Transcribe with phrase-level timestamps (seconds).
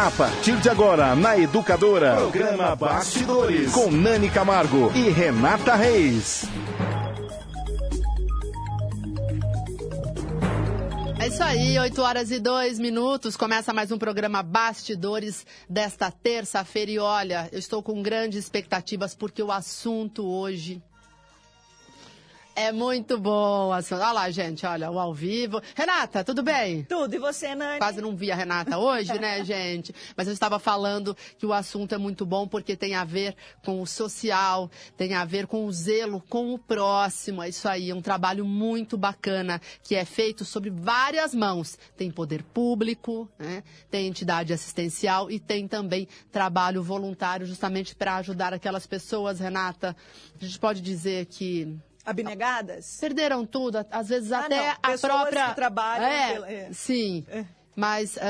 [0.00, 6.46] A partir de agora, na Educadora, programa Bastidores, com Nani Camargo e Renata Reis.
[11.18, 13.36] É isso aí, 8 horas e 2 minutos.
[13.36, 16.90] Começa mais um programa Bastidores desta terça-feira.
[16.90, 20.82] E olha, eu estou com grandes expectativas porque o assunto hoje
[22.60, 23.72] é muito bom.
[23.72, 23.94] Assim.
[23.94, 25.62] Olha lá, gente, olha, o ao vivo.
[25.74, 26.84] Renata, tudo bem?
[26.84, 27.78] Tudo, e você, Nani?
[27.78, 29.94] Quase não vi a Renata hoje, né, gente?
[30.14, 33.80] Mas eu estava falando que o assunto é muito bom porque tem a ver com
[33.80, 37.42] o social, tem a ver com o zelo, com o próximo.
[37.42, 41.78] É isso aí, é um trabalho muito bacana que é feito sobre várias mãos.
[41.96, 43.62] Tem poder público, né?
[43.90, 49.96] tem entidade assistencial e tem também trabalho voluntário justamente para ajudar aquelas pessoas, Renata.
[50.40, 52.98] A gente pode dizer que abnegadas?
[53.00, 54.76] Perderam tudo, às vezes ah, até não.
[54.82, 55.48] a Pessoas própria.
[55.48, 56.52] Que trabalham é, pela...
[56.52, 56.72] é.
[56.72, 57.24] Sim.
[57.28, 57.44] É.
[57.76, 58.20] Mas uh,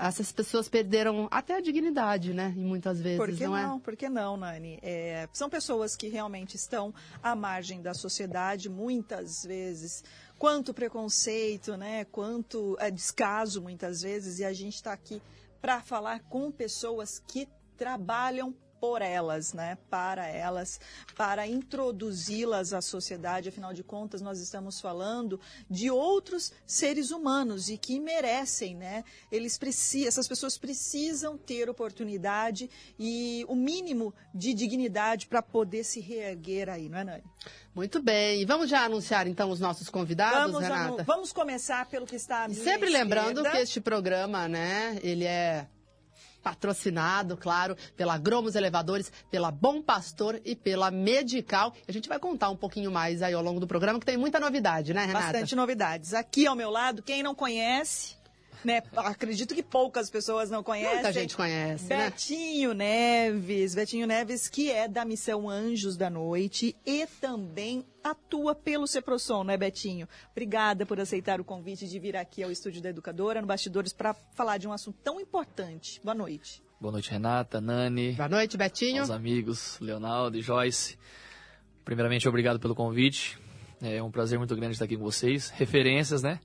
[0.00, 2.52] essas pessoas perderam até a dignidade, né?
[2.56, 3.80] E muitas vezes, Por que não, não é?
[3.80, 4.78] Por que não, Nani?
[4.82, 10.02] É, são pessoas que realmente estão à margem da sociedade, muitas vezes.
[10.38, 12.06] Quanto preconceito, né?
[12.06, 14.38] Quanto é, descaso, muitas vezes.
[14.38, 15.22] E a gente está aqui
[15.60, 20.80] para falar com pessoas que trabalham por elas, né, para elas,
[21.16, 23.48] para introduzi-las à sociedade.
[23.50, 29.04] Afinal de contas, nós estamos falando de outros seres humanos e que merecem, né?
[29.30, 36.00] Eles precisam, essas pessoas precisam ter oportunidade e o mínimo de dignidade para poder se
[36.00, 37.24] reerguer aí, não é, Nani?
[37.74, 38.40] Muito bem.
[38.40, 41.04] E vamos já anunciar então os nossos convidados, vamos, Renata?
[41.04, 43.50] Vamos começar pelo que está à minha sempre lembrando esquerda.
[43.50, 45.68] que este programa, né, ele é
[46.42, 51.74] patrocinado, claro, pela Gromos Elevadores, pela Bom Pastor e pela Medical.
[51.86, 54.40] A gente vai contar um pouquinho mais aí ao longo do programa, que tem muita
[54.40, 55.26] novidade, né, Renata?
[55.26, 56.14] Bastante novidades.
[56.14, 58.16] Aqui ao meu lado, quem não conhece,
[58.64, 58.82] né?
[58.96, 60.94] Acredito que poucas pessoas não conhecem.
[60.94, 62.10] Muita gente conhece, né?
[62.10, 68.86] Betinho Neves, Betinho Neves, que é da missão Anjos da Noite e também atua pelo
[68.86, 70.08] Ceprosom, né, Betinho?
[70.30, 74.14] Obrigada por aceitar o convite de vir aqui ao estúdio da Educadora, no Bastidores, para
[74.14, 76.00] falar de um assunto tão importante.
[76.02, 76.62] Boa noite.
[76.80, 78.12] Boa noite, Renata, Nani.
[78.12, 79.02] Boa noite, Betinho.
[79.02, 80.98] Os amigos, Leonardo e Joyce.
[81.84, 83.38] Primeiramente, obrigado pelo convite.
[83.82, 85.50] É um prazer muito grande estar aqui com vocês.
[85.50, 86.40] Referências, né?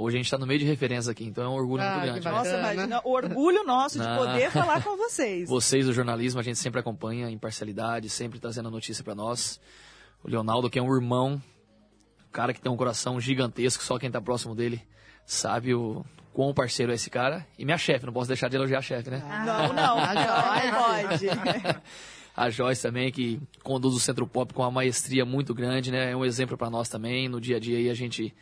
[0.00, 2.04] Hoje a gente está no meio de referências aqui, então é um orgulho Ah, muito
[2.04, 2.20] grande.
[2.20, 2.38] bacana.
[2.38, 5.48] Nossa, imagina, o orgulho nosso de poder falar com vocês.
[5.48, 9.60] Vocês do jornalismo, a gente sempre acompanha, imparcialidade, sempre trazendo a notícia para nós.
[10.22, 11.42] O Leonardo, que é um irmão,
[12.28, 14.80] um cara que tem um coração gigantesco, só quem tá próximo dele
[15.26, 17.44] sabe o quão parceiro é esse cara.
[17.58, 19.20] E minha chefe, não posso deixar de elogiar a chefe, né?
[19.44, 21.26] Não, não, A não, não pode.
[22.36, 26.12] A Joyce também, que conduz o Centro Pop com uma maestria muito grande, né?
[26.12, 27.28] É um exemplo para nós também.
[27.28, 28.32] No dia a dia aí a gente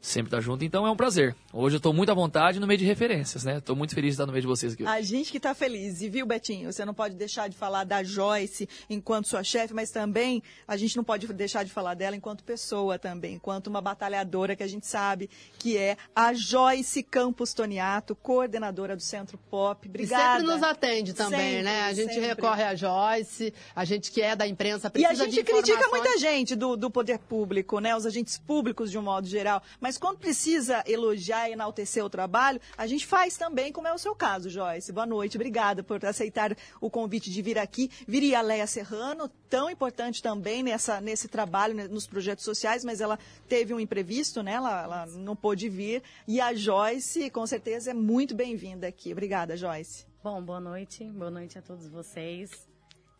[0.00, 0.64] sempre tá junto.
[0.64, 1.36] Então é um prazer.
[1.52, 3.60] Hoje eu tô muito à vontade no meio de referências, né?
[3.60, 4.82] Tô muito feliz de estar no meio de vocês aqui.
[4.82, 4.92] hoje.
[4.92, 6.00] A gente que está feliz.
[6.00, 9.90] E viu, Betinho, você não pode deixar de falar da Joyce enquanto sua chefe, mas
[9.90, 14.56] também a gente não pode deixar de falar dela enquanto pessoa também, enquanto uma batalhadora
[14.56, 15.28] que a gente sabe
[15.58, 19.86] que é a Joyce Campos Toniato, coordenadora do Centro Pop.
[19.86, 20.38] E Obrigada.
[20.38, 21.82] sempre nos atende também, Sempre, né?
[21.82, 22.28] A gente sempre.
[22.28, 26.18] recorre a Joyce, a gente que é da imprensa E precisa a gente critica muita
[26.18, 27.94] gente do, do poder público, né?
[27.94, 29.62] Os agentes públicos de um modo geral.
[29.80, 33.98] Mas quando precisa elogiar e enaltecer o trabalho, a gente faz também, como é o
[33.98, 34.92] seu caso, Joyce.
[34.92, 37.90] Boa noite, obrigada por aceitar o convite de vir aqui.
[38.06, 43.00] Viria a Leia Serrano, tão importante também nessa, nesse trabalho, né, nos projetos sociais, mas
[43.00, 43.18] ela
[43.48, 44.52] teve um imprevisto, né?
[44.52, 46.02] Ela, ela não pôde vir.
[46.26, 49.12] E a Joyce, com certeza, é muito bem-vinda aqui.
[49.12, 50.06] Obrigada, Joyce.
[50.22, 51.04] Bom, boa noite.
[51.04, 52.69] Boa noite a todos vocês.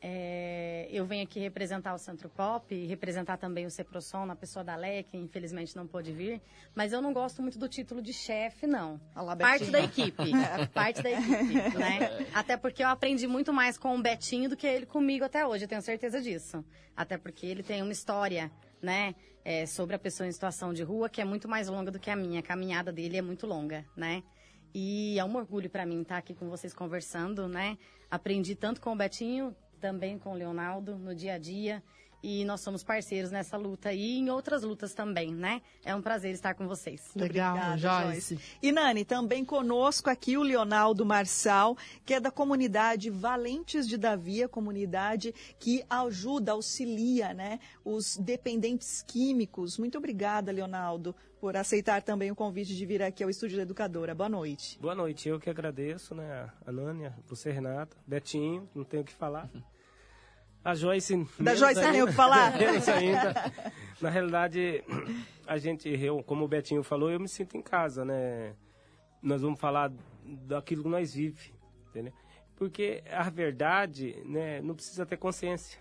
[0.03, 4.65] É, eu venho aqui representar o Centro Pop e representar também o Ceprosom na pessoa
[4.65, 6.41] da Leia, que infelizmente não pôde vir.
[6.75, 9.01] Mas eu não gosto muito do título de chefe, não.
[9.15, 10.31] Olha lá, Parte da equipe.
[10.73, 12.27] parte da equipe, né?
[12.33, 15.65] Até porque eu aprendi muito mais com o Betinho do que ele comigo até hoje,
[15.65, 16.65] eu tenho certeza disso.
[16.97, 18.51] Até porque ele tem uma história,
[18.81, 19.15] né?
[19.45, 22.11] é, sobre a pessoa em situação de rua que é muito mais longa do que
[22.11, 22.41] a minha.
[22.41, 24.23] A caminhada dele é muito longa, né?
[24.75, 27.77] E é um orgulho para mim estar aqui com vocês conversando, né?
[28.11, 31.83] Aprendi tanto com o Betinho, também com o Leonardo no dia a dia.
[32.23, 35.63] E nós somos parceiros nessa luta e em outras lutas também, né?
[35.83, 37.01] É um prazer estar com vocês.
[37.17, 38.39] Legal, Obrigada, Joyce.
[38.63, 44.43] E Nani, também conosco aqui o Leonardo Marçal, que é da comunidade Valentes de Davi,
[44.43, 49.79] a comunidade que ajuda, auxilia, né, os dependentes químicos.
[49.79, 54.15] Muito obrigada, Leonardo, por aceitar também o convite de vir aqui ao Estúdio da Educadora.
[54.15, 54.79] Boa noite.
[54.79, 56.51] Boa noite, eu que agradeço, né?
[56.67, 59.49] A Nânia, você, Renata, Betinho, não tenho o que falar.
[60.63, 61.27] A Joyce.
[61.39, 61.93] Da Joyce ainda.
[61.93, 62.53] tem o que falar?
[62.95, 63.35] ainda.
[64.03, 64.85] Na realidade,
[65.47, 68.55] a gente, eu, como o Betinho falou, eu me sinto em casa, né?
[69.23, 69.91] Nós vamos falar
[70.23, 71.53] daquilo que nós vivemos,
[71.89, 72.13] entendeu?
[72.55, 75.81] Porque a verdade, né, não precisa ter consciência.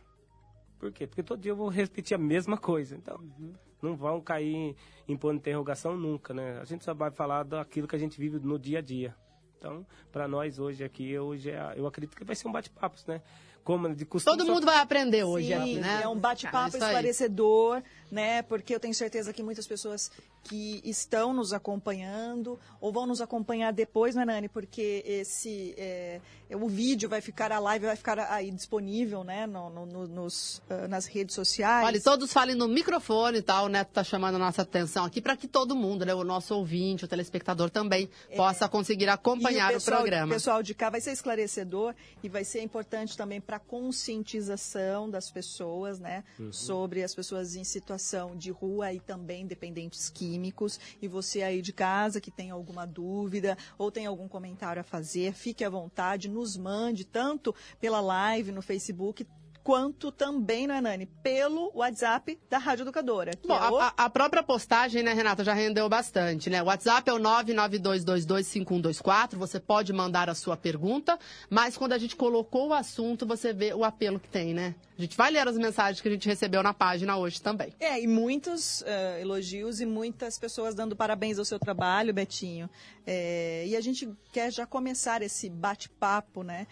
[0.79, 1.06] Por quê?
[1.06, 2.95] Porque todo dia eu vou repetir a mesma coisa.
[2.95, 3.53] Então, uhum.
[3.81, 4.76] Não vão cair em,
[5.08, 6.60] em ponto de interrogação nunca, né?
[6.62, 9.16] A gente só vai falar daquilo que a gente vive no dia a dia.
[9.58, 13.22] Então, para nós hoje aqui, hoje é, eu acredito que vai ser um bate-papo, né?
[13.64, 14.38] Como de costume.
[14.38, 16.02] Todo mundo vai aprender hoje Sim, aqui, né?
[16.04, 18.41] É um bate-papo ah, esclarecedor, né?
[18.41, 20.11] Porque eu tenho certeza que muitas pessoas
[20.44, 24.50] que estão nos acompanhando ou vão nos acompanhar depois, né, Nani?
[24.50, 26.19] Porque esse é,
[26.51, 29.45] o vídeo vai ficar, a live vai ficar aí disponível, né?
[29.45, 31.85] No, no, nos, uh, nas redes sociais.
[31.85, 35.21] Olha, todos falem no microfone e tal, o Neto tá chamando a nossa atenção aqui
[35.21, 36.13] para que todo mundo, né?
[36.13, 40.27] O nosso ouvinte, o telespectador também é, possa conseguir acompanhar o, pessoal, o programa.
[40.27, 45.29] O pessoal de cá vai ser esclarecedor e vai ser importante também para conscientização das
[45.29, 46.23] pessoas, né?
[46.39, 46.51] Uhum.
[46.51, 47.99] Sobre as pessoas em situação
[48.36, 50.80] de rua e também dependentes químicos.
[51.01, 55.34] E você aí de casa que tem alguma dúvida ou tem algum comentário a fazer,
[55.34, 59.25] fique à vontade, nos mande tanto pela live no Facebook,
[59.69, 61.06] quanto também, não é, Nani?
[61.06, 63.33] Pelo WhatsApp da Rádio Educadora.
[63.48, 63.77] Bom, é o...
[63.77, 66.63] a, a, própria postagem, né, Renata, já rendeu bastante, né?
[66.63, 69.36] O WhatsApp é o 992225124.
[69.36, 71.19] Você pode mandar a sua pergunta,
[71.51, 74.74] mas quando a gente colocou o assunto, você vê o apelo que tem, né?
[74.98, 77.71] A gente vai ler as mensagens que a gente recebeu na página hoje também.
[77.80, 82.68] É, e muitos uh, elogios e muitas pessoas dando parabéns ao seu trabalho, Betinho.
[83.06, 86.66] É, e a gente quer já começar esse bate-papo, né?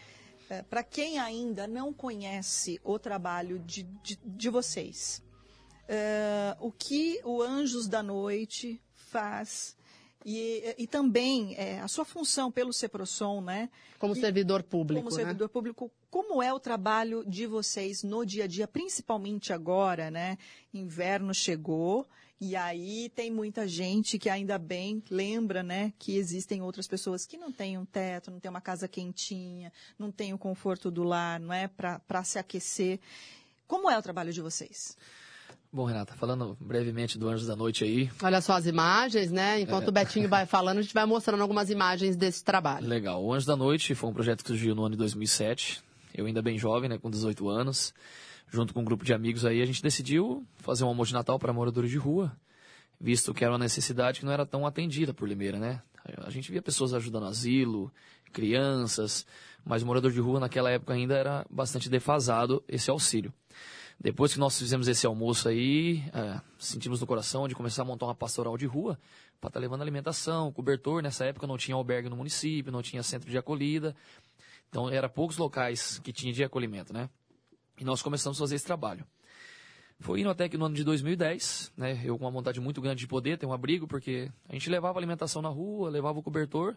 [0.50, 5.22] É, para quem ainda não conhece o trabalho de, de, de vocês,
[5.88, 9.78] é, o que o Anjos da Noite faz
[10.26, 13.70] e, e também é, a sua função pelo CEPROSOM, né?
[13.98, 15.24] Como e, servidor público, Como né?
[15.24, 20.38] servidor público, como é o trabalho de vocês no dia a dia, principalmente agora, né?
[20.74, 22.06] Inverno chegou
[22.40, 27.38] e aí tem muita gente que ainda bem lembra, né, que existem outras pessoas que
[27.38, 31.40] não têm um teto, não têm uma casa quentinha, não têm o conforto do lar,
[31.40, 33.00] não é, para se aquecer.
[33.68, 34.96] Como é o trabalho de vocês?
[35.74, 38.10] Bom, Renata, falando brevemente do Anjos da Noite aí.
[38.24, 39.60] Olha só as imagens, né?
[39.60, 39.90] Enquanto é.
[39.90, 42.88] o Betinho vai falando, a gente vai mostrando algumas imagens desse trabalho.
[42.88, 43.24] Legal.
[43.24, 45.82] O Anjos da Noite foi um projeto que surgiu no ano de 2007.
[46.16, 47.94] Eu ainda bem jovem, né, com 18 anos
[48.50, 51.38] junto com um grupo de amigos aí, a gente decidiu fazer um almoço de Natal
[51.38, 52.36] para moradores de rua,
[53.00, 55.82] visto que era uma necessidade que não era tão atendida por Limeira, né?
[56.26, 57.92] A gente via pessoas ajudando asilo,
[58.32, 59.26] crianças,
[59.66, 63.34] mas o morador de rua naquela época ainda era bastante defasado esse auxílio.
[64.00, 68.06] Depois que nós fizemos esse almoço aí, é, sentimos no coração de começar a montar
[68.06, 68.98] uma pastoral de rua
[69.42, 71.02] para estar tá levando alimentação, cobertor.
[71.02, 73.96] Nessa época não tinha albergue no município, não tinha centro de acolhida.
[74.70, 77.10] Então, era poucos locais que tinha de acolhimento, né?
[77.78, 79.06] E nós começamos a fazer esse trabalho.
[80.00, 83.00] Foi indo até que no ano de 2010, né, eu com uma vontade muito grande
[83.00, 86.76] de poder ter um abrigo, porque a gente levava alimentação na rua, levava o cobertor,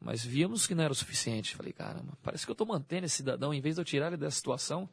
[0.00, 1.54] mas víamos que não era o suficiente.
[1.54, 4.16] Falei, caramba, parece que eu estou mantendo esse cidadão, em vez de eu tirar ele
[4.16, 4.88] dessa situação,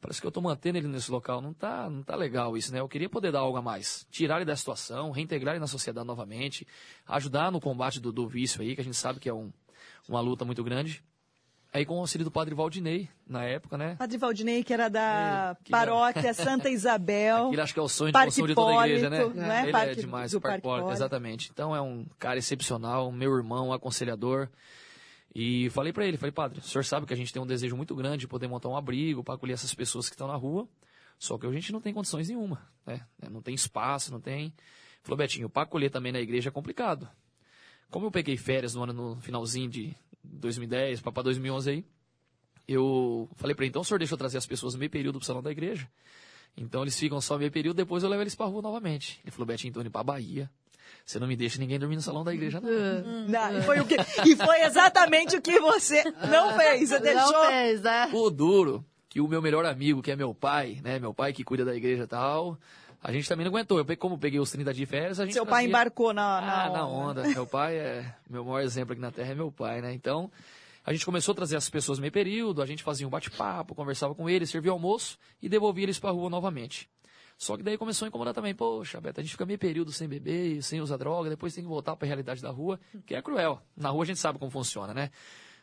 [0.00, 1.42] parece que eu estou mantendo ele nesse local.
[1.42, 2.80] Não está não tá legal isso, né?
[2.80, 4.06] Eu queria poder dar algo a mais.
[4.10, 6.66] Tirar ele da situação, reintegrar ele na sociedade novamente,
[7.06, 9.52] ajudar no combate do, do vício aí, que a gente sabe que é um,
[10.08, 11.02] uma luta muito grande.
[11.74, 13.96] Aí com o auxílio do padre Valdinei, na época, né?
[13.96, 16.32] Padre Valdinei, que era da é, que paróquia era...
[16.32, 17.48] Santa Isabel.
[17.48, 19.18] Aquilo acho que é o sonho de consumo de toda a igreja, né?
[19.18, 19.62] É?
[19.64, 21.50] Ele Parque, é demais, do Parque, Parque exatamente.
[21.52, 24.48] Então é um cara excepcional, meu irmão, aconselhador.
[25.34, 27.76] E falei para ele, falei, padre, o senhor sabe que a gente tem um desejo
[27.76, 30.68] muito grande de poder montar um abrigo para acolher essas pessoas que estão na rua,
[31.18, 33.00] só que a gente não tem condições nenhuma, né?
[33.28, 34.54] Não tem espaço, não tem...
[35.02, 37.08] Falou, Betinho, para acolher também na igreja é complicado.
[37.90, 41.84] Como eu peguei férias no ano no finalzinho de 2010 para 2011 aí,
[42.66, 45.18] eu falei para ele, então o senhor deixa eu trazer as pessoas no meio período
[45.18, 45.88] pro salão da igreja.
[46.56, 49.20] Então eles ficam só meio período, depois eu levo eles pra rua novamente.
[49.24, 50.50] Ele falou, Betinho, então indo pra Bahia.
[51.04, 52.70] Você não me deixa ninguém dormir no salão da igreja, não.
[52.70, 53.26] Hum.
[53.28, 56.88] não e, foi o que, e foi exatamente o que você não fez.
[56.88, 57.32] Você deixou.
[57.32, 58.10] Não fez, né?
[58.12, 60.98] O duro, que o meu melhor amigo, que é meu pai, né?
[60.98, 62.58] Meu pai que cuida da igreja e tal.
[63.04, 63.76] A gente também não aguentou.
[63.76, 65.34] Eu, como peguei os 30 dias de férias, a gente.
[65.34, 66.78] Seu pai embarcou na, na ah, onda.
[66.78, 67.28] na onda.
[67.28, 68.14] meu pai é.
[68.30, 69.92] Meu maior exemplo aqui na Terra é meu pai, né?
[69.92, 70.32] Então,
[70.82, 74.14] a gente começou a trazer as pessoas meio período, a gente fazia um bate-papo, conversava
[74.14, 76.88] com eles, servia almoço e devolvia eles para a rua novamente.
[77.36, 78.54] Só que daí começou a incomodar também.
[78.54, 81.68] Poxa, Beto, a gente fica meio período sem beber, sem usar droga, depois tem que
[81.68, 83.60] voltar para a realidade da rua, que é cruel.
[83.76, 85.10] Na rua a gente sabe como funciona, né?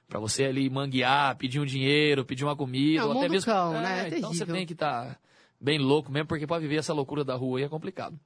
[0.08, 3.52] Para você ali manguear, pedir um dinheiro, pedir uma comida, é ou até mesmo.
[3.52, 4.10] Cão, é, né?
[4.10, 5.20] É então você tem que estar tá
[5.62, 8.20] bem louco mesmo, porque para viver essa loucura da rua aí é complicado.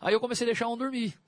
[0.00, 1.18] Aí eu comecei a deixar um dormir.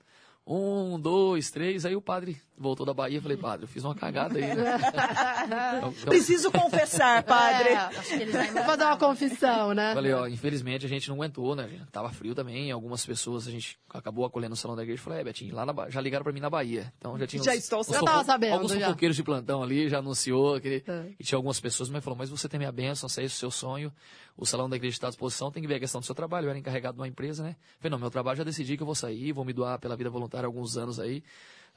[0.45, 1.85] Um, dois, três.
[1.85, 3.21] Aí o padre voltou da Bahia.
[3.21, 4.55] Falei, padre, eu fiz uma cagada aí.
[4.55, 4.77] Né?
[5.77, 7.69] então, Preciso confessar, padre.
[7.69, 9.93] É, que vai fazer uma confissão, né?
[9.93, 11.69] Falei, ó, infelizmente a gente não aguentou, né?
[11.91, 12.71] Tava frio também.
[12.71, 15.01] Algumas pessoas a gente acabou acolhendo no salão da igreja.
[15.01, 16.91] Falei, é, Betinho, lá na, já ligaram pra mim na Bahia.
[16.97, 17.43] Então já tinha.
[17.43, 18.53] Já uns, estou uns já sabendo.
[18.53, 18.87] Alguns já.
[18.87, 20.59] fofoqueiros de plantão ali já anunciou.
[20.59, 21.11] Que, é.
[21.19, 23.51] E tinha algumas pessoas, mas falou, mas você tem minha bênção, se é o seu
[23.51, 23.91] sonho.
[24.35, 26.45] O salão da igreja está à disposição, tem que ver a questão do seu trabalho.
[26.45, 27.55] Eu era encarregado de uma empresa, né?
[27.79, 30.11] Falei, não, meu trabalho já decidi que eu vou sair, vou me doar pela vida
[30.11, 31.23] voluntária alguns anos aí.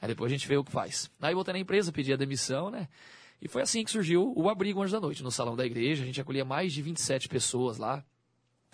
[0.01, 1.11] Aí depois a gente vê o que faz.
[1.21, 2.89] Aí voltei na empresa, pedi a demissão, né?
[3.41, 6.03] E foi assim que surgiu o Abrigo Anjo da Noite, no salão da igreja.
[6.03, 8.05] A gente acolhia mais de 27 pessoas lá.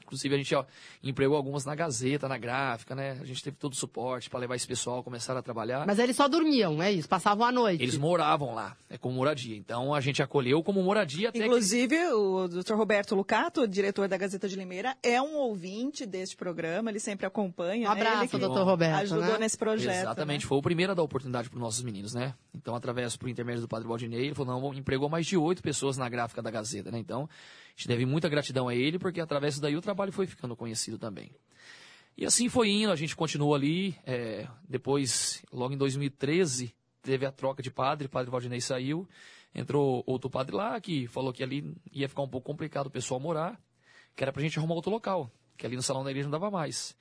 [0.06, 0.64] Inclusive, a gente ó,
[1.02, 3.18] empregou algumas na Gazeta, na gráfica, né?
[3.20, 5.84] A gente teve todo o suporte para levar esse pessoal a começar a trabalhar.
[5.84, 7.08] Mas eles só dormiam, é isso?
[7.08, 7.82] Passavam a noite.
[7.82, 9.56] Eles moravam lá, é como moradia.
[9.56, 12.12] Então, a gente acolheu como moradia até Inclusive, que...
[12.12, 12.74] o Dr.
[12.74, 16.90] Roberto Lucato, diretor da Gazeta de Limeira, é um ouvinte deste programa.
[16.90, 17.88] Ele sempre acompanha.
[17.88, 18.46] Um abraço, né?
[18.46, 19.02] doutor Roberto.
[19.02, 19.38] Ajudou né?
[19.40, 20.02] nesse projeto.
[20.02, 20.44] Exatamente.
[20.44, 20.48] Né?
[20.48, 22.34] Foi o primeiro a dar oportunidade para os nossos meninos, né?
[22.54, 25.96] Então, através, por intermédio do Padre Valdinei, ele falou, não, empregou mais de oito pessoas
[25.96, 26.98] na gráfica da Gazeta, né?
[26.98, 27.28] Então,
[27.76, 30.98] a gente deve muita gratidão a ele, porque através daí o trabalho foi ficando conhecido
[30.98, 31.30] também.
[32.16, 33.94] E assim foi indo, a gente continuou ali.
[34.06, 39.06] É, depois, logo em 2013, teve a troca de padre, o padre Valdinei saiu.
[39.54, 43.20] Entrou outro padre lá que falou que ali ia ficar um pouco complicado o pessoal
[43.20, 43.60] morar,
[44.14, 46.50] que era pra gente arrumar outro local, que ali no salão da igreja não dava
[46.50, 46.96] mais.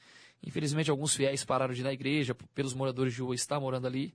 [0.45, 4.13] Infelizmente, alguns fiéis pararam de ir na igreja, pelos moradores de rua estar morando ali.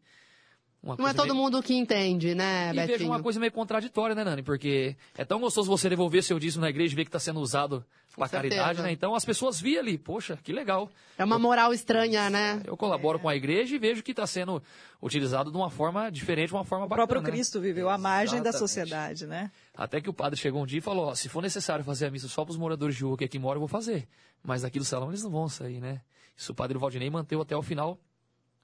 [0.83, 1.37] Uma não é todo meio...
[1.37, 2.99] mundo que entende, né, e Betinho?
[2.99, 4.43] vejo uma coisa meio contraditória, né, Nani?
[4.43, 7.39] Porque é tão gostoso você devolver seu dízimo na igreja e ver que está sendo
[7.39, 7.85] usado
[8.17, 8.91] para caridade, né?
[8.91, 10.91] Então as pessoas viam ali, poxa, que legal.
[11.19, 12.63] É uma moral estranha, né?
[12.65, 13.21] Eu colaboro é.
[13.21, 14.63] com a igreja e vejo que está sendo
[15.03, 17.05] utilizado de uma forma diferente, uma forma bacana.
[17.05, 17.31] O próprio né?
[17.31, 19.51] Cristo viveu à margem da sociedade, né?
[19.75, 22.11] Até que o padre chegou um dia e falou: ó, se for necessário fazer a
[22.11, 24.09] missa só para os moradores de rua que aqui moram, eu vou fazer.
[24.43, 26.01] Mas daqui do salão eles não vão sair, né?
[26.37, 27.99] Isso o padre Valdinei manteve até o final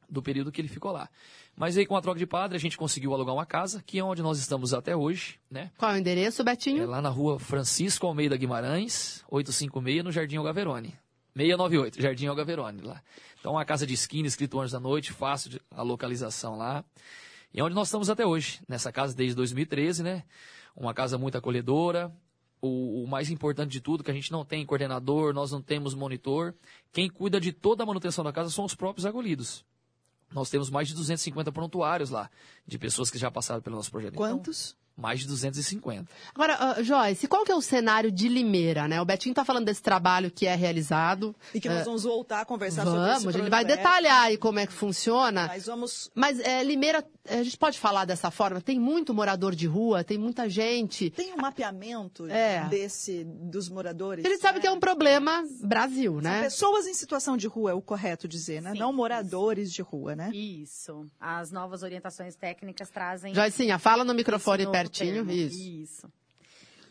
[0.08, 1.08] do período que ele ficou lá.
[1.56, 4.04] Mas aí com a troca de padre a gente conseguiu alugar uma casa, que é
[4.04, 5.70] onde nós estamos até hoje, né?
[5.76, 6.82] Qual é o endereço, Betinho?
[6.82, 10.94] É lá na rua Francisco Almeida Guimarães, 856, no Jardim Algaverone.
[11.34, 13.02] 698, Jardim Algaverone lá.
[13.38, 16.84] Então uma casa de esquina, escrito Anjos da Noite, fácil a localização lá.
[17.52, 20.25] E é onde nós estamos até hoje, nessa casa desde 2013, né?
[20.75, 22.12] Uma casa muito acolhedora,
[22.60, 25.94] o, o, mais importante de tudo, que a gente não tem coordenador, nós não temos
[25.94, 26.54] monitor.
[26.92, 29.64] Quem cuida de toda a manutenção da casa são os próprios acolhidos.
[30.33, 32.30] Nós temos mais de 250 prontuários lá,
[32.66, 34.14] de pessoas que já passaram pelo nosso projeto.
[34.14, 34.71] Quantos?
[34.71, 36.11] Então, mais de 250.
[36.35, 39.00] Agora, uh, Joyce, qual que é o cenário de Limeira, né?
[39.00, 41.37] O Betinho está falando desse trabalho que é realizado.
[41.52, 43.21] E que nós uh, vamos voltar a conversar vamos, sobre isso.
[43.21, 45.49] Vamos, ele vai detalhar aí como é que funciona.
[45.49, 46.11] Mas vamos...
[46.14, 48.61] Mas é, Limeira, a gente pode falar dessa forma?
[48.61, 51.11] Tem muito morador de rua, tem muita gente.
[51.11, 52.66] Tem um mapeamento é.
[52.68, 54.25] desse, dos moradores?
[54.25, 56.49] Ele sabe que é um problema Brasil, né?
[56.50, 58.73] São pessoas em situação de rua, é o correto dizer, né?
[58.73, 59.76] Sim, Não moradores isso.
[59.76, 60.30] de rua, né?
[60.33, 61.06] Isso.
[61.21, 63.35] As novas orientações técnicas trazem...
[63.35, 65.33] Joycinha, fala no microfone perto certinho, termo.
[65.33, 65.59] isso.
[65.61, 66.12] Isso.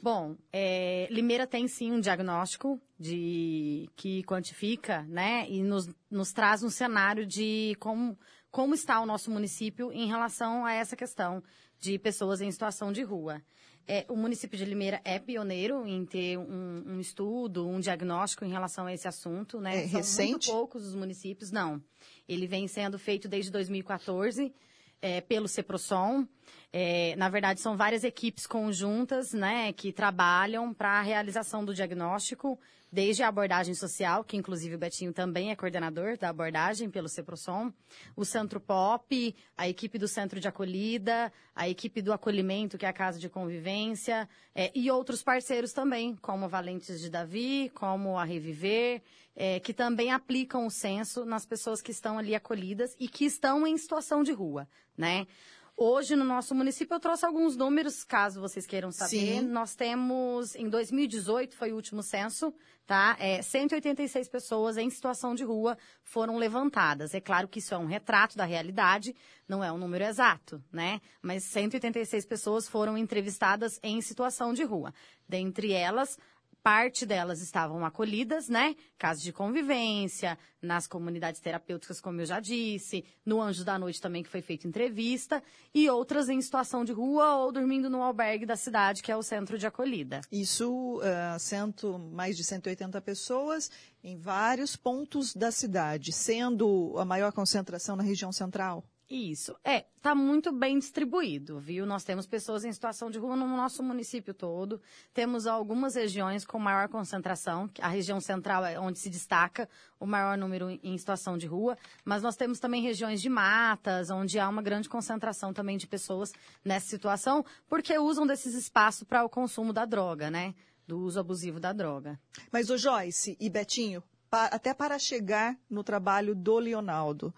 [0.05, 6.61] Bom, é, Limeira tem sim um diagnóstico de que quantifica, né, e nos, nos traz
[6.61, 8.15] um cenário de como,
[8.55, 11.43] como está o nosso município em relação a essa questão
[11.77, 13.41] de pessoas em situação de rua.
[13.85, 18.49] É, o município de Limeira é pioneiro em ter um, um, estudo, um diagnóstico em
[18.49, 19.83] relação a esse assunto, né?
[19.83, 20.29] É São recente?
[20.29, 21.83] muito poucos os municípios, não.
[22.29, 24.53] Ele vem sendo feito desde 2014
[25.01, 26.25] é, pelo CEPROSOM.
[26.71, 32.57] É, na verdade, são várias equipes conjuntas né, que trabalham para a realização do diagnóstico,
[32.95, 37.73] desde a abordagem social, que inclusive o Betinho também é coordenador da abordagem pelo CEPROSOM,
[38.15, 42.89] o Centro Pop, a equipe do Centro de Acolhida, a equipe do Acolhimento, que é
[42.89, 48.23] a Casa de Convivência, é, e outros parceiros também, como Valentes de Davi, como a
[48.23, 49.01] Reviver,
[49.35, 53.67] é, que também aplicam o censo nas pessoas que estão ali acolhidas e que estão
[53.67, 55.27] em situação de rua, né?
[55.77, 59.09] Hoje, no nosso município, eu trouxe alguns números, caso vocês queiram saber.
[59.09, 59.41] Sim.
[59.41, 62.53] Nós temos, em 2018, foi o último censo,
[62.87, 63.17] tá?
[63.19, 67.13] É, 186 pessoas em situação de rua foram levantadas.
[67.13, 69.13] É claro que isso é um retrato da realidade,
[69.49, 71.01] não é um número exato, né?
[71.21, 74.93] Mas 186 pessoas foram entrevistadas em situação de rua.
[75.27, 76.17] Dentre elas,
[76.65, 78.75] parte delas estavam acolhidas, né?
[78.97, 84.23] Casos de convivência, nas comunidades terapêuticas, como eu já disse, no Anjos da Noite também,
[84.23, 88.55] que foi feita entrevista, e outras em situação de rua ou dormindo no albergue da
[88.55, 90.21] cidade, que é o centro de acolhida.
[90.31, 93.69] Isso, uh, cento, mais de 180 pessoas
[94.03, 98.83] em vários pontos da cidade, sendo a maior concentração na região central?
[99.07, 99.55] Isso.
[99.63, 101.85] É, tá muito bem distribuído, viu?
[101.85, 104.81] Nós temos pessoas em situação de rua no nosso município todo.
[105.13, 109.69] Temos algumas regiões com maior concentração, a região central é onde se destaca
[109.99, 114.39] o maior número em situação de rua, mas nós temos também regiões de matas, onde
[114.39, 116.31] há uma grande concentração também de pessoas
[116.63, 120.55] nessa situação, porque usam desses espaços para o consumo da droga, né?
[120.87, 122.19] Do uso abusivo da droga.
[122.51, 127.33] Mas o Joyce e Betinho, até para chegar no trabalho do Leonardo,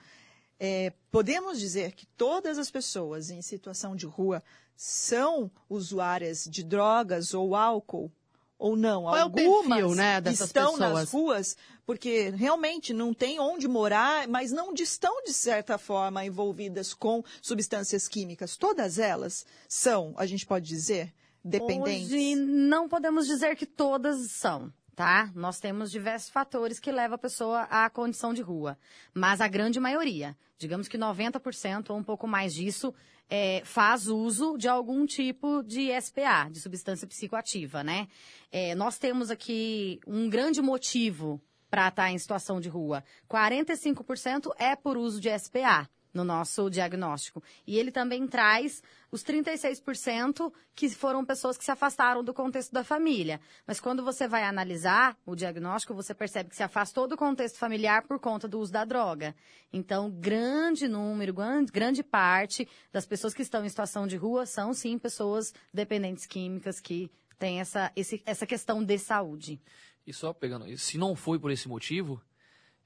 [0.60, 4.44] é, podemos dizer que todas as pessoas em situação de rua
[4.76, 8.12] são usuárias de drogas ou álcool?
[8.60, 9.04] Ou não?
[9.04, 10.94] Qual é Algumas perfil, né, dessas estão pessoas?
[10.94, 16.94] nas ruas porque realmente não tem onde morar, mas não estão, de certa forma, envolvidas
[16.94, 18.58] com substâncias químicas.
[18.58, 22.12] Todas elas são, a gente pode dizer, dependentes?
[22.12, 25.32] Hoje não podemos dizer que todas são, tá?
[25.36, 28.75] Nós temos diversos fatores que levam a pessoa à condição de rua.
[29.13, 32.92] Mas a grande maioria, digamos que 90% ou um pouco mais disso,
[33.30, 38.08] é, faz uso de algum tipo de SPA, de substância psicoativa, né?
[38.51, 41.39] É, nós temos aqui um grande motivo
[41.70, 43.04] para estar em situação de rua.
[43.30, 45.88] 45% é por uso de SPA
[46.18, 47.42] no nosso diagnóstico.
[47.66, 48.82] E ele também traz
[49.12, 53.40] os 36% que foram pessoas que se afastaram do contexto da família.
[53.66, 58.04] Mas quando você vai analisar o diagnóstico, você percebe que se afastou do contexto familiar
[58.08, 59.36] por conta do uso da droga.
[59.72, 64.74] Então, grande número, gran- grande parte das pessoas que estão em situação de rua são,
[64.74, 67.10] sim, pessoas dependentes químicas que
[67.40, 69.62] têm essa, esse- essa questão de saúde.
[70.06, 72.22] E só pegando, se não foi por esse motivo,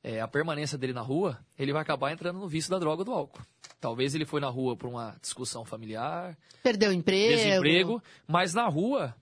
[0.04, 3.06] é, a permanência dele na rua, ele vai acabar entrando no vício da droga ou
[3.06, 3.42] do álcool.
[3.80, 7.36] Talvez ele foi na rua por uma discussão familiar, Perdeu o emprego.
[7.36, 9.16] desemprego, mas na rua,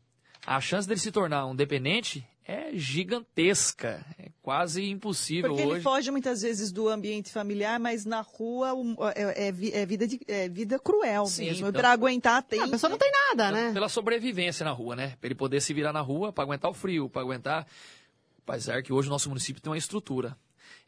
[0.46, 4.04] a chance dele se tornar um dependente é gigantesca.
[4.18, 5.84] É quase impossível Porque ele hoje.
[5.84, 8.70] foge muitas vezes do ambiente familiar, mas na rua
[9.16, 11.68] é, é vi- é vida, de- é vida cruel Sim, mesmo.
[11.68, 12.60] então- Para aguentar tem.
[12.62, 13.72] A pessoa não tem nada, né?
[13.74, 15.16] Pela sobrevivência na rua, né?
[15.22, 17.68] Pra ele poder se virar na rua, para aguentar o frio, para aguentar.
[18.48, 20.36] Apesar que hoje o nosso município tem uma estrutura.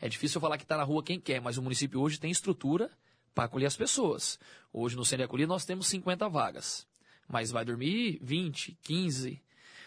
[0.01, 2.89] É difícil falar que está na rua quem quer, mas o município hoje tem estrutura
[3.35, 4.39] para acolher as pessoas.
[4.73, 6.87] Hoje no Centro de Acolhida nós temos 50 vagas.
[7.27, 9.41] Mas vai dormir 20, 15.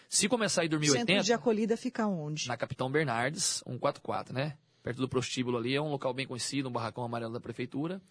[0.07, 2.47] Se começar a ir dormir o centro 80, de acolhida fica onde?
[2.47, 4.57] na Capitão Bernardes, 144, né?
[4.81, 8.01] Perto do prostíbulo ali, é um local bem conhecido, um barracão amarelo da prefeitura.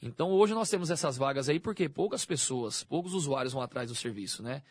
[0.00, 3.94] Então hoje nós temos essas vagas aí porque poucas pessoas, poucos usuários vão atrás do
[3.94, 4.62] serviço, né?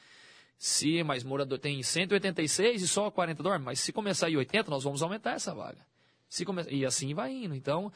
[0.58, 4.70] Se, mas morador tem 186 e só 40 dorme, mas se começar a ir 80,
[4.70, 5.86] nós vamos aumentar essa vaga.
[6.30, 6.64] Se come...
[6.70, 7.56] E assim vai indo.
[7.56, 7.92] Então,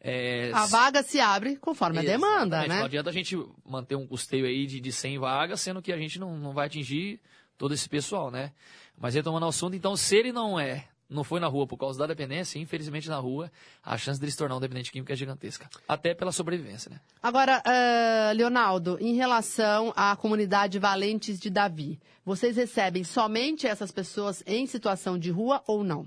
[0.00, 2.68] é, A vaga se abre conforme a demanda, Exatamente.
[2.68, 2.84] Não né?
[2.84, 6.20] adianta a gente manter um custeio aí de, de 100 vagas, sendo que a gente
[6.20, 7.20] não, não vai atingir
[7.56, 8.52] todo esse pessoal, né?
[8.96, 11.98] Mas retomando o assunto, então, se ele não é, não foi na rua por causa
[11.98, 13.50] da dependência, infelizmente na rua,
[13.82, 15.68] a chance dele se tornar um dependente químico é gigantesca.
[15.88, 17.00] Até pela sobrevivência, né?
[17.20, 24.44] Agora, ah, Leonardo, em relação à comunidade Valentes de Davi, vocês recebem somente essas pessoas
[24.46, 26.06] em situação de rua ou não?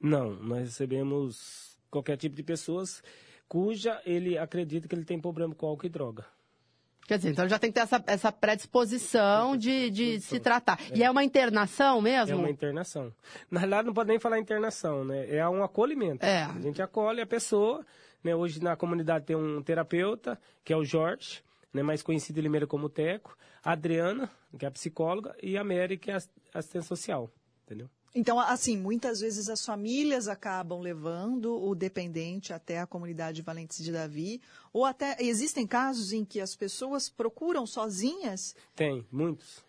[0.00, 3.02] Não, nós recebemos qualquer tipo de pessoas
[3.48, 6.24] cuja ele acredita que ele tem problema com álcool e droga.
[7.06, 10.78] Quer dizer, então já tem que ter essa, essa predisposição de, de se tratar.
[10.94, 12.38] E é uma internação É mesmo?
[12.38, 13.12] uma internação.
[13.50, 15.28] Na realidade, não pode nem falar internação, né?
[15.28, 16.24] É um acolhimento.
[16.24, 16.44] É.
[16.44, 17.84] A gente acolhe a pessoa.
[18.22, 18.32] Né?
[18.32, 21.82] Hoje na comunidade tem um terapeuta, que é o Jorge, né?
[21.82, 25.98] mais conhecido em Limeira como Teco, a Adriana, que é a psicóloga, e a Mary,
[25.98, 26.20] que é a
[26.54, 27.28] assistente social.
[27.64, 27.90] Entendeu?
[28.14, 33.92] Então, assim, muitas vezes as famílias acabam levando o dependente até a comunidade Valentes de
[33.92, 34.40] Davi,
[34.72, 38.56] ou até existem casos em que as pessoas procuram sozinhas.
[38.74, 39.64] Tem, muitos.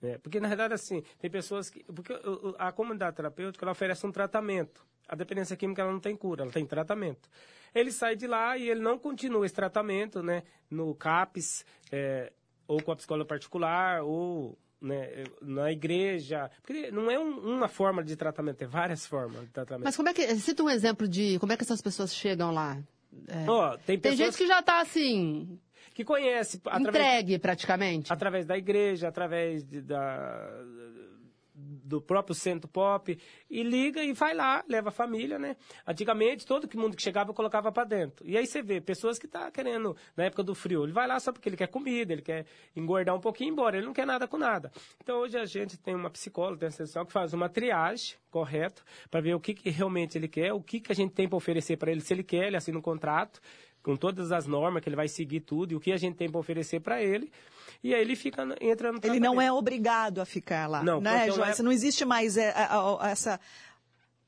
[0.00, 1.84] É, porque, na verdade, assim, tem pessoas que...
[1.84, 2.14] Porque
[2.58, 4.86] a comunidade terapêutica, ela oferece um tratamento.
[5.06, 7.28] A dependência química, ela não tem cura, ela tem tratamento.
[7.74, 10.42] Ele sai de lá e ele não continua esse tratamento, né?
[10.70, 12.32] No CAPS, é,
[12.66, 16.50] ou com a psicóloga particular, ou né, na igreja.
[16.62, 19.84] Porque não é um- uma forma de tratamento, é várias formas de tratamento.
[19.84, 20.26] Mas como é que.
[20.36, 22.78] Cita um exemplo de como é que essas pessoas chegam lá.
[23.46, 25.58] Ó, tem Tem pessoas gente que já está assim,
[25.94, 28.12] que conhece através, entregue praticamente.
[28.12, 30.48] através da igreja, através de- da,
[31.88, 33.18] do próprio centro pop,
[33.50, 35.56] e liga e vai lá, leva a família, né?
[35.86, 38.26] Antigamente, todo mundo que chegava colocava para dentro.
[38.26, 41.18] E aí você vê pessoas que tá querendo, na época do frio, ele vai lá
[41.18, 42.46] só porque ele quer comida, ele quer
[42.76, 44.70] engordar um pouquinho e embora, ele não quer nada com nada.
[45.02, 48.84] Então hoje a gente tem uma psicóloga, tem uma sessão que faz uma triagem, correto,
[49.10, 51.36] para ver o que, que realmente ele quer, o que, que a gente tem para
[51.36, 53.40] oferecer para ele, se ele quer, ele assina um contrato
[53.88, 56.28] com todas as normas que ele vai seguir tudo e o que a gente tem
[56.30, 57.32] para oferecer para ele.
[57.82, 61.00] E aí ele fica no- entra no Ele não é obrigado a ficar lá, Não,
[61.00, 61.62] né, porque não é- Joyce?
[61.62, 62.52] Não existe mais é,
[63.04, 63.40] essa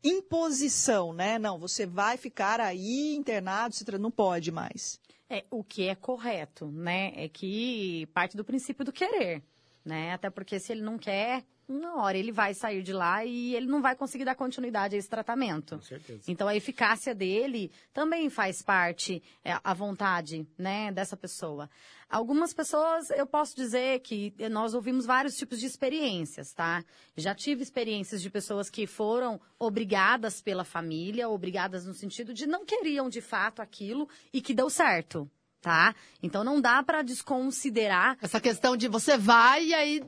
[0.03, 1.39] imposição, né?
[1.39, 4.99] Não, você vai ficar aí internado, não pode mais.
[5.29, 7.13] É, o que é correto, né?
[7.15, 9.43] É que parte do princípio do querer,
[9.85, 10.15] né?
[10.15, 13.67] Até porque se ele não quer, uma hora ele vai sair de lá e ele
[13.67, 15.77] não vai conseguir dar continuidade a esse tratamento.
[15.77, 16.23] Com certeza.
[16.27, 21.71] Então a eficácia dele também faz parte, é, a vontade, né, dessa pessoa.
[22.09, 26.85] Algumas pessoas, eu posso dizer que nós ouvimos vários tipos de experiências, tá?
[27.17, 32.65] Já tive experiências de pessoas que foram obrigadas pela família, obrigadas no sentido de não
[32.65, 35.31] queriam de fato aquilo e que deu certo.
[35.63, 35.95] Tá?
[36.23, 38.17] Então não dá para desconsiderar.
[38.23, 40.03] Essa questão de você vai e aí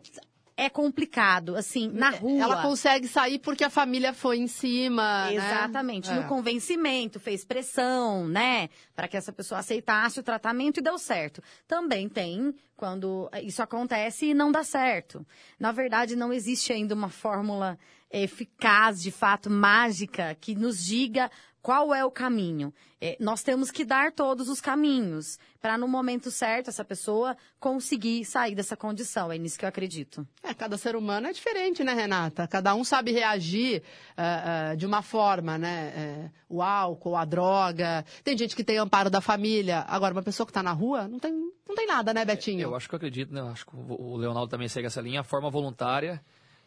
[0.64, 2.42] É complicado, assim, na rua.
[2.42, 5.26] ela consegue sair porque a família foi em cima.
[5.26, 5.34] né?
[5.34, 6.10] Exatamente.
[6.10, 6.14] É.
[6.14, 8.68] No convencimento, fez pressão, né?
[8.94, 11.42] Para que essa pessoa aceitasse o tratamento e deu certo.
[11.66, 15.24] Também tem quando isso acontece e não dá certo.
[15.58, 17.78] Na verdade, não existe ainda uma fórmula
[18.10, 21.30] eficaz, de fato, mágica, que nos diga
[21.62, 22.74] qual é o caminho.
[23.00, 28.24] É, nós temos que dar todos os caminhos para, no momento certo, essa pessoa conseguir
[28.24, 29.30] sair dessa condição.
[29.30, 30.26] É nisso que eu acredito.
[30.42, 32.48] É, cada ser humano é diferente, né, Renata?
[32.48, 33.82] Cada um sabe reagir
[34.16, 35.92] ah, ah, de uma forma, né?
[35.96, 38.04] É, o álcool, a droga.
[38.24, 39.84] Tem gente que tem amparo da família.
[39.88, 42.62] Agora, uma pessoa que está na rua, não tem, não tem nada, né, Betinho?
[42.62, 43.40] Eu acho que eu acredito, né?
[43.40, 45.20] Eu acho que o Leonardo também segue essa linha.
[45.20, 46.20] A forma voluntária,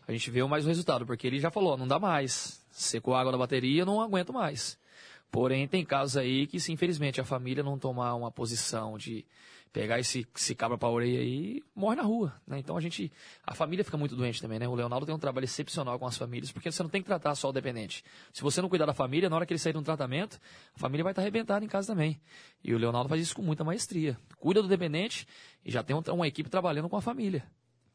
[0.08, 2.66] a gente vê mais o resultado, porque ele já falou, não dá mais.
[2.72, 4.78] Secou a água na bateria, eu não aguento mais.
[5.36, 9.26] Porém, tem casos aí que, se infelizmente a família não tomar uma posição de
[9.74, 12.58] pegar esse, esse cabra pra orelha aí, morre na rua, né?
[12.58, 13.12] Então a gente,
[13.46, 14.66] a família fica muito doente também, né?
[14.66, 17.36] O Leonardo tem um trabalho excepcional com as famílias, porque você não tem que tratar
[17.36, 18.02] só o dependente.
[18.32, 20.40] Se você não cuidar da família, na hora que ele sair de um tratamento,
[20.74, 22.18] a família vai estar arrebentada em casa também.
[22.64, 24.18] E o Leonardo faz isso com muita maestria.
[24.40, 25.28] Cuida do dependente
[25.66, 27.46] e já tem um- uma equipe trabalhando com a família.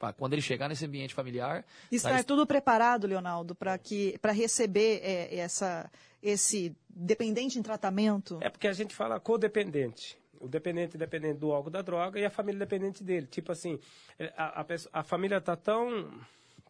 [0.00, 4.32] Pra quando ele chegar nesse ambiente familiar, Estar tá- tudo preparado, Leonardo, para que para
[4.32, 5.90] receber é, essa
[6.22, 8.38] esse dependente em tratamento.
[8.40, 10.18] É porque a gente fala codependente.
[10.40, 13.26] O dependente dependente do álcool da droga e a família dependente dele.
[13.26, 13.78] Tipo assim,
[14.18, 16.10] é, a, a, pessoa- a família está tão,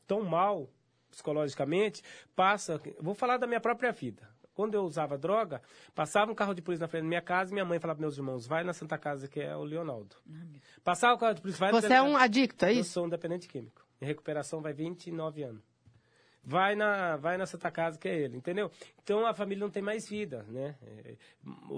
[0.09, 0.69] tão mal
[1.09, 2.03] psicologicamente,
[2.35, 2.81] passa.
[3.01, 4.29] Vou falar da minha própria vida.
[4.61, 5.63] Quando eu usava droga,
[5.95, 8.03] passava um carro de polícia na frente da minha casa e minha mãe falava para
[8.03, 10.15] meus irmãos, vai na Santa Casa, que é o Leonardo.
[10.85, 12.91] Passava o carro de polícia, vai Você é um adicto, é Eu isso?
[12.91, 13.83] sou um dependente químico.
[14.03, 15.63] Em recuperação vai 29 anos.
[16.45, 18.71] Vai na, vai na Santa Casa que é ele, entendeu?
[19.03, 20.77] Então a família não tem mais vida, né?
[20.83, 21.15] É,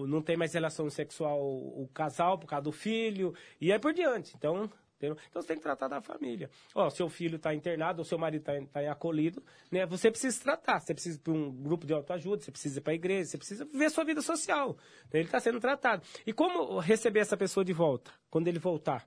[0.09, 4.35] não tem mais relação sexual o casal por causa do filho e aí por diante.
[4.37, 4.69] Então,
[5.07, 6.51] então você tem que tratar da família.
[6.75, 9.85] Ó, seu filho está internado, ou seu marido está acolhido, né?
[9.87, 12.83] Você precisa se tratar, você precisa ir para um grupo de autoajuda, você precisa ir
[12.83, 14.77] para a igreja, você precisa viver sua vida social.
[15.09, 16.03] Então, ele está sendo tratado.
[16.27, 19.07] E como receber essa pessoa de volta, quando ele voltar?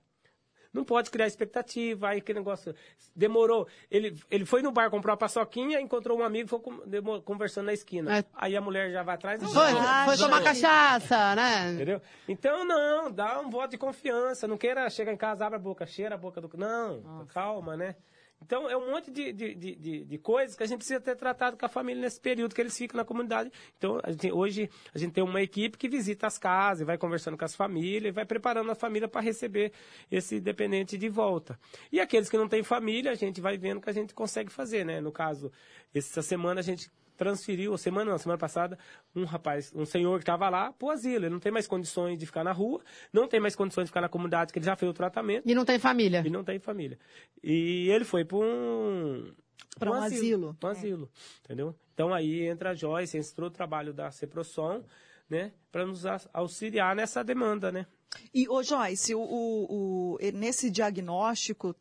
[0.76, 2.76] Não pode criar expectativa, aí aquele negócio
[3.16, 3.66] demorou.
[3.90, 7.74] Ele, ele foi no bar, comprou uma paçoquinha, encontrou um amigo, foi com- conversando na
[7.74, 8.18] esquina.
[8.20, 8.26] É.
[8.36, 9.42] Aí a mulher já vai atrás.
[9.42, 11.72] Foi, Ah, foi tomar cachaça, né?
[11.74, 12.02] Entendeu?
[12.28, 14.48] Então, não, dá um voto de confiança.
[14.48, 16.50] Não queira chegar em casa, abre a boca, cheira a boca do.
[16.58, 17.96] Não, calma, né?
[18.42, 21.58] Então, é um monte de, de, de, de, coisas que a gente precisa ter tratado
[21.58, 23.52] com a família nesse período que eles ficam na comunidade.
[23.78, 27.38] Então, a gente, hoje, a gente tem uma equipe que visita as casas, vai conversando
[27.38, 29.72] com as famílias, vai preparando a família para receber
[30.12, 31.60] esse dependente de volta.
[31.92, 34.86] E aqueles que não têm família, a gente vai vendo que a gente consegue fazer,
[34.86, 35.02] né?
[35.02, 35.52] No caso,
[35.94, 38.78] essa semana a gente transferiu, semana não, semana passada,
[39.16, 41.26] um rapaz, um senhor que estava lá pro asilo.
[41.26, 42.82] Ele não tem mais condições de ficar na rua,
[43.14, 45.56] não tem mais condições de ficar na comunidade, que ele já fez o tratamento E
[45.56, 46.24] não tem família.
[46.26, 47.00] e não tem família.
[47.44, 49.34] E ele foi para um
[49.80, 50.56] Pra um asilo.
[50.60, 51.10] pra Um asilo,
[51.44, 51.76] entendeu?
[51.94, 54.84] Então aí entra a Joyce, entrou o trabalho da Ceprosom,
[55.30, 57.86] né, para nos a- auxiliar nessa demanda, né?
[58.34, 61.76] E, ô Joyce, o, o- o- nesse diagnóstico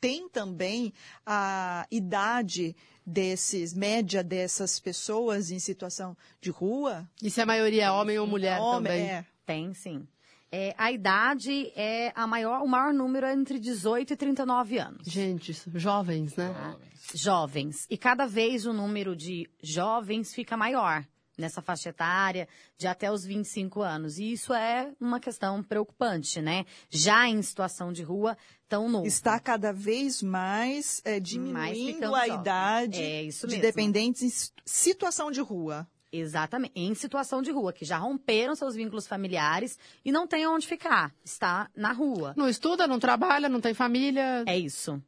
[0.00, 0.92] tem também
[1.26, 2.76] a idade
[3.10, 7.08] desses, média dessas pessoas em situação de rua?
[7.22, 9.10] E se a maioria é homem ou mulher Homem, também?
[9.10, 9.26] é.
[9.44, 10.06] Tem, sim.
[10.52, 15.06] É, a idade é a maior, o maior número é entre 18 e 39 anos.
[15.06, 16.76] Gente, jovens, né?
[17.14, 17.86] Jovens.
[17.88, 21.04] E cada vez o número de jovens fica maior
[21.40, 24.18] nessa faixa etária de até os 25 anos.
[24.18, 26.64] E isso é uma questão preocupante, né?
[26.88, 28.36] Já em situação de rua,
[28.68, 29.06] tão novo.
[29.06, 32.40] Está cada vez mais é, Mais diminuindo ficando a jovem.
[32.40, 33.62] idade É isso de mesmo.
[33.62, 35.88] dependentes em situação de rua.
[36.12, 36.72] Exatamente.
[36.74, 41.14] Em situação de rua, que já romperam seus vínculos familiares e não tem onde ficar.
[41.24, 42.34] Está na rua.
[42.36, 44.42] Não estuda, não trabalha, não tem família.
[44.46, 45.00] É isso.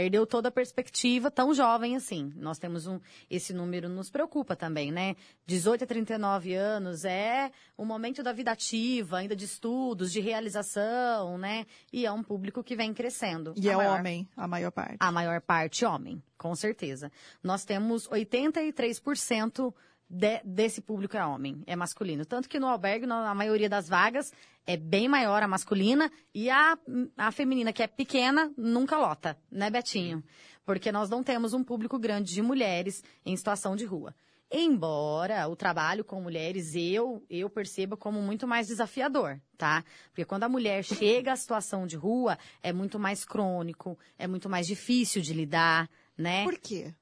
[0.00, 2.32] Perdeu toda a perspectiva, tão jovem assim.
[2.36, 2.98] Nós temos um.
[3.30, 5.14] Esse número nos preocupa também, né?
[5.46, 11.36] 18 a 39 anos é o momento da vida ativa, ainda de estudos, de realização,
[11.36, 11.66] né?
[11.92, 13.52] E é um público que vem crescendo.
[13.58, 14.96] E A é maior- homem, a maior parte.
[15.00, 17.12] A maior parte homem, com certeza.
[17.42, 19.74] Nós temos 83%
[20.10, 22.26] de- desse público é homem, é masculino.
[22.26, 24.32] Tanto que no albergue, na maioria das vagas,
[24.66, 26.76] é bem maior a masculina e a,
[27.16, 30.22] a feminina, que é pequena, nunca lota, né, Betinho?
[30.66, 34.14] Porque nós não temos um público grande de mulheres em situação de rua.
[34.52, 39.84] Embora o trabalho com mulheres eu eu perceba como muito mais desafiador, tá?
[40.08, 44.50] Porque quando a mulher chega à situação de rua, é muito mais crônico, é muito
[44.50, 46.42] mais difícil de lidar, né?
[46.42, 46.92] Por quê?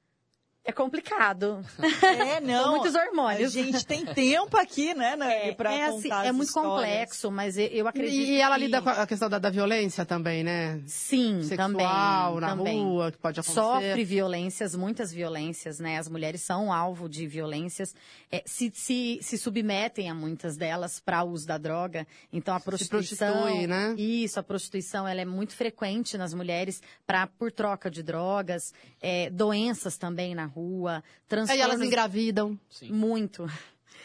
[0.69, 1.65] É complicado.
[2.03, 2.75] É, não.
[2.75, 3.55] muitos hormônios.
[3.55, 6.71] A gente tem tempo aqui, né, Nani, pra é, contar assim, as é muito histórias.
[6.73, 10.05] complexo, mas eu, acredito E, e ela que- lida com a questão da, da violência
[10.05, 10.81] também, né?
[10.85, 11.67] Sim, Sexual,
[12.35, 12.39] também.
[12.41, 12.83] na também.
[12.83, 13.59] rua, que pode acontecer.
[13.59, 15.97] Sofre violências, muitas violências, né?
[15.97, 17.95] As mulheres são alvo de violências,
[18.31, 22.05] é, se, se, se submetem a muitas delas para uso da droga.
[22.31, 23.95] Então a prostituição, prostitui, né?
[23.97, 29.29] isso, a prostituição, ela é muito frequente nas mulheres para por troca de drogas, é,
[29.29, 30.58] doenças também na rua,
[31.49, 32.59] Aí elas engravidam.
[32.69, 32.91] Sim.
[32.91, 33.45] muito.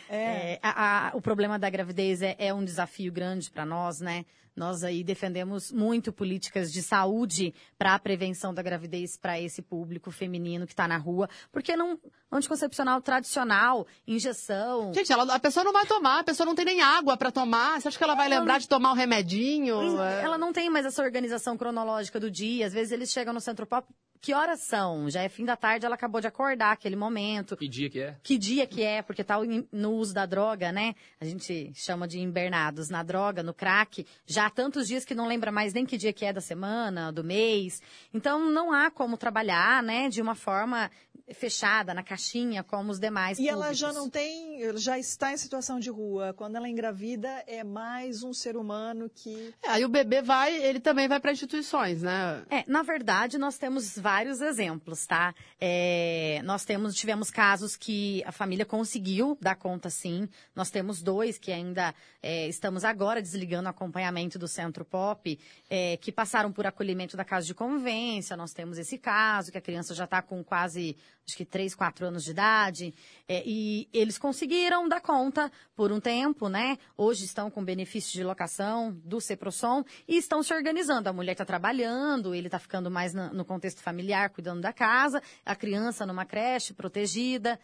[0.08, 0.52] É.
[0.54, 4.24] É, a- a- o problema da gravidez é, é um desafio grande para nós, né?
[4.54, 10.12] Nós aí defendemos muito políticas de saúde para a prevenção da gravidez para esse público
[10.12, 11.98] feminino que está na rua, porque não
[12.30, 14.92] anticoncepcional tradicional, injeção.
[14.94, 17.80] Gente, ela, a pessoa não vai tomar, a pessoa não tem nem água pra tomar.
[17.80, 20.00] Você acha que ela vai Ela lembrar não- de tomar um remedinho?
[20.00, 20.22] É.
[20.22, 22.66] Ela não tem mais essa organização cronológica do dia.
[22.66, 23.88] Às vezes eles chegam no centro pop.
[24.24, 25.10] Que horas são?
[25.10, 27.54] Já é fim da tarde, ela acabou de acordar aquele momento.
[27.58, 28.16] Que dia que é?
[28.22, 29.36] que dia que é, porque tá
[29.70, 30.94] no uso da droga, né?
[31.20, 35.28] A gente chama de invernados na droga, no crack, já há tantos dias que não
[35.28, 37.82] lembra mais nem que dia que é da semana, do mês.
[38.14, 40.90] Então não há como trabalhar, né, de uma forma
[41.32, 44.04] fechada, na caixinha, como os demais E ela já públicos.
[44.04, 46.34] não tem, já está em situação de rua.
[46.34, 49.54] Quando ela engravida, é mais um ser humano que.
[49.62, 52.44] É, aí o bebê vai, ele também vai pra instituições, né?
[52.50, 55.34] É, na verdade, nós temos vários exemplos, tá?
[55.60, 60.28] É, nós temos, tivemos casos que a família conseguiu dar conta, sim.
[60.54, 65.38] Nós temos dois que ainda é, estamos agora desligando o acompanhamento do Centro Pop,
[65.70, 68.36] é, que passaram por acolhimento da casa de convivência.
[68.36, 72.06] Nós temos esse caso, que a criança já está com quase, acho que três, quatro
[72.06, 72.94] anos de idade.
[73.26, 76.78] É, e eles conseguiram dar conta por um tempo, né?
[76.96, 81.08] Hoje estão com benefício de locação do Ceprosom e estão se organizando.
[81.08, 85.22] A mulher está trabalhando, ele está ficando mais na- no contexto familiar, cuidando da casa,
[85.44, 87.58] a criança numa creche protegida.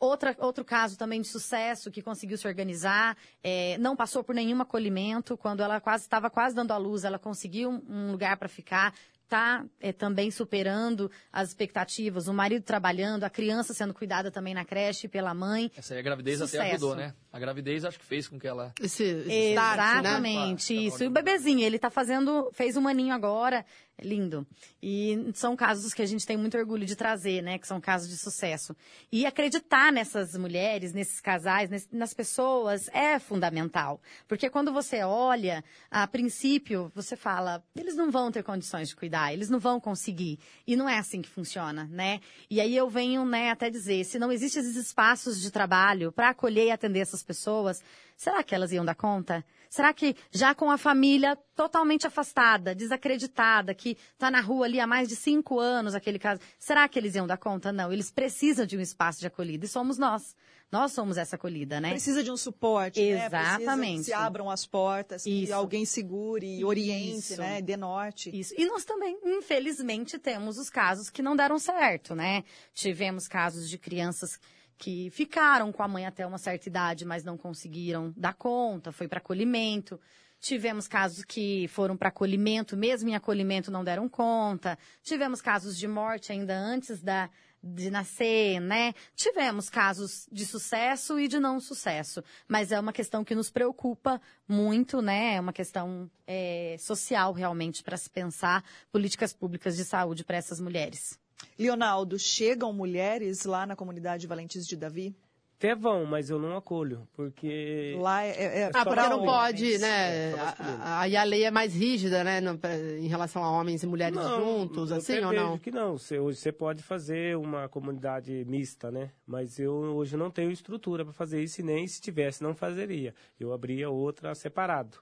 [0.00, 4.60] Outra, outro caso também de sucesso que conseguiu se organizar, é, não passou por nenhum
[4.60, 5.36] acolhimento.
[5.36, 8.92] Quando ela quase estava quase dando à luz, ela conseguiu um, um lugar para ficar.
[9.32, 9.64] Está
[9.96, 12.28] também superando as expectativas.
[12.28, 15.72] O marido trabalhando, a criança sendo cuidada também na creche pela mãe.
[15.74, 16.62] Essa aí a gravidez Sucesso.
[16.62, 17.14] até ajudou, né?
[17.32, 18.72] A gravidez acho que fez com que ela.
[18.80, 20.00] Esse, esse start, né?
[20.10, 20.98] Exatamente, Claro, isso.
[20.98, 23.64] tá E o bebezinho, ele tá fazendo, fez um aninho agora,
[24.02, 24.46] lindo.
[24.82, 27.58] E são casos que a gente tem muito orgulho de trazer, né?
[27.58, 28.76] Que são casos de sucesso.
[29.10, 34.00] E acreditar nessas mulheres, nesses casais, nas pessoas, é fundamental.
[34.28, 39.32] Porque quando você olha, a princípio, você fala, eles não vão ter condições de cuidar,
[39.32, 40.38] eles não vão conseguir.
[40.66, 42.20] E não é assim que funciona, né?
[42.50, 46.30] E aí eu venho, né, até dizer, se não existem esses espaços de trabalho para
[46.30, 47.82] acolher e atender essas pessoas,
[48.16, 49.44] será que elas iam dar conta?
[49.70, 54.86] Será que já com a família totalmente afastada, desacreditada, que está na rua ali há
[54.86, 57.72] mais de cinco anos, aquele caso, será que eles iam dar conta?
[57.72, 60.36] Não, eles precisam de um espaço de acolhida e somos nós.
[60.72, 61.90] Nós somos essa acolhida, né?
[61.90, 63.26] Precisa de um suporte, né?
[63.26, 63.98] Exatamente.
[63.98, 65.52] que se abram as portas, que Isso.
[65.52, 67.60] alguém segure e oriente, né?
[67.60, 68.30] Dê norte.
[68.34, 68.54] Isso.
[68.56, 72.42] E nós também, infelizmente, temos os casos que não deram certo, né?
[72.72, 74.40] Tivemos casos de crianças
[74.82, 79.06] que ficaram com a mãe até uma certa idade, mas não conseguiram dar conta, foi
[79.06, 80.00] para acolhimento.
[80.40, 84.76] Tivemos casos que foram para acolhimento, mesmo em acolhimento não deram conta.
[85.00, 87.30] Tivemos casos de morte ainda antes da,
[87.62, 88.92] de nascer, né?
[89.14, 92.20] Tivemos casos de sucesso e de não sucesso.
[92.48, 95.36] Mas é uma questão que nos preocupa muito, né?
[95.36, 100.58] É uma questão é, social realmente para se pensar políticas públicas de saúde para essas
[100.58, 101.21] mulheres.
[101.58, 105.14] Leonardo, chegam mulheres lá na comunidade Valentes de Davi?
[105.58, 107.96] Até vão, mas eu não acolho, porque...
[108.00, 109.30] Lá é, é, é Ah, porque não homens.
[109.32, 110.30] pode, É, né?
[110.32, 110.78] só A- masculino.
[110.82, 112.40] a- Aí a lei é mais rígida, né?
[112.40, 112.58] no-
[112.98, 115.56] em relação a homens e mulheres juntos, eu assim ou não?
[115.58, 115.96] que não.
[115.96, 119.12] Você, hoje você pode fazer uma comunidade mista, né?
[119.24, 123.14] Mas eu hoje não tenho estrutura para fazer isso e nem se tivesse não fazeria.
[123.38, 124.98] Eu abria outra separado.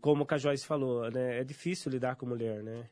[0.00, 1.38] Como o Joyce falou, né?
[1.38, 2.86] É difícil lidar com mulher, né?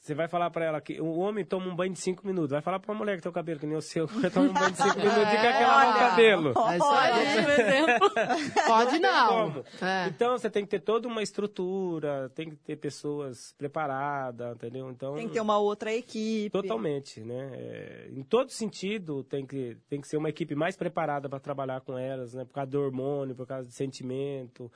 [0.00, 2.50] Você vai falar pra ela que o homem toma um banho de cinco minutos.
[2.52, 4.48] Vai falar pra uma mulher que tem o cabelo que nem o seu, vai tomar
[4.48, 6.10] um banho de cinco minutos e quer que ela lava o Olha.
[6.10, 6.48] cabelo.
[6.50, 6.78] É.
[6.78, 8.10] Ótimo exemplo.
[8.66, 9.64] Pode não.
[9.82, 10.06] É.
[10.08, 14.88] Então você tem que ter toda uma estrutura, tem que ter pessoas preparadas, entendeu?
[14.90, 16.50] Então Tem que ter uma outra equipe.
[16.50, 17.50] totalmente, né?
[17.54, 21.80] É, em todo sentido tem que tem que ser uma equipe mais preparada para trabalhar
[21.80, 22.44] com elas, né?
[22.44, 24.70] Por causa do hormônio, por causa do sentimento,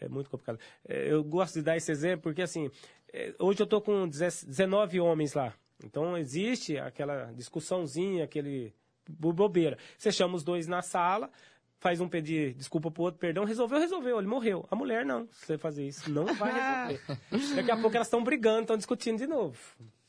[0.00, 0.58] é muito complicado.
[0.88, 2.70] É, eu gosto de dar esse exemplo porque assim,
[3.12, 5.52] é, hoje eu estou com 19 homens lá,
[5.84, 8.74] então existe aquela discussãozinha, aquele
[9.08, 9.76] bo- bobeira.
[9.98, 11.30] Você chama os dois na sala,
[11.78, 14.66] faz um pedir desculpa pro outro, perdão, resolveu, resolveu, ele morreu.
[14.70, 16.52] A mulher não, se você fazer isso, não vai
[16.90, 17.54] resolver.
[17.56, 19.58] Daqui a pouco elas estão brigando, estão discutindo de novo.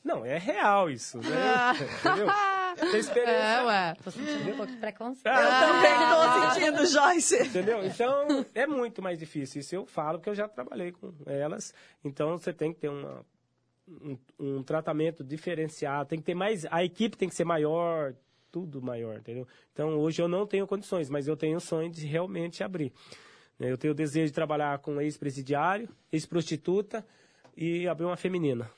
[0.07, 1.73] Não, é real isso, né?
[1.99, 2.27] Entendeu?
[2.91, 3.33] Tem experiência.
[3.33, 3.93] É, ué.
[4.03, 5.35] Tô sentindo um pouco de preconceito.
[5.35, 7.43] Eu também estou sentindo, Joyce.
[7.47, 7.83] Entendeu?
[7.85, 9.59] Então, é muito mais difícil.
[9.59, 11.73] Isso eu falo porque eu já trabalhei com elas.
[12.05, 13.25] Então, você tem que ter uma,
[13.89, 16.07] um, um tratamento diferenciado.
[16.09, 16.65] Tem que ter mais...
[16.71, 18.13] A equipe tem que ser maior,
[18.51, 19.45] tudo maior, entendeu?
[19.73, 22.93] Então, hoje eu não tenho condições, mas eu tenho o sonho de realmente abrir.
[23.59, 23.71] né?
[23.71, 27.05] Eu tenho o desejo de trabalhar com ex-presidiário, ex-prostituta
[27.57, 28.69] e abrir uma feminina.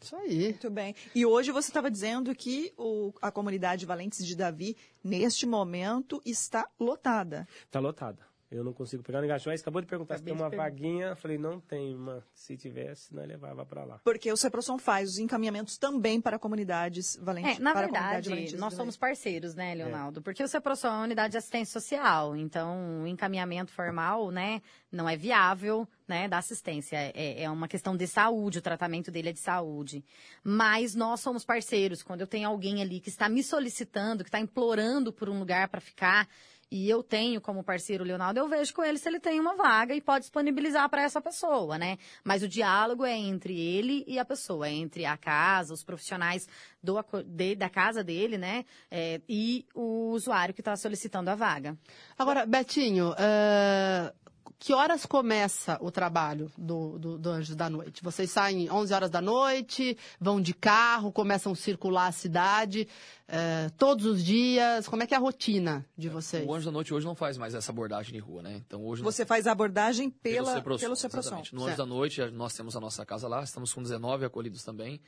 [0.00, 0.44] Isso aí.
[0.50, 0.94] Muito bem.
[1.14, 6.68] E hoje você estava dizendo que o- a comunidade Valentes de Davi, neste momento, está
[6.78, 7.46] lotada.
[7.70, 8.27] Tá lotada.
[8.50, 9.18] Eu não consigo pegar.
[9.18, 11.14] A Joyce acabou de perguntar Acabei se tem uma vaguinha.
[11.16, 14.00] Falei, não tem, mas se tivesse, nós levava para lá.
[14.02, 17.58] Porque o Ceprosom faz os encaminhamentos também para comunidades valentes.
[17.58, 20.22] É, na verdade, nós somos parceiros, né, Leonardo?
[20.22, 25.08] Porque o CEPROSOL é uma unidade de assistência social, então o encaminhamento formal, né, não
[25.08, 26.96] é viável, né, da assistência.
[26.96, 30.02] É, é uma questão de saúde, o tratamento dele é de saúde.
[30.42, 32.02] Mas nós somos parceiros.
[32.02, 35.68] Quando eu tenho alguém ali que está me solicitando, que está implorando por um lugar
[35.68, 36.26] para ficar,
[36.70, 39.56] e eu tenho como parceiro o Leonardo, eu vejo com ele se ele tem uma
[39.56, 41.96] vaga e pode disponibilizar para essa pessoa, né?
[42.22, 46.46] Mas o diálogo é entre ele e a pessoa, é entre a casa, os profissionais
[46.82, 48.64] do, de- da casa dele, né?
[48.90, 51.76] É, e o usuário que está solicitando a vaga.
[52.18, 54.12] Agora, Betinho, eh,
[54.58, 58.02] que horas começa o trabalho do, do, do Anjos da Noite?
[58.02, 62.88] Vocês saem 11 horas da noite, vão de carro, começam a circular a cidade
[63.28, 64.88] eh, todos os dias?
[64.88, 66.44] Como é que é a rotina de vocês?
[66.46, 68.60] O Anjo da Noite hoje não faz mais essa abordagem de rua, né?
[68.66, 71.20] Então hoje nós Você faz a abordagem Pelo pela, Ceprosom, pelo Ceprosom.
[71.28, 71.54] exatamente.
[71.54, 71.78] No Anjo Certo.
[71.78, 75.00] da Noite, nós temos a nossa casa lá, estamos com 19 acolhidos também.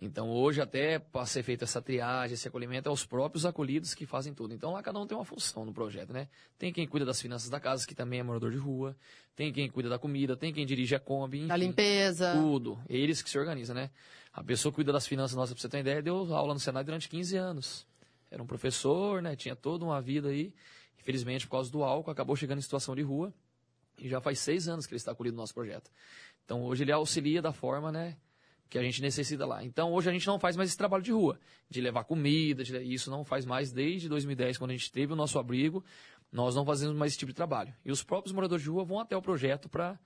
[0.00, 4.04] Então, hoje, até para ser feita essa triagem, esse acolhimento, é os próprios acolhidos que
[4.04, 4.52] fazem tudo.
[4.52, 6.28] Então, lá cada um tem uma função no projeto, né?
[6.58, 8.94] Tem quem cuida das finanças da casa, que também é morador de rua.
[9.34, 11.50] Tem quem cuida da comida, tem quem dirige a Kombi.
[11.50, 12.34] A enfim, limpeza.
[12.34, 12.78] Tudo.
[12.90, 13.90] Eles que se organizam, né?
[14.34, 16.84] A pessoa cuida das finanças nossa, pra você ter uma ideia, deu aula no Senado
[16.84, 17.86] durante 15 anos.
[18.30, 19.34] Era um professor, né?
[19.34, 20.52] Tinha toda uma vida aí.
[21.00, 23.32] Infelizmente, por causa do álcool, acabou chegando em situação de rua.
[23.98, 25.90] E já faz seis anos que ele está acolhido no nosso projeto.
[26.44, 28.14] Então, hoje ele auxilia da forma, né?
[28.68, 29.64] Que a gente necessita lá.
[29.64, 31.38] Então, hoje a gente não faz mais esse trabalho de rua.
[31.68, 32.76] De levar comida, de...
[32.82, 35.84] isso não faz mais desde 2010, quando a gente teve o nosso abrigo.
[36.32, 37.72] Nós não fazemos mais esse tipo de trabalho.
[37.84, 39.98] E os próprios moradores de rua vão até o projeto para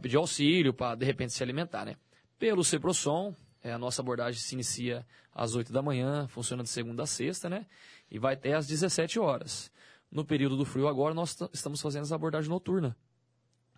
[0.00, 1.96] pedir auxílio, para de repente se alimentar, né?
[2.38, 7.04] Pelo Ceprosom, é, a nossa abordagem se inicia às 8 da manhã, funciona de segunda
[7.04, 7.66] a sexta, né?
[8.10, 9.70] E vai até às 17 horas.
[10.10, 12.96] No período do frio agora, nós estamos fazendo essa abordagem noturna,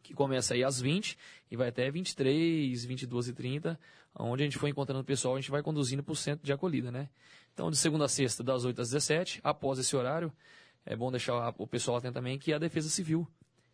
[0.04, 1.18] que começa aí às 20
[1.50, 3.80] e vai até 23, 22 e 30,
[4.16, 6.52] onde a gente for encontrando o pessoal, a gente vai conduzindo para o centro de
[6.52, 7.08] acolhida, né?
[7.52, 10.32] Então, de segunda a sexta, das 8 às 17, após esse horário,
[10.84, 13.26] é bom deixar o pessoal atento também que é a Defesa Civil.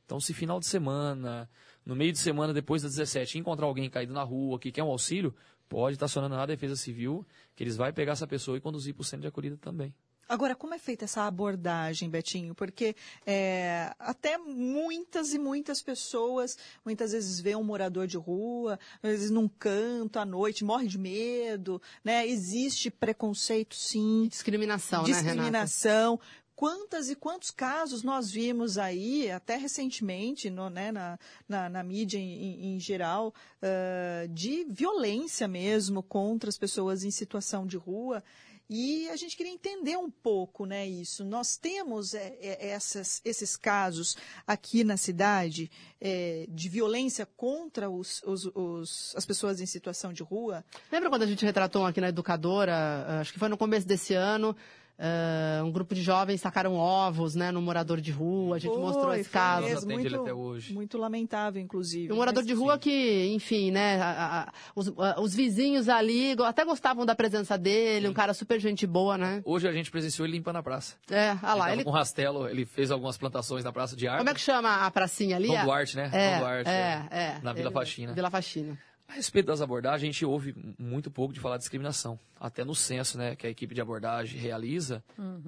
[0.07, 1.49] Então, se final de semana,
[1.85, 4.89] no meio de semana, depois das 17, encontrar alguém caído na rua que quer um
[4.89, 5.35] auxílio,
[5.69, 9.03] pode estar acionando a Defesa Civil, que eles vão pegar essa pessoa e conduzir para
[9.03, 9.95] o centro de acolhida também.
[10.31, 12.55] Agora, como é feita essa abordagem, Betinho?
[12.55, 12.95] Porque
[13.27, 19.31] é, até muitas e muitas pessoas, muitas vezes vê um morador de rua, às vezes
[19.33, 22.25] num canto à noite, morre de medo, né?
[22.29, 26.21] Existe preconceito, sim, Discriminação, né, discriminação.
[26.55, 32.19] Quantas e quantos casos nós vimos aí, até recentemente, no, né, na, na, na mídia
[32.19, 38.23] em, em geral, ah, de violência mesmo contra as pessoas em situação de rua.
[38.73, 41.25] E a gente queria entender um pouco né, isso.
[41.25, 45.69] Nós temos é, é, essas, esses casos aqui na cidade
[46.01, 50.65] é, de violência contra os, os, os- as pessoas em situação de rua.
[50.93, 54.15] Lembra quando a gente retratou aqui na educadora, ah, acho que foi no começo desse
[54.15, 54.57] ano,
[55.01, 58.81] ah, um grupo de jovens sacaram ovos, né, no morador de rua, a gente Foi,
[58.83, 59.67] mostrou esse caso.
[59.67, 60.75] mesmo, muito, até hoje.
[60.75, 62.09] muito lamentável, inclusive.
[62.09, 66.37] E um morador de rua que, enfim, né, a- a- os, a- os vizinhos ali
[66.45, 69.41] até gostavam da presença dele, um cara super gente boa, né?
[69.45, 70.97] Hoje a gente presenciou ele limpando a praça.
[71.11, 71.85] É, ah lá, ele, ele...
[71.85, 74.19] com rastelo, ele fez algumas plantações na Praça de Arte.
[74.19, 75.49] Como é que chama a pracinha ali?
[75.49, 76.11] Dom A- Duarte, né?
[76.13, 77.39] É, Dom Duarte, é, é.
[77.43, 78.13] Na Vila Ele- Faxina.
[78.13, 78.79] Vila Faxina.
[79.11, 82.17] A respeito das abordagens, a gente ouve muito pouco de falar de discriminação.
[82.39, 85.03] Até no censo, né, que a equipe de abordagem realiza,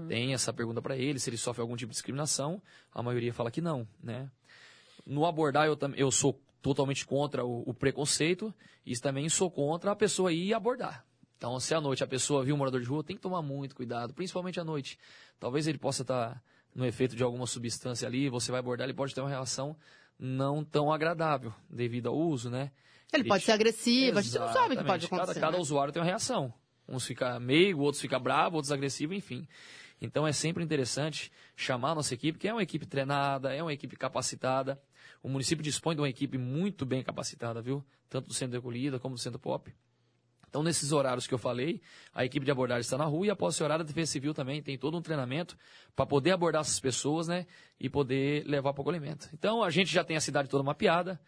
[0.09, 2.61] tem essa pergunta para ele, se ele sofre algum tipo de discriminação.
[2.93, 4.29] A maioria fala que não, né?
[5.07, 8.53] No abordar, eu, eu sou totalmente contra o, o preconceito
[8.85, 11.07] e também sou contra a pessoa ir abordar.
[11.37, 13.77] Então, se à noite a pessoa viu um morador de rua, tem que tomar muito
[13.77, 14.99] cuidado, principalmente à noite.
[15.39, 16.43] Talvez ele possa estar
[16.75, 19.77] no efeito de alguma substância ali, você vai abordar, ele pode ter uma reação
[20.19, 22.73] não tão agradável devido ao uso, né?
[23.13, 25.09] Ele pode ser agressivo, a gente não sabe o que pode Exatamente.
[25.09, 25.41] Cada, acontecer.
[25.41, 25.63] cada né?
[25.63, 26.53] usuário tem uma reação.
[26.89, 29.47] Uns fica meigo, outros fica bravo, outros agressivo, enfim.
[30.01, 33.73] Então é sempre interessante chamar a nossa equipe, que é uma equipe treinada, é uma
[33.73, 34.81] equipe capacitada.
[35.23, 37.85] O município dispõe de uma equipe muito bem capacitada, viu?
[38.09, 39.73] Tanto do Centro de Acolhida como do Centro Pop.
[40.53, 41.81] Então, nesses horários que eu falei,
[42.13, 44.61] a equipe de abordagem está na rua e após esse horário, a Defesa Civil também
[44.61, 45.57] tem todo um treinamento
[45.97, 47.47] para poder abordar essas pessoas, né?
[47.81, 49.31] E poder levar para o acolhimento.
[49.33, 51.19] Então, a gente já tem a cidade toda mapeada.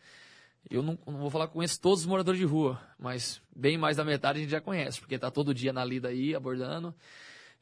[0.70, 3.96] Eu não, não vou falar que conheço todos os moradores de rua, mas bem mais
[3.96, 6.94] da metade a gente já conhece, porque está todo dia na lida aí, abordando.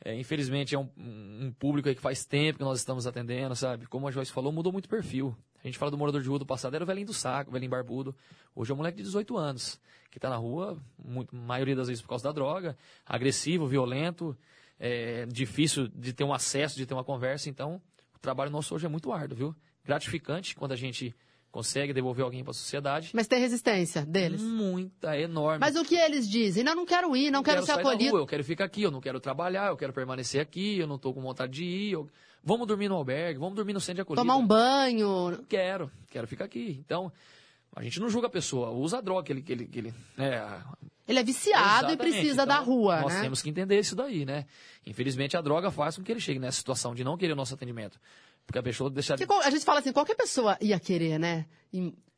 [0.05, 3.87] É, infelizmente, é um, um público aí que faz tempo que nós estamos atendendo, sabe?
[3.87, 5.37] Como a Joyce falou, mudou muito o perfil.
[5.63, 7.53] A gente fala do morador de rua do passado, era o velhinho do saco, o
[7.53, 8.15] velhinho barbudo.
[8.55, 9.81] Hoje é um moleque de 18 anos,
[10.11, 12.77] que está na rua, muito, maioria das vezes por causa da droga,
[13.07, 14.37] agressivo, violento,
[14.79, 17.49] é, difícil de ter um acesso, de ter uma conversa.
[17.49, 17.81] Então,
[18.13, 19.57] o trabalho nosso hoje é muito árduo, viu?
[19.85, 21.15] Gratificante quando a gente
[21.53, 23.11] consegue devolver alguém para a sociedade.
[23.13, 24.41] Mas tem resistência deles.
[24.41, 25.59] Muita, enorme.
[25.61, 26.65] Mas o que eles dizem?
[26.65, 28.17] Não, não quero ir, não, quero, ser sair da acolhido.
[28.17, 31.13] eu quero ficar aqui, eu não quero trabalhar, eu quero permanecer aqui, eu não estou
[31.13, 31.93] com vontade de ir.
[31.93, 32.09] eu-
[32.43, 34.23] Vamos dormir no albergue, vamos dormir no centro de acolhida.
[34.23, 35.31] Tomar um banho.
[35.31, 36.77] Não quero, quero ficar aqui.
[36.85, 37.13] Então,
[37.77, 39.43] a gente não julga a pessoa, usa a droga que ele...
[39.43, 40.43] Que ele, que ele é,
[41.07, 43.21] Ele é viciado e precisa Então, da rua, Nós né?
[43.21, 44.47] temos que entender isso daí, né?
[44.87, 47.55] Infelizmente, a droga faz com que ele chegue nessa situação de não querer o nosso
[47.55, 48.01] atendimento.
[48.47, 51.47] Porque a pessoa deixa Porque a gente fala assim, qualquer pessoa ia querer, né?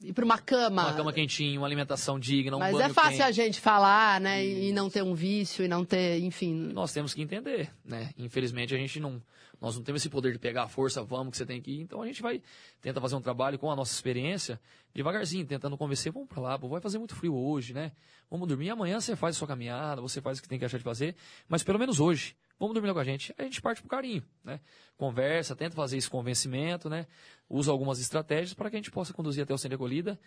[0.05, 0.82] Ir, pra uma cama.
[0.82, 3.22] uma cama quentinha, uma alimentação digna, um Mas é fácil quente.
[3.22, 4.44] a gente falar, né?
[4.44, 6.52] E, e não ter um vício, e não ter, enfim.
[6.72, 8.12] nós temos que entender, né?
[8.18, 9.22] Infelizmente a gente não,
[9.61, 11.80] nós não temos esse poder de pegar a força, vamos que você tem que ir.
[11.80, 12.42] Então a gente vai
[12.82, 14.61] tenta fazer um trabalho com a nossa experiência,
[14.94, 17.92] devagarzinho, tentando convencer, vamos para lá, pô, vai fazer muito frio hoje, né?
[18.30, 20.78] Vamos dormir, amanhã você faz a sua caminhada, você faz o que tem que achar
[20.78, 21.16] de fazer,
[21.48, 23.34] mas pelo menos hoje, vamos dormir com a gente.
[23.38, 24.61] Aí a gente parte pro carinho, né?
[24.96, 27.07] Conversa, tenta fazer esse convencimento, né?
[27.49, 30.18] Usa algumas estratégias para que a gente possa conduzir até o centro acolhida.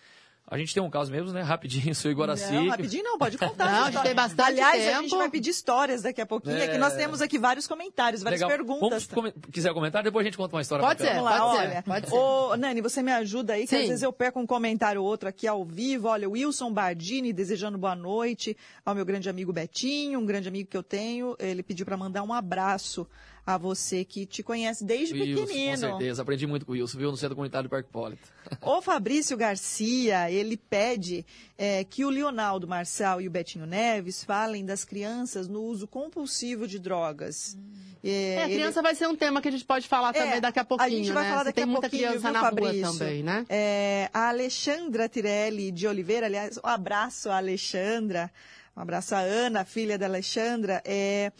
[0.49, 1.41] A gente tem um caso mesmo, né?
[1.41, 2.53] Rapidinho, seu Iguaraci.
[2.53, 3.69] Não, rapidinho não, pode contar.
[3.69, 5.01] Não, a gente tem bastante Aliás, a tempo.
[5.01, 8.39] gente vai pedir histórias daqui a pouquinho, é que nós temos aqui vários comentários, várias
[8.39, 8.57] Legal.
[8.57, 9.05] perguntas.
[9.07, 11.19] Vamos, quiser comentar, depois a gente conta uma história Pode ser.
[11.19, 11.83] Lá, pode ser, olha.
[11.83, 12.15] pode ser.
[12.15, 13.87] Ô, Nani, você me ajuda aí, que às Sim.
[13.89, 16.07] vezes eu perco um comentário ou outro aqui ao vivo.
[16.07, 18.55] Olha, o Wilson Bardini desejando boa noite
[18.85, 21.35] ao meu grande amigo Betinho, um grande amigo que eu tenho.
[21.39, 23.05] Ele pediu para mandar um abraço
[23.47, 25.77] a você que te conhece desde Wilson, com pequenino.
[25.77, 26.21] certeza.
[26.21, 27.11] Aprendi muito com o Wilson, viu?
[27.11, 28.27] No Centro Comunitário do Parque Hipólito.
[28.61, 31.25] O Fabrício Garcia, ele pede
[31.57, 36.67] é, que o Leonardo Marçal e o Betinho Neves falem das crianças no uso compulsivo
[36.67, 37.57] de drogas.
[38.03, 40.41] É, a ele- criança vai ser um tema que a gente pode falar É, também
[40.41, 41.29] daqui a pouquinho, a gente vai né?
[41.29, 42.81] falar daqui tem a muita pouquinho, criança viu, na rua Fabrício?
[42.99, 43.45] também, né?
[43.49, 48.29] É, a Alexandra Tirelli de Oliveira, aliás, um abraço a Alexandra,
[48.75, 50.81] um abraço a Ana, filha da Alexandra.
[50.85, 51.31] É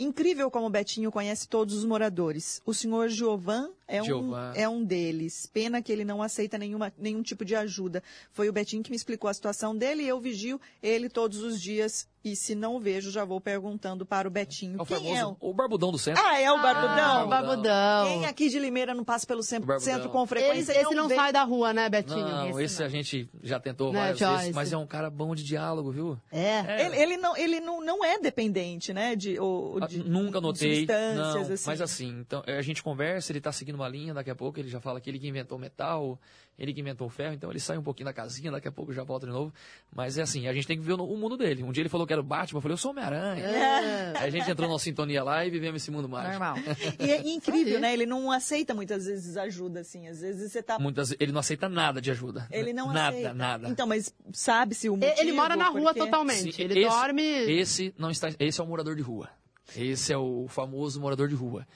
[0.00, 2.62] incrível como o Betinho conhece todos os moradores.
[2.64, 5.46] O senhor Giovan é, um, é um deles.
[5.46, 8.02] Pena que ele não aceita nenhuma, nenhum tipo de ajuda.
[8.32, 11.60] Foi o Betinho que me explicou a situação dele e eu vigio ele todos os
[11.60, 12.08] dias.
[12.22, 14.78] E se não vejo, já vou perguntando para o Betinho.
[14.78, 15.36] É o Quem famoso, é o...
[15.40, 16.22] o barbudão do centro.
[16.22, 17.24] Ah, é o Ah, Barbudão?
[17.24, 18.06] o Barbudão.
[18.08, 20.72] Quem aqui de Limeira não passa pelo centro, centro com Esse, frequência?
[20.74, 22.18] e esse não vê- sai da rua, né, Betinho?
[22.20, 25.34] Não, esse, esse a gente já tentou Né, várias vezes, mas é um cara bom
[25.34, 26.18] de diálogo, viu?
[26.30, 26.84] É.
[26.84, 29.16] Ele, ele não, ele não, não é dependente, né?
[29.16, 30.80] De, ou, Ah, de Nunca notei.
[30.86, 31.16] substâncias,
[31.48, 31.64] Não, assim.
[31.66, 34.68] mas assim, então a gente conversa, ele tá seguindo uma linha, daqui a pouco ele
[34.68, 36.18] já fala que ele que inventou o metal,
[36.58, 38.92] ele que inventou o ferro, então ele sai um pouquinho da casinha, daqui a pouco
[38.92, 39.52] já volta de novo.
[39.94, 41.62] Mas é assim, a gente tem que ver o, o mundo dele.
[41.62, 43.44] Um dia ele falou que era o Batman, eu falei, eu sou Homem-Aranha.
[43.44, 44.12] É.
[44.18, 46.30] Aí a gente entrou numa sintonia lá e vivemos esse mundo mágico.
[46.32, 46.56] Normal.
[47.00, 47.92] E é incrível, né?
[47.92, 50.06] Ele não aceita muitas vezes ajuda, assim.
[50.08, 50.78] Às vezes você tá.
[50.78, 52.46] Muitas, ele não aceita nada de ajuda.
[52.50, 53.34] Ele não nada, aceita.
[53.34, 55.20] Nada, Então, mas sabe-se o motivo?
[55.20, 56.52] Ele mora na rua porque- totalmente.
[56.52, 57.22] Sim, ele esse- dorme.
[57.22, 58.28] Esse não está.
[58.38, 59.28] Esse é o morador de rua.
[59.76, 61.66] Esse é o famoso morador de rua.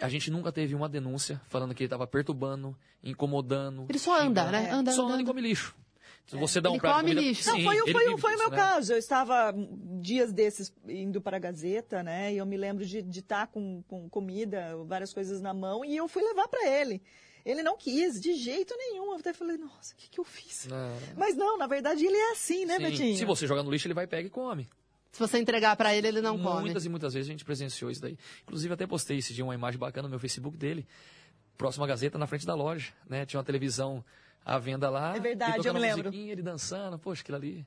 [0.00, 3.86] A gente nunca teve uma denúncia falando que ele estava perturbando, incomodando.
[3.88, 4.70] Ele só anda, né?
[4.70, 5.74] Anda, Só anda, anda e come lixo.
[6.26, 7.28] Se você dá um Ele prato de come comida...
[7.28, 7.48] lixo.
[7.48, 8.56] Não, Sim, foi, o- ele foi, o- vive foi o meu né?
[8.56, 8.92] caso.
[8.92, 9.52] Eu estava
[10.00, 12.32] dias desses indo para a Gazeta, né?
[12.32, 16.06] E eu me lembro de estar com, com comida, várias coisas na mão, e eu
[16.08, 17.02] fui levar para ele.
[17.44, 19.06] Ele não quis, de jeito nenhum.
[19.12, 20.68] Eu até falei, nossa, o que, que eu fiz?
[20.68, 20.96] Não.
[21.16, 22.82] Mas não, na verdade ele é assim, né, Sim.
[22.84, 23.16] Betinho?
[23.16, 24.70] Se você joga no lixo, ele vai pegar e come.
[25.12, 26.62] Se você entregar pra ele, ele não come.
[26.62, 28.16] Muitas e muitas vezes a gente presenciou isso daí.
[28.44, 30.86] Inclusive, até postei esse dia uma imagem bacana no meu Facebook dele,
[31.56, 32.92] próximo à Gazeta, na frente da loja.
[33.06, 33.26] Né?
[33.26, 34.02] Tinha uma televisão
[34.44, 35.14] a venda lá.
[35.14, 36.12] É verdade, eu me lembro.
[36.12, 37.66] ele dançando, poxa, aquilo ali.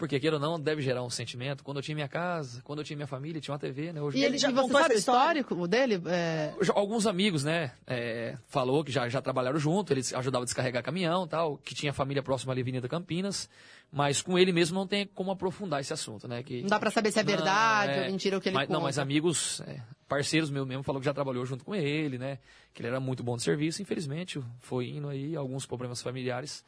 [0.00, 1.62] Porque queira ou não, deve gerar um sentimento.
[1.62, 4.00] Quando eu tinha minha casa, quando eu tinha minha família, tinha uma TV, né?
[4.00, 6.00] Hoje E ele já e você contou sabe histórico dele?
[6.06, 10.46] É, Já- Alguns amigos, né, é, falou que já, já trabalharam junto, eles ajudavam a
[10.46, 13.46] descarregar caminhão tal, que tinha família próxima ali, Avenida Campinas,
[13.92, 16.42] mas com ele mesmo não tem como aprofundar esse assunto, né?
[16.42, 18.56] Que, Não dá pra saber se é Não, verdade é, ou mentira o que ele
[18.56, 18.78] mas, conta.
[18.78, 22.38] Não, mas amigos, é, parceiros meus mesmo, falou que já trabalhou junto com ele, né?
[22.72, 26.64] Que ele era muito bom de serviço, infelizmente foi indo aí alguns problemas familiares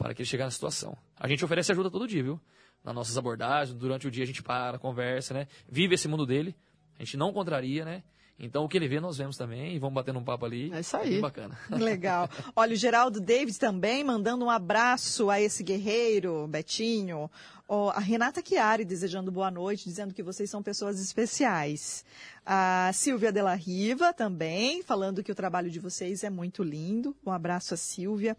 [0.00, 0.96] para que ele chegasse na situação.
[1.14, 2.40] A gente oferece ajuda todo dia, viu?
[2.82, 5.46] Nas nossas abordagens, durante o dia a gente para, conversa, né?
[5.68, 6.56] Vive esse mundo dele,
[6.98, 8.02] a gente não contraria, né?
[8.38, 10.72] Então o que ele vê nós vemos também e vamos batendo um papo ali.
[10.72, 11.10] É isso aí.
[11.10, 11.58] bem bacana.
[11.68, 12.30] Legal.
[12.56, 17.30] Olha, o Geraldo David também mandando um abraço a esse guerreiro, Betinho.
[17.68, 22.06] Ó, a Renata Chiari desejando boa noite, dizendo que vocês são pessoas especiais.
[22.46, 27.14] A Silvia Della Riva também, falando que o trabalho de vocês é muito lindo.
[27.24, 28.34] Um abraço a Silvia.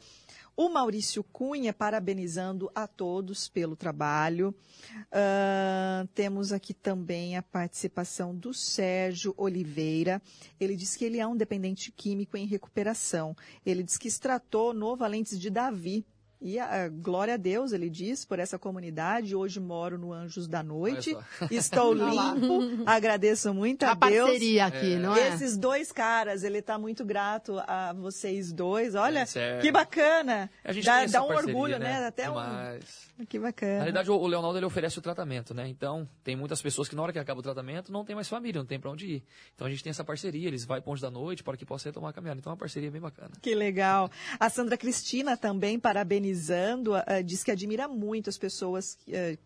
[0.56, 4.54] O Maurício Cunha parabenizando a todos pelo trabalho.
[5.12, 10.22] Ah, temos aqui também a participação do Sérgio Oliveira.
[10.60, 13.36] Ele diz que ele é um dependente químico em recuperação.
[13.66, 16.06] Ele diz que extratou no Valentes de Davi.
[16.42, 19.36] E a, a glória a Deus, ele diz, por essa comunidade.
[19.36, 21.16] Hoje moro no Anjos da Noite.
[21.52, 22.84] Estou limpo.
[22.86, 24.26] Agradeço muito a, a Deus.
[24.26, 25.30] parceria aqui, não é?
[25.36, 28.96] Esses dois caras, ele está muito grato a vocês dois.
[28.96, 30.50] Olha, É, que bacana.
[30.64, 32.06] A gente dá dá um parceria, orgulho, né?
[32.08, 32.34] Até um.
[32.34, 33.12] Demais.
[33.30, 33.76] Que Na bacana.
[33.76, 35.68] realidade, o o Leonardo ele oferece o tratamento, né?
[35.68, 38.60] Então, tem muitas pessoas que na hora que acaba o tratamento não tem mais família,
[38.60, 39.24] não tem para onde ir.
[39.54, 42.10] Então a gente tem essa parceria, eles vai ponte da noite para que possa retomar
[42.10, 42.40] a caminhada.
[42.40, 43.30] Então é uma parceria bem bacana.
[43.42, 44.10] Que legal.
[44.40, 45.80] A Sandra Cristina também
[46.32, 49.38] parabenizando, ah, diz que admira muito as pessoas, eh,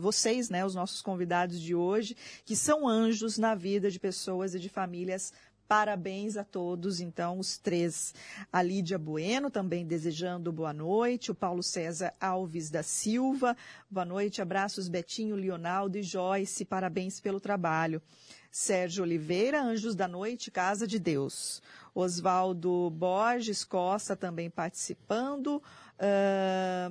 [0.00, 4.58] vocês, né, os nossos convidados de hoje, que são anjos na vida de pessoas e
[4.58, 5.32] de famílias.
[5.66, 8.14] Parabéns a todos, então, os três.
[8.52, 11.30] A Lídia Bueno também desejando boa noite.
[11.30, 13.56] O Paulo César Alves da Silva.
[13.90, 16.66] Boa noite, abraços Betinho, Leonardo e Joyce.
[16.66, 18.02] Parabéns pelo trabalho.
[18.50, 21.62] Sérgio Oliveira, Anjos da Noite, Casa de Deus.
[21.94, 25.62] Oswaldo Borges Costa também participando.
[25.98, 26.90] Ah,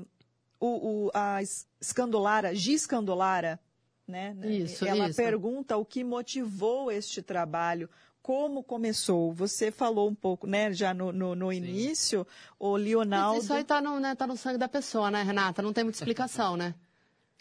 [0.60, 3.60] o, o- a Es- Escandolara, Gi Escandolara,
[4.08, 4.36] né?
[4.44, 5.18] Isso, Ela isso.
[5.18, 7.90] pergunta o que motivou este trabalho.
[8.22, 9.34] Como começou?
[9.34, 12.26] Você falou um pouco, né, já no, no, no início,
[12.58, 13.40] o Leonardo.
[13.44, 15.62] Isso aí tá no, né, tá no sangue da pessoa, né, Renata?
[15.62, 16.74] Não tem muita explicação, né?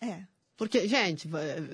[0.04, 0.24] É.
[0.56, 1.28] Porque, gente,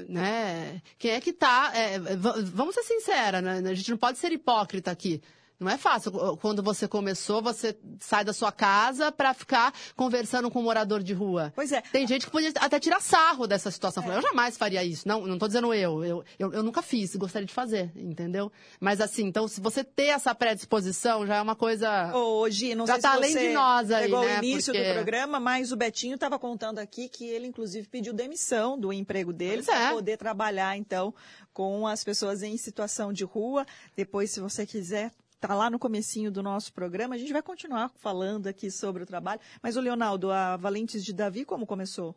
[0.06, 0.82] né?
[0.98, 1.72] Quem é que tá.
[1.74, 3.62] é, vamos ser sinceras, né?
[3.70, 5.22] A gente não pode ser hipócrita aqui.
[5.60, 6.12] Não é fácil.
[6.40, 11.12] Quando você começou, você sai da sua casa pra ficar conversando com um morador de
[11.12, 11.52] rua.
[11.54, 11.80] Pois é.
[11.80, 14.02] Tem gente que podia até tirar sarro dessa situação.
[14.04, 15.08] Falar, Eu jamais faria isso.
[15.08, 16.04] Não, não tô dizendo eu.
[16.04, 16.52] Eu, eu.
[16.52, 18.52] eu nunca fiz, gostaria de fazer, entendeu?
[18.78, 22.12] Mas assim, então, se você ter essa predisposição, já é uma coisa.
[22.50, 24.36] Gi, não Já sei tá se além você de nós aí, pegou né?
[24.40, 28.12] o início Porque- do programa, mas o Betinho estava contando aqui que ele, inclusive, pediu
[28.12, 29.72] demissão do emprego dele Pois é.
[29.86, 31.12] para poder trabalhar, então,
[31.52, 33.66] com as pessoas em situação de rua.
[33.96, 37.14] Depois, se você quiser, tá lá no comecinho do nosso programa.
[37.14, 39.40] A gente vai continuar falando aqui sobre o trabalho.
[39.62, 42.14] Mas, o Leonardo, a Valentes de Davi, como começou?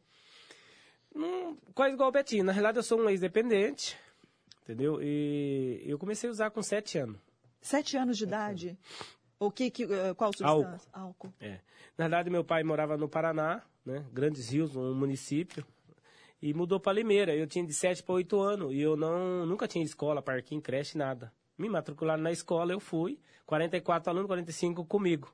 [1.16, 2.44] Hum, quase igual o Betinho.
[2.44, 3.98] Na realidade, eu sou um ex-dependente,
[4.64, 5.02] entendeu?
[5.02, 7.18] E eu comecei a usar com sete anos.
[7.62, 8.78] Sete anos de idade.
[9.40, 10.90] O que, que eh, qual substância?
[10.94, 11.34] Álcool.
[11.40, 11.60] É.
[11.98, 14.06] Na verdade, meu pai morava no Paraná, né?
[14.12, 15.66] Grandes Rios, um município.
[16.42, 17.36] E mudou para Limeira.
[17.36, 18.74] Eu tinha de 7 para 8 anos.
[18.74, 21.32] E eu não, nunca tinha escola, parquinho, creche, nada.
[21.62, 23.20] Me matricularam na escola, eu fui.
[23.46, 25.32] 44 alunos, 45 comigo.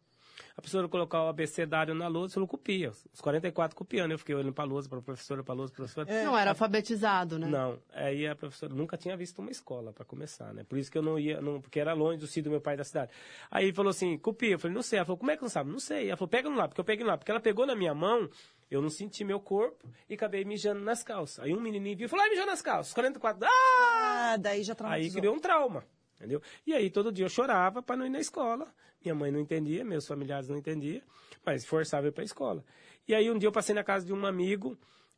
[0.56, 2.92] A professora colocou o abecedário na lousa, falou, copia.
[3.14, 4.12] Os 44 copiando.
[4.12, 6.24] Eu fiquei olhando para a lousa, para a professora, para a lousa, professora.
[6.26, 7.48] Não era alfabetizado, né?
[7.48, 10.64] Não, aí a professora nunca tinha visto uma escola para começar, né?
[10.64, 12.76] Por isso que eu não ia, não, porque era longe do sítio do meu pai
[12.76, 13.12] da cidade.
[13.50, 14.52] Aí falou assim, copia.
[14.54, 14.98] Eu falei, não sei.
[14.98, 15.72] Ela falou, como é que não sabe?
[15.72, 16.08] Não sei.
[16.08, 17.18] Ela falou, pega no lá, porque eu peguei no lá.
[17.18, 18.28] Porque ela pegou na minha mão,
[18.70, 21.40] eu não senti meu corpo e acabei mijando nas calças.
[21.44, 22.94] Aí um menininho viu e falou, ai, mijou nas calças.
[22.94, 23.50] 44, ah!
[24.30, 25.20] Ah, daí já Aí traumatizou.
[25.22, 25.84] criou um trauma,
[26.18, 26.42] entendeu?
[26.66, 28.68] E aí todo dia eu chorava para não ir na escola.
[29.04, 31.02] Minha mãe não entendia, meus familiares não entendiam,
[31.46, 32.64] mas forçava eu ir para a escola.
[33.08, 34.78] E aí um dia eu passei na casa de um amigo,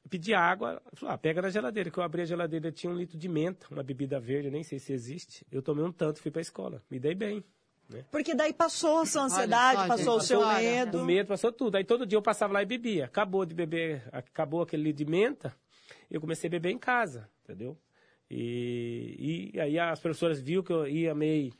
[0.09, 3.17] pedi água, falou, ah, pega na geladeira, que eu abri a geladeira, tinha um litro
[3.17, 5.45] de menta, uma bebida verde, eu nem sei se existe.
[5.51, 7.43] Eu tomei um tanto, fui para a escola, me dei bem.
[8.11, 10.59] Porque daí passou a sua ansiedade, só, passou gente, o seu olha.
[10.59, 10.99] medo.
[10.99, 11.75] O medo passou tudo.
[11.75, 13.05] Aí todo dia eu passava lá e bebia.
[13.05, 15.55] Acabou de beber, acabou aquele litro de menta,
[16.09, 17.75] eu comecei a beber em casa, entendeu?
[18.29, 21.51] E, e aí as professoras viu que eu ia meio,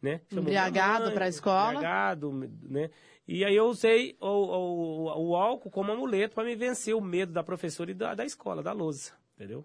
[0.00, 0.20] né?
[0.32, 1.74] Embriagado mãe, pra escola.
[1.74, 2.90] Embriagado, né?
[3.26, 7.32] E aí eu usei o, o, o álcool como amuleto para me vencer o medo
[7.32, 9.64] da professora e da, da escola, da lousa, entendeu?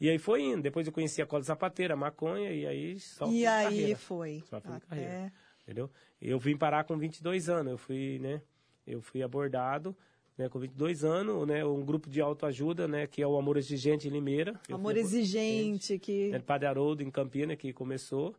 [0.00, 0.62] E aí foi indo.
[0.62, 3.98] Depois eu conheci a cola sapateira, a maconha, e aí só E aí carreira.
[3.98, 4.42] foi.
[4.48, 5.32] Só fui Até- carreira.
[5.62, 5.90] Entendeu?
[6.20, 8.40] Eu vim parar com 22 anos, eu fui, né?
[8.86, 9.94] Eu fui abordado,
[10.38, 14.06] né, com 22 anos, né, um grupo de autoajuda, né, que é o Amor Exigente
[14.06, 14.52] em Limeira.
[14.72, 16.30] Amor fui exigente, que...
[16.32, 18.34] é Padre Haroldo, em Campina, que começou.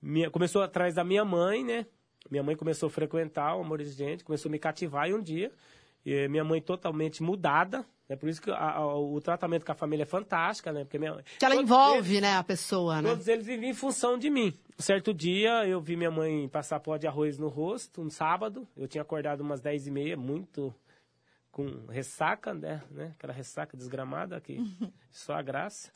[0.00, 1.86] Minha, começou atrás da minha mãe, né?
[2.30, 5.52] Minha mãe começou a frequentar o Amor Exigente, começou a me cativar e um dia,
[6.06, 9.74] eh, minha mãe totalmente mudada, é por isso que a- a- o tratamento com a
[9.74, 10.84] família é fantástica, né?
[10.84, 13.08] Porque minha, Que ela envolve, eles- né, a pessoa, né?
[13.10, 14.52] Todos eles viviam em função de mim.
[14.78, 18.66] Um certo dia, eu vi minha mãe passar pó de arroz no rosto, um sábado.
[18.76, 20.74] Eu tinha acordado umas 10 e meia, muito
[21.52, 22.82] com ressaca, né?
[22.90, 23.12] né?
[23.16, 24.58] Aquela ressaca desgramada, que
[25.12, 25.92] só a graça.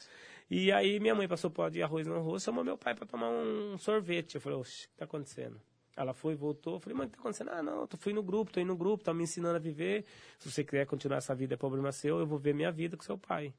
[0.48, 3.30] E aí minha mãe passou pó de arroz no rosto, chamou meu pai para tomar
[3.30, 4.36] um sorvete.
[4.36, 5.60] Eu falei, oxe, o que tá acontecendo?
[5.96, 6.74] Ela foi, voltou.
[6.74, 7.50] Eu falei, mãe, o que tá acontecendo?
[7.50, 10.04] Ah, não, eu fui no grupo, tô indo no grupo, tá me ensinando a viver.
[10.38, 13.02] Se você quiser continuar essa vida, é problema seu, eu vou ver minha vida com
[13.02, 13.52] seu pai,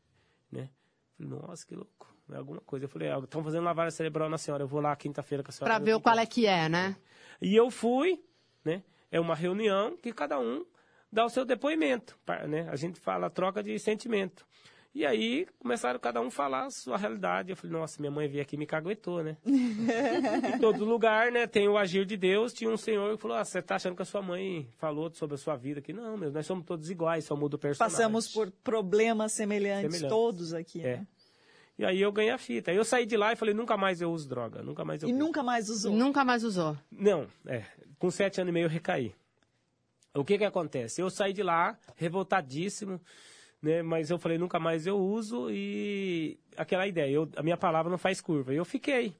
[0.51, 0.69] né?
[1.17, 2.15] Falei, nossa, que louco.
[2.31, 2.85] É alguma coisa.
[2.85, 4.63] Eu falei, estão fazendo lavagem cerebral na senhora.
[4.63, 5.73] Eu vou lá quinta-feira com a senhora.
[5.73, 6.95] Pra ver qual é que é, né?
[7.41, 8.23] E eu fui,
[8.63, 8.83] né?
[9.09, 10.65] É uma reunião que cada um
[11.11, 12.67] dá o seu depoimento, né?
[12.69, 14.45] A gente fala troca de sentimento.
[14.95, 17.51] E aí começaram cada um falar a sua realidade.
[17.51, 19.37] Eu falei, nossa, minha mãe veio aqui e me caguetou, né?
[19.45, 21.45] em todo lugar, né?
[21.45, 22.51] Tem o agir de Deus.
[22.51, 25.35] Tinha um senhor que falou, ah, você tá achando que a sua mãe falou sobre
[25.35, 25.93] a sua vida aqui?
[25.93, 27.95] Não, meu, nós somos todos iguais, só muda o personagem.
[27.95, 30.09] Passamos por problemas semelhantes, Semelhantes.
[30.09, 30.81] todos aqui.
[30.81, 30.97] É.
[30.97, 31.07] né?
[31.77, 32.71] E aí eu ganhei a fita.
[32.71, 35.09] Aí eu saí de lá e falei, nunca mais eu uso droga, nunca mais eu
[35.09, 35.23] E bebo.
[35.23, 35.91] nunca mais usou.
[35.93, 36.75] Nunca mais usou.
[36.91, 37.63] Não, é.
[37.99, 39.13] Com sete anos e meio eu recaí.
[40.15, 41.01] O que que acontece?
[41.01, 42.99] Eu saí de lá revoltadíssimo,
[43.61, 43.81] né?
[43.81, 47.97] Mas eu falei, nunca mais eu uso e aquela ideia, eu, a minha palavra não
[47.97, 48.53] faz curva.
[48.53, 49.15] E eu fiquei.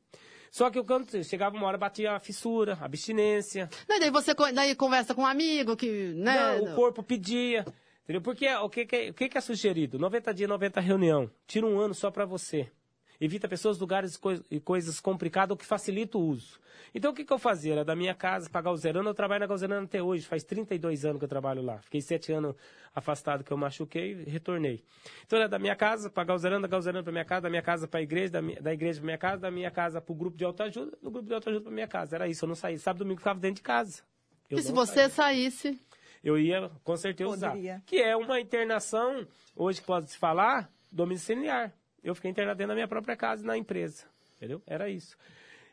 [0.50, 0.86] Só que eu,
[1.24, 3.70] chegava uma hora, batia a fissura, a abstinência.
[3.88, 6.58] Não, daí você daí conversa com um amigo que, né?
[6.58, 7.66] Não, o corpo pedia.
[8.04, 8.22] Entendeu?
[8.22, 10.00] Porque o que, que, é- o que, que é sugerido?
[10.00, 11.30] 90 dias, 90 reunião.
[11.46, 12.72] Tira um ano só para você.
[13.20, 16.60] Evita pessoas, lugares e coi- e coisas complicadas, o que facilita o uso.
[16.94, 17.74] Então, o que, que eu fazia?
[17.74, 19.10] Era da minha casa para Galzerano.
[19.10, 20.26] Eu trabalho na Galzerano até hoje.
[20.26, 21.80] Faz 32 anos que eu trabalho lá.
[21.80, 22.56] Fiquei sete anos
[22.94, 24.84] afastado que eu machuquei e retornei.
[25.26, 27.88] Então, era da minha casa para Galzerano, da Galzerano para minha casa, da minha casa
[27.88, 30.16] para a igreja, da, minha- da igreja para minha casa, da minha casa para o
[30.16, 32.16] grupo de autoajuda, do grupo de autoajuda para minha casa.
[32.16, 32.78] Era isso, eu não saía.
[32.78, 34.04] Sábado e domingo eu ficava dentro de casa.
[34.50, 35.82] Eu Que se você saía saísse.
[36.24, 37.50] eu ia com certeza usar.
[37.50, 37.82] Poderia.
[37.86, 41.74] Que é uma internação, hoje pode se falar, domiciliar.
[42.10, 44.06] Eu fiquei internado dentro da minha própria casa, na empresa.
[44.38, 44.62] Entendeu?
[44.66, 45.18] Era isso.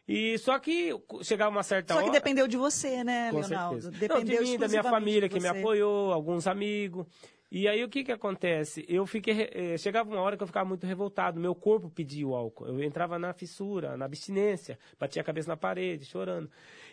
[0.06, 0.90] E só que
[1.22, 2.06] chegava uma certa Só hora.
[2.06, 3.80] que dependeu de você, né, Com Leonardo?
[3.80, 3.90] certeza.
[3.90, 7.06] Dependeu Não, de mim, da minha família que me apoiou, alguns amigos.
[7.50, 8.84] E aí o que que acontece?
[8.88, 12.34] Eu fiquei, eh, chegava uma hora que eu ficava muito revoltado, meu corpo pedia o
[12.34, 12.66] álcool.
[12.66, 16.50] Eu entrava na fissura, na abstinência, batia a cabeça na parede, chorando.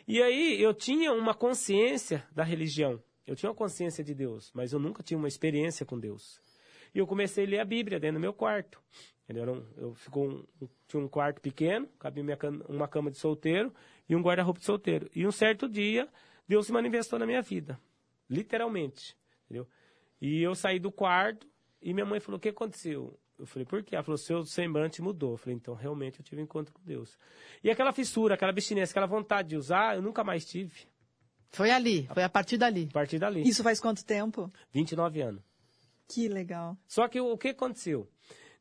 [0.07, 3.01] E aí eu tinha uma consciência da religião.
[3.25, 6.39] Eu tinha uma consciência de Deus, mas eu nunca tinha uma experiência com Deus.
[6.93, 8.81] E eu comecei a ler a Bíblia dentro do meu quarto.
[9.23, 9.53] Entendeu?
[9.53, 13.17] Um- eu ficou um- um- tinha um quarto pequeno, cabia minha cama- uma cama de
[13.17, 13.73] solteiro
[14.09, 15.09] e um guarda-roupa de solteiro.
[15.15, 16.07] E um certo dia,
[16.47, 17.79] Deus se manifestou na minha vida.
[18.29, 19.15] Literalmente.
[19.45, 19.67] Entendeu?
[20.21, 21.47] E eu saí do quarto
[21.81, 23.17] e minha mãe falou: O que aconteceu?
[23.39, 23.95] Eu falei: Por quê?
[23.95, 25.31] Ela falou: Seu semblante mudou.
[25.31, 27.17] Eu falei: Então, realmente, eu tive um encontro com Deus.
[27.63, 30.87] E aquela fissura, aquela abstinência, aquela vontade de usar, eu nunca mais tive.
[31.49, 32.87] Foi ali, foi a partir dali.
[32.89, 33.41] A partir dali.
[33.47, 34.51] Isso faz quanto tempo?
[34.71, 35.43] 29 anos.
[36.11, 36.77] Que legal.
[36.87, 38.07] Só que o, o que aconteceu?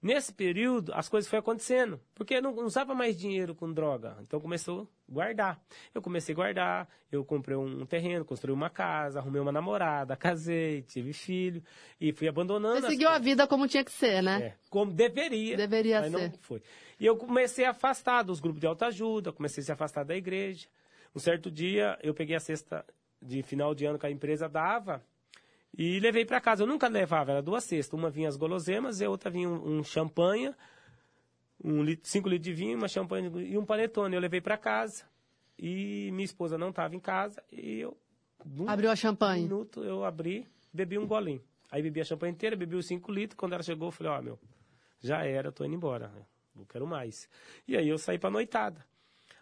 [0.02, 2.00] Nesse período, as coisas foram acontecendo.
[2.14, 4.16] Porque eu não não usava mais dinheiro com droga.
[4.22, 5.62] Então começou a guardar.
[5.94, 10.82] Eu comecei a guardar, eu comprei um terreno, construí uma casa, arrumei uma namorada, casei,
[10.82, 11.62] tive filho
[12.00, 12.80] e fui abandonando.
[12.80, 13.26] Você seguiu a coisas.
[13.26, 14.42] vida como tinha que ser, né?
[14.42, 15.56] É, como deveria.
[15.56, 16.30] Deveria mas ser.
[16.30, 16.62] não foi.
[16.98, 20.66] E eu comecei a afastar dos grupos de autoajuda, comecei a se afastar da igreja.
[21.14, 22.86] Um certo dia, eu peguei a cesta
[23.20, 25.04] de final de ano que a empresa dava
[25.76, 26.62] e levei para casa.
[26.62, 27.98] Eu nunca levava, era duas cestas.
[27.98, 30.54] Uma vinha as guloseimas e a outra vinha um, um champanhe,
[31.62, 34.14] um lit- cinco litros de vinho, uma champanhe e um panetone.
[34.14, 35.04] Eu levei para casa
[35.58, 37.96] e minha esposa não estava em casa e eu...
[38.44, 39.42] num Abriu a champanhe.
[39.44, 41.42] minuto eu abri, bebi um golinho.
[41.70, 43.36] Aí bebi a champanhe inteira, bebi os cinco litros.
[43.38, 44.38] Quando ela chegou, eu falei, ó, meu,
[45.00, 46.10] já era, eu tô indo embora.
[46.54, 47.28] Não quero mais.
[47.68, 48.84] E aí eu saí pra noitada.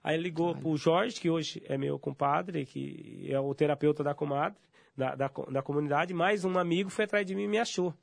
[0.04, 4.58] Aí ligou pro Jorge, que hoje é meu compadre, que é o terapeuta da comadre,
[4.98, 7.94] da, da, da comunidade, mais um amigo foi atrás de mim e me achou.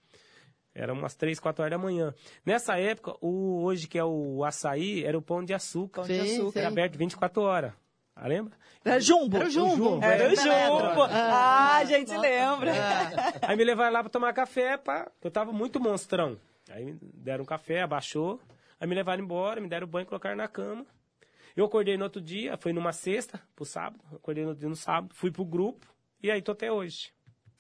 [0.74, 2.14] Era umas três, quatro horas da manhã.
[2.46, 6.02] Nessa época, o hoje que é o açaí, era o pão de açúcar.
[6.02, 6.60] Pão de Sim, açúcar.
[6.60, 7.74] Era aberto 24 horas.
[8.16, 8.58] Ah, lembra?
[8.84, 9.36] Era jumbo.
[9.36, 10.00] Era o jumbo.
[10.02, 11.02] Era o Era jumbo.
[11.04, 12.72] Ah, a gente lembra.
[13.42, 16.38] Aí me levaram lá pra tomar café, pá, que eu tava muito monstrão.
[16.70, 18.40] Aí me deram um café, abaixou.
[18.80, 20.86] Aí me levaram embora, me deram banho, colocaram na cama.
[21.56, 24.02] Eu acordei no outro dia, foi numa sexta, pro sábado.
[24.14, 25.95] Acordei no dia no sábado, fui pro grupo.
[26.26, 27.14] E aí tô até hoje.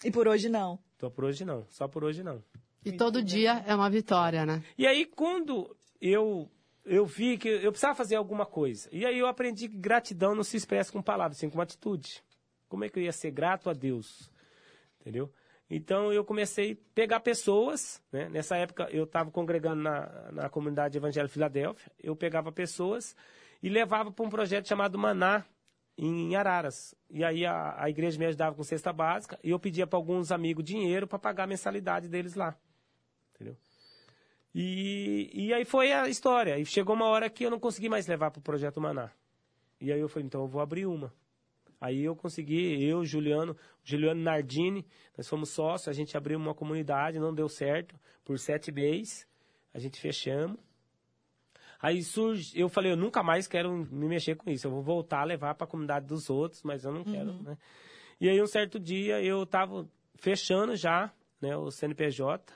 [0.03, 0.79] E por hoje não.
[0.97, 2.43] Tô por hoje não, só por hoje não.
[2.83, 4.63] E todo dia é uma vitória, né?
[4.75, 6.49] E aí quando eu
[6.83, 8.89] eu vi que eu precisava fazer alguma coisa.
[8.91, 12.23] E aí eu aprendi que gratidão não se expressa com palavras, sim com atitude.
[12.67, 14.31] Como é que eu ia ser grato a Deus?
[14.99, 15.31] entendeu?
[15.69, 18.27] Então eu comecei a pegar pessoas, né?
[18.29, 23.15] Nessa época eu estava congregando na, na comunidade Evangelho Filadélfia, eu pegava pessoas
[23.61, 25.45] e levava para um projeto chamado Maná,
[25.97, 26.95] em Araras.
[27.09, 30.31] E aí a, a igreja me ajudava com cesta básica e eu pedia para alguns
[30.31, 32.57] amigos dinheiro para pagar a mensalidade deles lá.
[33.33, 33.55] Entendeu?
[34.53, 36.57] E, e aí foi a história.
[36.57, 39.11] E chegou uma hora que eu não consegui mais levar para o Projeto Maná.
[39.81, 41.13] E aí eu falei, então eu vou abrir uma.
[41.79, 44.87] Aí eu consegui, eu, Juliano, Juliano Nardini,
[45.17, 49.27] nós fomos sócios, a gente abriu uma comunidade, não deu certo, por sete meses,
[49.73, 50.57] a gente fechamos.
[51.85, 55.19] Aí surge, eu falei, eu nunca mais quero me mexer com isso, eu vou voltar
[55.19, 57.43] a levar para a comunidade dos outros, mas eu não quero, uhum.
[57.43, 57.57] né?
[58.19, 62.51] E aí um certo dia eu estava fechando já, né, o CNPJ,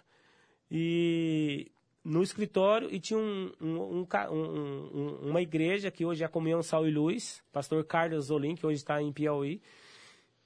[0.72, 1.72] e
[2.04, 6.88] no escritório e tinha um, um, um, uma igreja que hoje é a Comunhão Sal
[6.88, 9.62] e Luz, pastor Carlos Zolim, que hoje está em Piauí,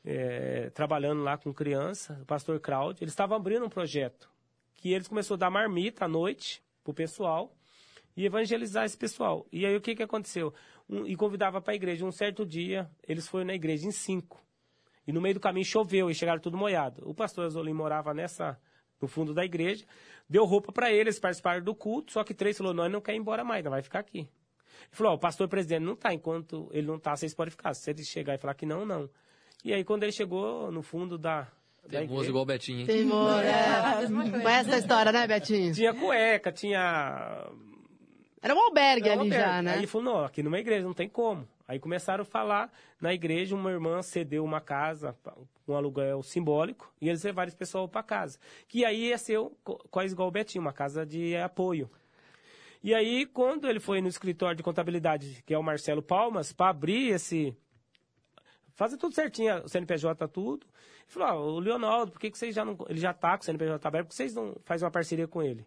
[0.03, 4.29] é, trabalhando lá com criança, o pastor Claudio, eles estavam abrindo um projeto,
[4.75, 7.55] que eles começaram a dar marmita à noite para o pessoal
[8.15, 9.45] e evangelizar esse pessoal.
[9.51, 10.53] E aí o que, que aconteceu?
[11.05, 12.05] e convidava para a igreja.
[12.05, 14.43] Um certo dia, eles foram na igreja em cinco.
[15.07, 17.01] E no meio do caminho choveu e chegaram tudo molhado.
[17.09, 18.59] O pastor Zolim morava nessa
[19.01, 19.85] no fundo da igreja
[20.29, 23.17] deu roupa para eles, participaram do culto, só que três falou, nós não quer ir
[23.17, 24.19] embora mais, não vai ficar aqui.
[24.19, 24.27] Ele
[24.91, 27.73] falou, oh, o pastor presidente não está, enquanto ele não está, vocês podem ficar.
[27.73, 29.09] Se ele chegar e falar que não, não.
[29.63, 31.47] E aí, quando ele chegou no fundo da,
[31.87, 32.85] Teimoso igual o Betinho, hein?
[32.85, 34.07] Teimoso, é.
[34.41, 35.73] Conhece essa história, né, Betinho?
[35.73, 37.47] Tinha cueca, tinha...
[38.43, 39.53] Era um albergue Era um ali albergue.
[39.53, 39.71] já, né?
[39.71, 41.47] Aí ele falou, não, aqui numa igreja não tem como.
[41.65, 42.69] Aí começaram a falar,
[42.99, 45.15] na igreja uma irmã cedeu uma casa,
[45.65, 48.37] um aluguel simbólico, e eles levaram esse pessoal para casa.
[48.67, 49.39] Que aí ia ser
[49.89, 51.89] quase igual o Betinho, uma casa de apoio.
[52.83, 56.69] E aí, quando ele foi no escritório de contabilidade, que é o Marcelo Palmas, para
[56.69, 57.55] abrir esse.
[58.75, 60.65] Fazer tudo certinho, o CNPJ tudo.
[60.65, 62.75] Ele falou: ah, o Leonardo, por que, que vocês já não.
[62.89, 65.41] Ele já está com o CNPJ aberto, por que vocês não fazem uma parceria com
[65.41, 65.65] ele?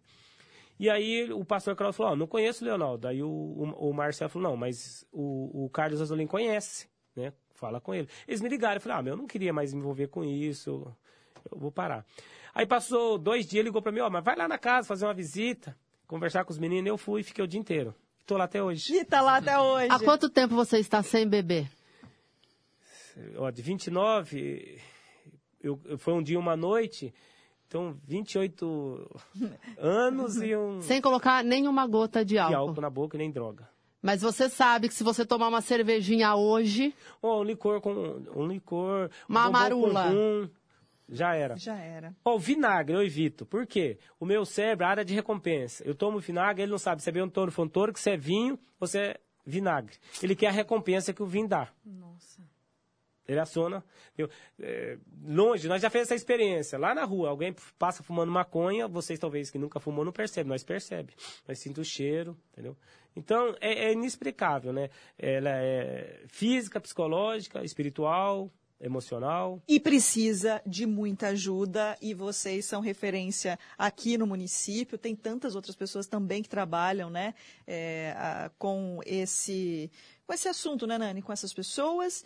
[0.79, 3.09] E aí o pastor Carlos falou, oh, não conheço o Leonardo.
[3.09, 7.33] Aí o, o, o Marcelo falou, não, mas o, o Carlos Azolim conhece, né?
[7.55, 8.09] Fala com ele.
[8.29, 10.95] Eles me ligaram, eu falei, ah, meu, eu não queria mais me envolver com isso,
[11.51, 12.05] eu vou parar.
[12.55, 15.07] Aí passou dois dias, ligou para mim, ó, oh, mas vai lá na casa fazer
[15.07, 16.89] uma visita, conversar com os meninos.
[16.89, 17.95] Eu fui e fiquei o dia inteiro.
[18.21, 18.93] Estou lá até hoje.
[18.93, 19.89] E tá lá até hoje.
[19.91, 21.71] Há quanto tempo você está sem beber?
[23.37, 24.81] Ó, de 29,
[25.63, 27.15] eu, foi um dia, uma noite,
[27.67, 29.21] então, 28
[29.79, 30.81] anos e um.
[30.81, 32.51] Sem colocar nenhuma gota de álcool.
[32.51, 33.69] De álcool na boca e nem droga.
[34.01, 36.95] Mas você sabe que se você tomar uma cervejinha hoje.
[37.21, 38.23] Oh, um licor com.
[38.35, 39.11] Um licor.
[39.29, 40.05] Uma um marula.
[40.05, 40.49] Comum,
[41.09, 41.57] já era.
[41.57, 42.15] Já era.
[42.25, 43.45] Ó, oh, vinagre eu evito.
[43.45, 43.99] Por quê?
[44.21, 45.83] O meu cérebro é área de recompensa.
[45.85, 48.59] Eu tomo vinagre, ele não sabe se é bem um fontouro, que se é vinho
[48.79, 49.97] ou se é vinagre.
[50.23, 51.69] Ele quer a recompensa que o vinho dá.
[51.85, 52.43] Nossa.
[53.27, 53.85] Ele aciona.
[54.17, 54.29] Eu,
[54.61, 56.79] é, longe, nós já fizemos essa experiência.
[56.79, 60.63] Lá na rua, alguém passa fumando maconha, vocês talvez que nunca fumou não percebem, nós
[60.63, 61.15] percebe.
[61.47, 62.77] Nós sinto o cheiro, entendeu?
[63.15, 64.91] Então, é, é inexplicável, né?
[65.19, 69.63] Ela é física, psicológica, espiritual, emocional.
[69.67, 74.99] E precisa de muita ajuda e vocês são referência aqui no município.
[74.99, 77.35] Tem tantas outras pessoas também que trabalham, né,
[77.67, 79.91] é, a, com esse
[80.27, 82.25] com esse assunto, né, Nani, com essas pessoas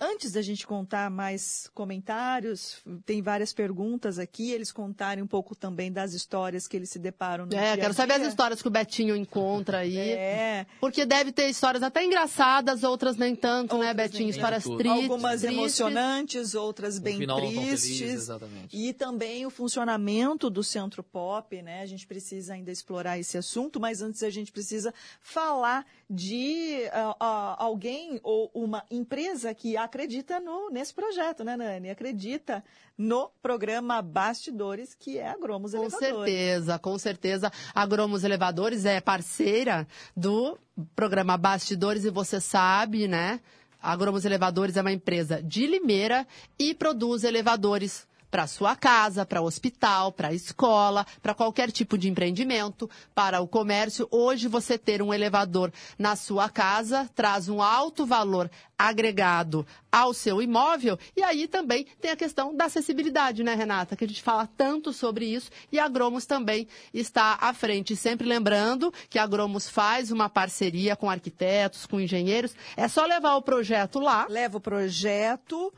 [0.00, 5.92] Antes da gente contar mais comentários, tem várias perguntas aqui, eles contarem um pouco também
[5.92, 8.70] das histórias que eles se deparam no É, dia quero saber as histórias que o
[8.70, 9.96] Betinho encontra aí.
[9.96, 10.66] É.
[10.80, 14.30] Porque deve ter histórias até engraçadas, outras nem tanto, né, outras né, Betinho?
[14.30, 14.90] Histórias tristes.
[14.90, 15.58] Algumas tristes.
[15.58, 18.26] emocionantes, outras bem tristes.
[18.26, 18.28] Feliz,
[18.72, 21.82] e também o funcionamento do Centro Pop, né?
[21.82, 27.10] A gente precisa ainda explorar esse assunto, mas antes a gente precisa falar de uh,
[27.10, 31.90] uh, alguém ou uma empresa que acredita no, nesse projeto, né, Nani?
[31.90, 32.62] Acredita
[32.96, 36.12] no programa Bastidores, que é a Gromos com Elevadores.
[36.12, 37.52] Com certeza, com certeza.
[37.74, 39.86] A Gromos Elevadores é parceira
[40.16, 40.56] do
[40.94, 43.40] programa Bastidores e você sabe, né?
[43.82, 46.26] A Gromos Elevadores é uma empresa de Limeira
[46.58, 52.90] e produz elevadores para sua casa, para hospital, para escola, para qualquer tipo de empreendimento,
[53.14, 54.08] para o comércio.
[54.10, 59.64] Hoje você ter um elevador na sua casa traz um alto valor agregado
[59.94, 63.94] ao seu imóvel e aí também tem a questão da acessibilidade, né, Renata?
[63.94, 67.94] Que a gente fala tanto sobre isso e a Gromos também está à frente.
[67.94, 72.56] Sempre lembrando que a Gromos faz uma parceria com arquitetos, com engenheiros.
[72.76, 74.26] É só levar o projeto lá.
[74.28, 75.72] Leva o projeto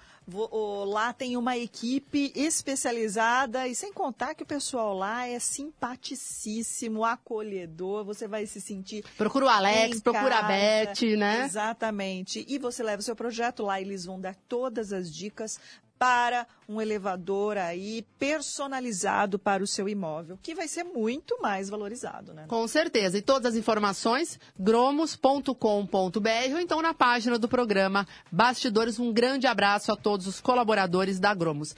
[0.84, 8.04] lá tem uma equipe especializada e sem contar que o pessoal lá é simpaticíssimo, acolhedor,
[8.04, 9.04] você vai se sentir.
[9.16, 11.44] Procura o Alex, procura a Beth, né?
[11.44, 12.44] Exatamente.
[12.48, 15.58] E você leva o seu projeto lá, eles vão dar todas as dicas
[15.98, 22.34] para um elevador aí personalizado para o seu imóvel, que vai ser muito mais valorizado,
[22.34, 22.44] né?
[22.48, 23.18] Com certeza.
[23.18, 28.98] E todas as informações, gromos.com.br ou então na página do programa Bastidores.
[28.98, 31.74] Um grande abraço a todos os colaboradores da Gromos.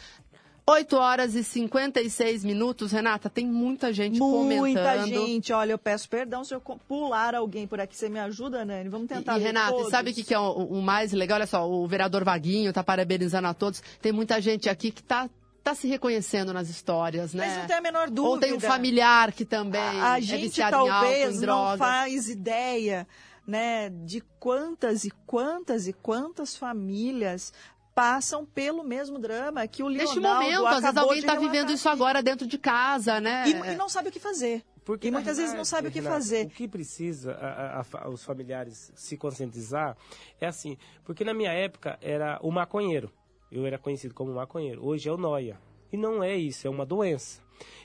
[0.68, 2.92] 8 horas e 56 minutos.
[2.92, 5.06] Renata, tem muita gente Muita comentando.
[5.08, 5.52] gente.
[5.52, 7.96] Olha, eu peço perdão se eu pular alguém por aqui.
[7.96, 8.90] Você me ajuda, Nani?
[8.90, 9.90] Vamos tentar E, Renata, todos.
[9.90, 11.36] sabe o que, que é o, o mais legal?
[11.36, 13.82] Olha só, o vereador Vaguinho está parabenizando a todos.
[14.02, 15.30] Tem muita gente aqui que está
[15.64, 17.46] tá se reconhecendo nas histórias, né?
[17.46, 18.28] Mas não tem a menor dúvida.
[18.28, 21.46] Ou tem um familiar que também A, a é gente viciado em álcool, talvez em
[21.46, 23.08] não faz ideia,
[23.46, 27.52] né, de quantas e quantas e quantas famílias
[27.98, 31.88] passam pelo mesmo drama que o Leonardo Neste momento, às vezes alguém está vivendo isso
[31.88, 33.44] agora dentro de casa, né?
[33.46, 34.64] E, e não sabe o que fazer.
[34.84, 36.46] Porque, e muitas vezes não sabe o que fazer.
[36.46, 39.96] O que precisa a- a- a os familiares se conscientizar
[40.40, 43.10] é assim, porque na minha época era o maconheiro.
[43.50, 44.86] Eu era conhecido como maconheiro.
[44.86, 45.58] Hoje é o noia.
[45.92, 47.40] E não é isso, é uma doença.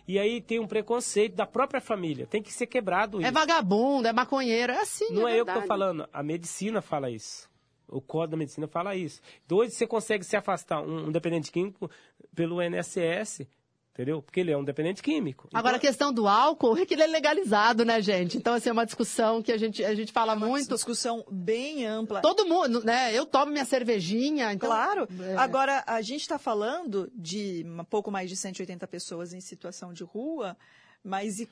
[0.08, 2.28] E aí tem um preconceito da própria família.
[2.28, 3.34] Tem que ser quebrado É isso.
[3.34, 7.50] vagabundo, é maconheiro, é assim, Não é, eu que estou falando, a medicina fala isso.
[7.88, 9.22] O Código da Medicina fala isso.
[9.46, 11.90] Então, hoje você consegue se afastar um, um dependente químico
[12.36, 13.48] pelo NSS,
[13.94, 14.22] entendeu?
[14.22, 15.48] Porque ele é um dependente químico.
[15.54, 18.38] Agora, a Então, questão do álcool é que ele é legalizado, né, gente?
[18.38, 20.74] Então, assim, é uma discussão que a gente, a gente fala muito.
[20.74, 22.22] Discussão bem ampla.
[22.22, 23.14] Todo mundo, né?
[23.14, 24.68] Eu tomo minha cervejinha, então...
[24.70, 25.08] Claro.
[25.22, 25.36] É.
[25.36, 30.04] Agora, a gente está falando de um pouco mais de 180 pessoas em situação de
[30.04, 30.58] rua,
[31.04, 31.50] mas e-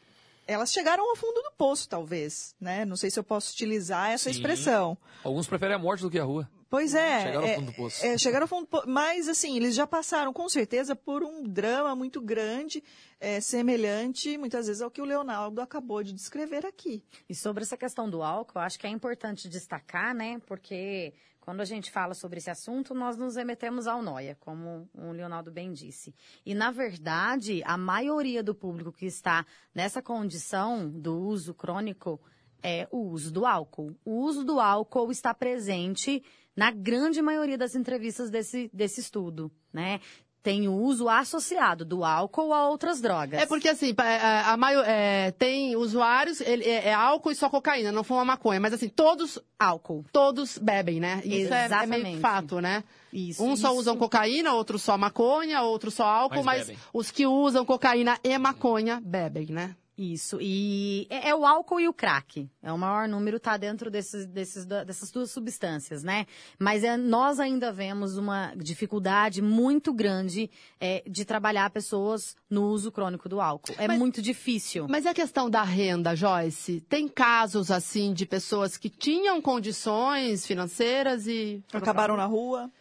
[0.47, 2.85] elas chegaram ao fundo do poço, talvez, né?
[2.85, 4.31] Não sei se eu posso utilizar essa Sim.
[4.31, 4.97] expressão.
[5.23, 6.49] Alguns preferem a morte do que a rua.
[6.69, 7.19] Pois é.
[7.19, 8.05] Chegaram ao é, fundo do poço.
[8.05, 8.89] é, chegaram ao fundo do poço.
[8.89, 12.81] Mas, assim, eles já passaram, com certeza, por um drama muito grande,
[13.19, 17.03] é, semelhante, muitas vezes, ao que o Leonardo acabou de descrever aqui.
[17.27, 20.39] E sobre essa questão do álcool, eu acho que é importante destacar, né?
[20.47, 25.11] Porque quando a gente fala sobre esse assunto, nós nos remetemos ao noia, como o
[25.11, 26.13] Leonardo bem disse.
[26.45, 32.21] E, na verdade, a maioria do público que está nessa condição do uso crônico
[32.61, 33.95] é o uso do álcool.
[34.05, 36.23] O uso do álcool está presente
[36.55, 39.99] na grande maioria das entrevistas desse, desse estudo, né?
[40.43, 43.39] Tem o uso associado do álcool a outras drogas.
[43.41, 47.35] É porque, assim, pa- é, a maior, é, tem usuários, ele, é, é álcool e
[47.35, 48.59] só cocaína, não fuma maconha.
[48.59, 50.03] Mas, assim, todos, álcool.
[50.11, 51.21] todos bebem, né?
[51.23, 52.83] Isso é- é, meio fato, né?
[53.13, 53.43] Isso.
[53.43, 53.79] Uns só isso.
[53.79, 58.35] usam cocaína, outros só maconha, outros só álcool, Mas mas, os que usam cocaína e
[58.37, 59.75] maconha bebem, né?
[60.01, 62.49] Isso, e é, é o álcool e o crack.
[62.63, 66.25] É o maior número, tá dentro desses, desses, dessas duas substâncias, né?
[66.57, 70.49] Mas é, nós ainda vemos uma dificuldade muito grande
[70.79, 73.75] é, de trabalhar pessoas no uso crônico do álcool.
[73.77, 74.87] É Mas- muito difícil.
[74.89, 76.81] Mas a questão da renda, Joyce?
[76.81, 81.63] Tem casos, assim, de pessoas que tinham condições financeiras e...
[81.71, 82.71] Acabaram na rua.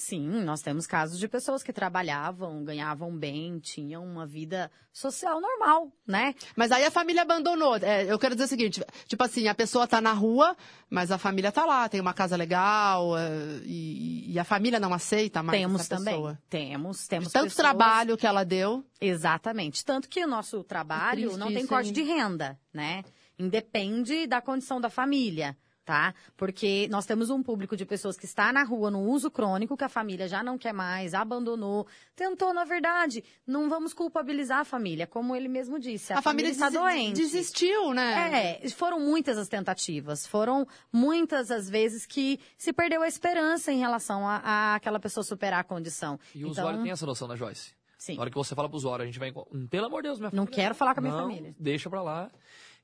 [0.00, 5.92] Sim, nós temos casos de pessoas que trabalhavam, ganhavam bem, tinham uma vida social normal,
[6.06, 6.34] né?
[6.56, 7.76] Mas aí a família abandonou.
[7.76, 10.56] É, eu quero dizer o seguinte, tipo assim, a pessoa tá na rua,
[10.88, 13.28] mas a família tá lá, tem uma casa legal, é,
[13.64, 16.14] e, e a família não aceita mais temos essa também.
[16.14, 16.38] pessoa.
[16.48, 18.82] Temos, temos De tanto pessoas- trabalho que ela deu.
[18.98, 19.84] Exatamente.
[19.84, 23.04] Tanto que o nosso trabalho triste não tem corte de renda, né?
[23.38, 26.14] Independe da condição da família, tá?
[26.36, 29.84] Porque nós temos um público de pessoas que está na rua no uso crônico, que
[29.84, 33.24] a família já não quer mais, abandonou, tentou, na verdade.
[33.46, 36.12] Não vamos culpabilizar a família, como ele mesmo disse.
[36.12, 37.16] A, A, família, está desi- doente.
[37.16, 38.60] desistiu, né?
[38.62, 43.78] É, foram muitas as tentativas, foram muitas as vezes que se perdeu a esperança em
[43.78, 46.18] relação a, a aquela pessoa superar a condição.
[46.34, 47.72] E o então, usuário tem essa noção, né, Joyce?
[47.98, 49.30] sim, Na hora que você fala pro usuário, a gente vai...
[49.52, 50.54] Hum, Pelo amor de Deus, minha não família...
[50.64, 51.54] quero falar com a minha não, família.
[51.58, 52.30] deixa pra lá.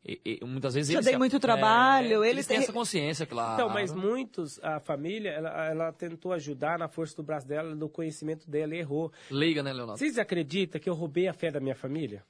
[0.04, 1.06] E- e muitas vezes Já eles...
[1.06, 3.54] dei muito trabalho, É, ele eles têm tem- essa consciência, claro.
[3.54, 7.88] Então, mas muitos, a família, ela, ela tentou ajudar na força do braço dela, no
[7.88, 9.12] conhecimento dela, e errou.
[9.30, 9.98] Leiga, né, Leonardo?
[9.98, 12.24] Vocês acreditam que eu roubei a fé da minha família?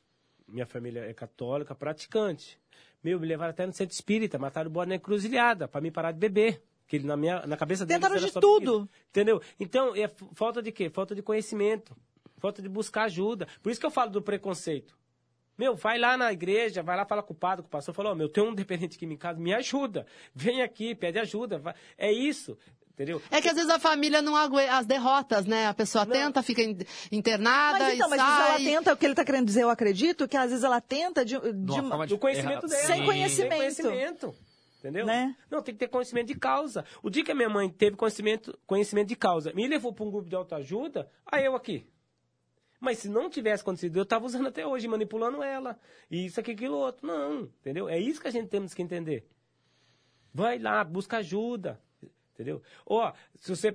[0.48, 2.58] Minha família é católica, praticante.
[3.04, 6.12] Meu, me levaram até no centro espírita, mataram o bode na encruzilhada, pra mim parar
[6.12, 6.62] de beber.
[6.88, 8.88] Que ele, na, minha, na cabeça deles Tentaram de tudo.
[9.10, 9.42] Entendeu?
[9.58, 10.88] Então, é falta de quê?
[10.88, 11.96] Falta de conhecimento.
[12.38, 13.46] Falta de buscar ajuda.
[13.62, 14.96] Por isso que eu falo do preconceito.
[15.58, 18.10] Meu, vai lá na igreja, vai lá falar com o padre, com o pastor, fala,
[18.10, 20.06] ó, meu, tem um dependente aqui em casa, me ajuda.
[20.34, 21.58] Vem aqui, pede ajuda.
[21.58, 21.74] vai.
[21.96, 22.58] É isso,
[22.92, 23.22] entendeu?
[23.30, 25.66] É que às vezes a família não aguenta as derrotas, né?
[25.66, 26.12] A pessoa Não.
[26.12, 26.76] tenta, fica in-
[27.10, 28.48] internada Mas então, e mas às vezes sai.
[28.50, 31.24] ela tenta, o que ele está querendo dizer, eu acredito, que às vezes ela tenta
[31.24, 32.82] de, de De Do conhecimento dela.
[32.86, 33.50] Sem conhecimento.
[33.50, 34.34] Sem conhecimento.
[34.78, 35.06] Entendeu?
[35.06, 35.34] Né?
[35.50, 36.84] Não, tem que ter conhecimento de causa.
[37.02, 40.10] O dia que a minha mãe teve conhecimento, conhecimento de causa, me levou para um
[40.10, 41.86] grupo de autoajuda, aí eu aqui.
[42.86, 45.76] Mas se não tivesse acontecido, eu estava usando até hoje, manipulando ela.
[46.10, 47.06] E isso aqui, aquilo outro.
[47.06, 47.88] Não, entendeu?
[47.88, 49.26] É isso que a gente temos que entender.
[50.32, 51.80] Vai lá, busca ajuda.
[52.34, 52.60] Entendeu?
[52.84, 53.74] Ó, se você.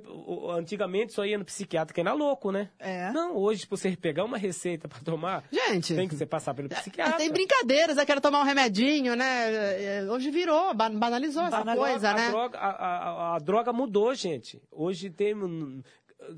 [0.56, 2.70] Antigamente só ia no psiquiatra que era louco, né?
[2.78, 3.12] É.
[3.12, 5.96] Não, hoje, se você pegar uma receita pra tomar, Gente.
[5.96, 7.18] tem que você passar pelo psiquiatra.
[7.18, 10.04] Tem brincadeiras, eu quero tomar um remedinho, né?
[10.12, 11.88] Hoje virou, ba- banalizou essa Banalizou.
[11.90, 12.30] coisa, a, né?
[12.30, 14.62] droga, a, a- a droga mudou, gente.
[14.72, 15.34] Hoje tem.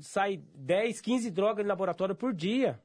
[0.00, 2.80] Sai 10, 15 drogas em laboratório por dia.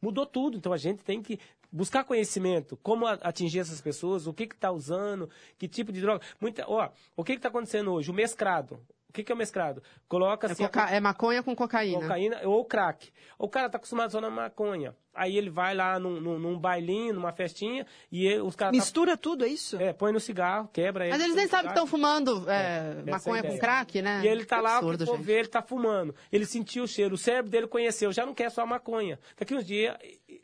[0.00, 0.56] Mudou tudo.
[0.56, 1.38] Então a gente tem que
[1.70, 5.28] buscar conhecimento, como atingir essas pessoas, o que está usando,
[5.58, 6.24] que tipo de droga.
[6.40, 8.10] Muita, ó, o que está acontecendo hoje?
[8.10, 8.80] O mescrado.
[9.08, 9.82] O que, que é o mescrado?
[10.06, 10.64] Coloca É, assim.
[10.64, 12.00] a coca- é maconha com cocaína.
[12.02, 13.10] cocaína ou crack.
[13.38, 14.94] O cara tá acostumado só na maconha.
[15.14, 18.72] Aí ele vai lá num, num, num bailinho, numa festinha, e ele- os caras.
[18.72, 19.76] tá- Mistura tudo, é isso?
[19.80, 21.12] é, põe no cigarro, quebra ele.
[21.14, 24.20] Mas eles nem sabem que estão fumando é, maconha é a com crack, né?
[24.22, 26.14] E ele tá lá, absurdo, for ver, ele tá fumando.
[26.30, 29.18] Ele sentiu o cheiro, o cérebro dele conheceu, já não quer só a maconha.
[29.36, 29.96] Daqui uns dias,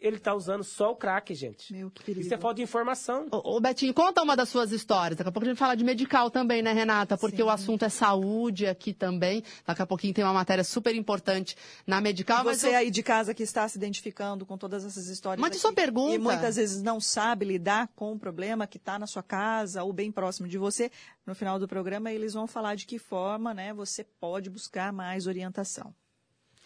[0.07, 1.73] ele tá usando só o crack, gente.
[1.73, 2.25] Meu, que perigo.
[2.25, 3.27] Isso é falta de informação.
[3.31, 5.17] Ô, ô, Betinho, conta uma das suas histórias.
[5.17, 7.17] Daqui a pouco a gente fala de medical também, né, Renata?
[7.17, 9.43] Porque o assunto é saúde aqui também.
[9.67, 12.45] Daqui a pouquinho tem uma matéria super importante na medical.
[12.45, 15.41] mas Você eu- aí de casa que está se identificando com todas essas histórias.
[15.41, 16.15] Mande sua pergunta.
[16.15, 19.93] E muitas vezes não sabe lidar com o problema que está na sua casa ou
[19.93, 20.91] bem próximo de você.
[21.27, 25.27] No final do programa, eles vão falar de que forma né, você pode buscar mais
[25.27, 25.95] orientação.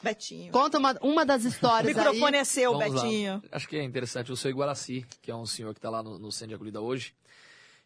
[0.02, 0.52] Betinho.
[0.52, 2.40] Conta uma, uma das O histórias microfone aí.
[2.42, 3.02] é seu, Vamos lá.
[3.02, 3.42] Betinho.
[3.50, 6.18] Acho que é interessante o seu Iguaraci, que é um senhor que está lá no,
[6.18, 7.14] no centro de acolhida hoje.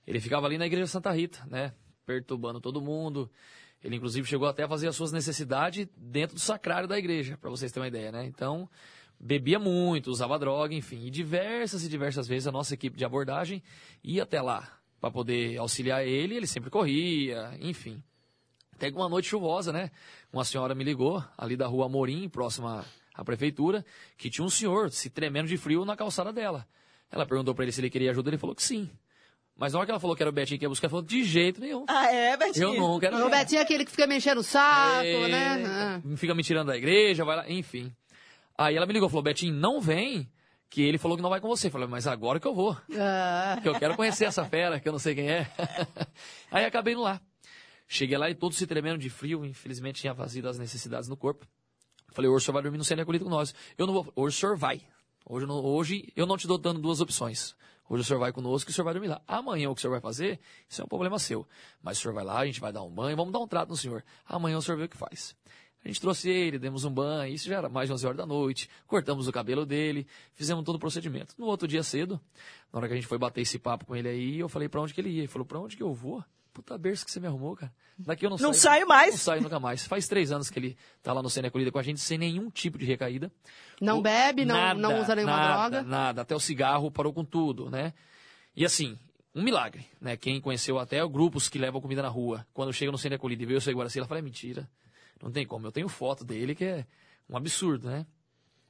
[0.06, 1.72] Ele ficava ali na igreja Santa Rita, né?
[2.04, 3.30] Perturbando todo mundo.
[3.82, 7.50] Ele, inclusive, chegou até a fazer as suas necessidades dentro do sacrário da igreja, para
[7.50, 8.24] vocês terem uma ideia, né?
[8.26, 8.68] Então,
[9.18, 11.04] bebia muito, usava droga, enfim.
[11.06, 13.62] E diversas e diversas vezes a nossa equipe de abordagem
[14.02, 16.36] ia até lá para poder auxiliar ele.
[16.36, 18.02] Ele sempre corria, enfim.
[18.74, 19.90] Até que uma noite chuvosa, né?
[20.32, 23.84] Uma senhora me ligou, ali da rua Amorim, próxima à prefeitura,
[24.16, 26.66] que tinha um senhor se tremendo de frio na calçada dela.
[27.10, 28.90] Ela perguntou para ele se ele queria ajuda, ele falou que sim.
[29.56, 31.04] Mas na hora que ela falou que era o Betinho que ia buscar, ela falou,
[31.04, 31.84] de jeito nenhum.
[31.86, 32.74] Ah, é, Betinho?
[32.74, 35.64] Eu não quero O Betinho é aquele que fica me enchendo o saco, É, né?
[35.66, 36.16] Ah.
[36.16, 37.92] Fica me tirando da igreja, vai lá, enfim.
[38.56, 40.28] Aí ela me ligou, falou, Betinho, não vem,
[40.70, 41.66] que ele falou que não vai com você.
[41.66, 42.76] Eu falei, mas agora que eu vou.
[42.98, 43.58] Ah.
[43.62, 45.46] que eu quero conhecer essa fera, que eu não sei quem é.
[46.50, 47.20] Aí acabei indo lá.
[47.94, 51.46] Cheguei lá e todo se tremendo de frio, infelizmente tinha vazio das necessidades no corpo.
[52.08, 53.54] Falei, hoje o senhor vai dormir no centro acolhido com nós.
[53.76, 54.80] Eu não vou, hoje o senhor vai.
[55.26, 57.54] Hoje não, hoje eu não te dou dando duas opções.
[57.86, 59.20] Hoje o senhor vai conosco e o senhor vai dormir lá.
[59.28, 61.46] Amanhã o que o senhor vai fazer, isso é um problema seu.
[61.82, 63.68] Mas o senhor vai lá, a gente vai dar um banho, vamos dar um trato
[63.68, 64.02] no senhor.
[64.24, 65.36] Amanhã o senhor vê o que faz.
[65.84, 68.24] A gente trouxe ele, demos um banho, isso já era mais de 11 horas da
[68.24, 71.34] noite, cortamos o cabelo dele, fizemos todo o procedimento.
[71.36, 72.18] No outro dia cedo,
[72.72, 74.80] na hora que a gente foi bater esse papo com ele aí, eu falei pra
[74.80, 75.18] onde que ele ia.
[75.18, 76.24] Ele falou, pra onde que eu vou?
[76.52, 77.72] Puta berço que você me arrumou, cara.
[77.98, 78.74] Daqui eu não, Não saio.
[78.82, 79.10] saio mais.
[79.12, 79.86] Não saio nunca mais.
[79.86, 82.50] Faz três anos que ele tá lá no Cena Acolhida com a gente, sem nenhum
[82.50, 83.32] tipo de recaída.
[83.80, 85.88] Não O- bebe, não, nada, não usa nenhuma nada, droga.
[85.88, 87.94] Nada, até o cigarro parou com tudo, né?
[88.54, 88.98] E assim,
[89.34, 90.14] um milagre, né?
[90.16, 93.46] Quem conheceu até grupos que levam comida na rua, quando chega no centro acolhido e
[93.46, 94.68] vê o seu Guaraci, ela fala, é mentira.
[95.22, 95.66] Não tem como.
[95.66, 96.86] Eu tenho foto dele que é
[97.30, 98.04] um absurdo, né?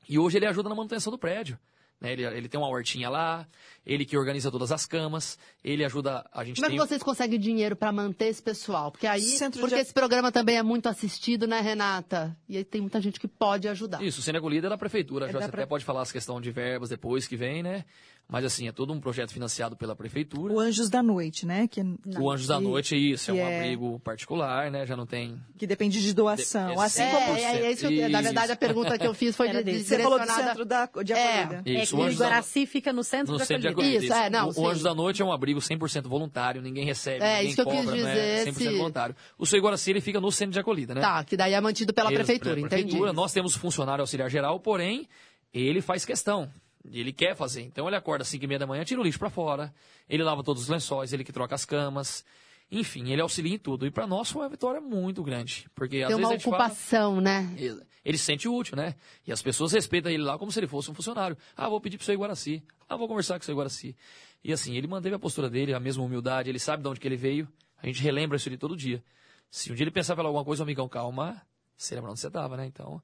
[0.08, 1.58] E hoje ele ajuda na manutenção do prédio.
[2.02, 2.12] Né?
[2.12, 3.46] Ele, ele tem uma hortinha lá,
[3.86, 6.28] ele que organiza todas as camas, ele ajuda.
[6.32, 8.90] A gente Como é que vocês conseguem dinheiro para manter esse pessoal?
[8.90, 12.36] Porque aí, Centro porque de- esse programa também é muito assistido, né, Renata?
[12.48, 14.02] E aí tem muita gente que pode ajudar.
[14.02, 15.26] Isso, o Cena Acolhida é da prefeitura.
[15.26, 17.62] É Já da você pre- até pode falar as questões de verbas depois que vem,
[17.62, 17.84] né?
[18.32, 20.52] Mas assim, é todo um projeto financiado pela prefeitura.
[20.52, 21.68] O Anjos da Noite, né?
[21.68, 21.82] Que,
[22.18, 24.86] O Anjos da Noite é isso, é um é- abrigo particular, né?
[24.86, 25.38] Já não tem.
[25.58, 26.74] que depende de doação.
[26.74, 28.22] De- assim É, como é, é isso que eu, na Isso.
[28.22, 31.12] verdade a pergunta que eu fiz foi de, de você falou do centro da, de
[31.12, 31.42] É.
[31.42, 31.62] acolhida.
[31.66, 33.68] É Isso, que o o Anjos da- Guaraci fica no centro No de centro de
[33.68, 33.96] acolhida.
[33.98, 34.14] acolhida.
[34.14, 34.60] Isso, é, não, o, sim.
[34.62, 37.60] o Anjos da Noite é um abrigo 100% voluntário, ninguém recebe, É, ninguém isso que
[37.60, 38.14] eu quis cobra, né?
[38.42, 39.16] dizer, 100% se- voluntário.
[39.38, 41.00] O seu Iguaraci, ele fica no centro de acolhida, né?
[41.02, 42.68] Tá, que daí é mantido pela prefeitura, entendi.
[42.68, 43.12] prefeitura.
[43.12, 45.06] Nós temos funcionário auxiliar geral, porém,
[45.52, 46.50] ele faz questão.
[46.90, 47.62] Ele quer fazer.
[47.62, 49.72] Então ele acorda às 5 e meia da manhã, tira o lixo para fora.
[50.08, 52.24] Ele lava todos os lençóis, ele que troca as camas.
[52.70, 53.86] Enfim, ele auxilia em tudo.
[53.86, 55.68] E para nós foi uma vitória muito grande.
[55.74, 57.54] Porque às Tem vezes uma a gente fala- ocupação, né?
[57.56, 58.94] ele, ele se sente útil, né?
[59.26, 61.36] E as pessoas respeitam ele lá como se ele fosse um funcionário.
[61.56, 62.62] Ah, vou pedir pro seu Iguaraci.
[62.88, 63.94] Ah, vou conversar com o seu Iguaraci.
[64.42, 67.06] E assim, ele manteve a postura dele, a mesma humildade, ele sabe de onde que
[67.06, 67.46] ele veio.
[67.80, 69.04] A gente relembra isso de todo dia.
[69.50, 71.42] Se um dia ele pensar em alguma coisa, amigão, calma,
[71.76, 72.64] você lembra onde você estava, né?
[72.66, 73.02] Então,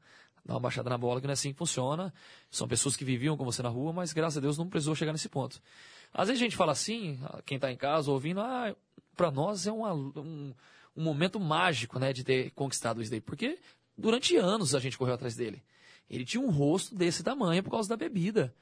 [0.49, 2.13] dá uma baixada na bola, que não é assim que funciona.
[2.51, 5.13] São pessoas que viviam com você na rua, mas graças a Deus não precisou chegar
[5.13, 5.61] nesse ponto.
[6.13, 8.75] Às vezes a gente fala assim, quem está em casa ouvindo, ah,
[9.15, 10.55] para nós é uma- um,
[10.97, 13.21] um momento mágico, né, de ter conquistado isso daí.
[13.21, 13.59] Porque
[13.97, 15.63] durante anos a gente correu atrás dele.
[16.09, 18.55] Ele tinha um rosto desse tamanho por causa da bebida.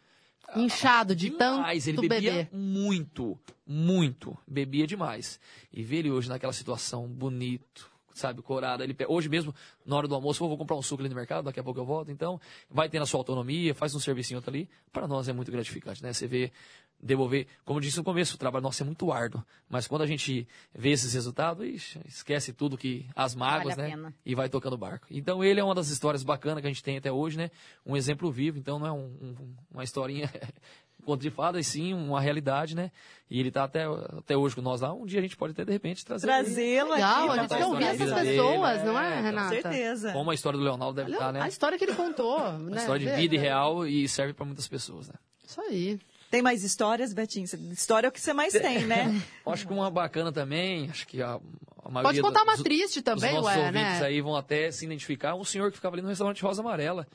[0.56, 1.84] Inchado de demais.
[1.84, 2.48] tanto Ele bebia beber.
[2.52, 4.36] muito, muito.
[4.46, 5.38] Bebia demais.
[5.72, 8.82] E ver ele hoje naquela situação bonito, sabe, corada.
[8.84, 9.54] Ele, hoje mesmo,
[9.84, 11.78] na hora do almoço, eu vou comprar um suco ali no mercado, daqui a pouco
[11.80, 12.10] eu volto.
[12.10, 12.40] Então,
[12.70, 14.68] vai ter a sua autonomia, faz um servicinho outro ali.
[14.92, 16.12] Para nós é muito gratificante, né?
[16.12, 16.52] Você vê
[16.98, 19.44] devolver, como eu disse no começo, o trabalho nosso é muito árduo.
[19.68, 23.96] Mas quando a gente vê esses resultados, ixi, esquece tudo que as mágoas, Vale né?
[24.24, 25.06] E vai tocando o barco.
[25.10, 27.50] Então ele é uma das histórias bacanas que a gente tem até hoje, né?
[27.84, 30.30] Um exemplo vivo, então não é um- um- uma historinha
[31.06, 32.90] conto de fada, e sim uma realidade, né?
[33.30, 33.84] E ele tá até,
[34.18, 34.92] até hoje com nós lá.
[34.92, 36.50] Um dia a gente pode até, de repente, trazer aqui.
[36.82, 39.48] Legal, a gente quer a ouvir essas pessoas, dele, não é, é, com Com Renata?
[39.62, 40.12] certeza.
[40.12, 41.40] Como a história do Leonardo deve estar, né?
[41.40, 42.76] A história que ele contou, né?
[42.80, 45.14] história de vida e real e serve para muitas pessoas, né?
[45.46, 45.98] Isso aí.
[46.30, 47.44] Tem mais histórias, Betinho?
[47.72, 49.20] História é o que você mais tem, né?
[49.46, 51.38] Acho que uma bacana também, acho que a,
[51.84, 54.06] a maioria Pode contar uma dos- triste também, os nossos ué, ouvintes né?
[54.06, 55.36] aí vão até se identificar.
[55.36, 57.06] Um senhor que ficava ali no restaurante Rosa Amarela.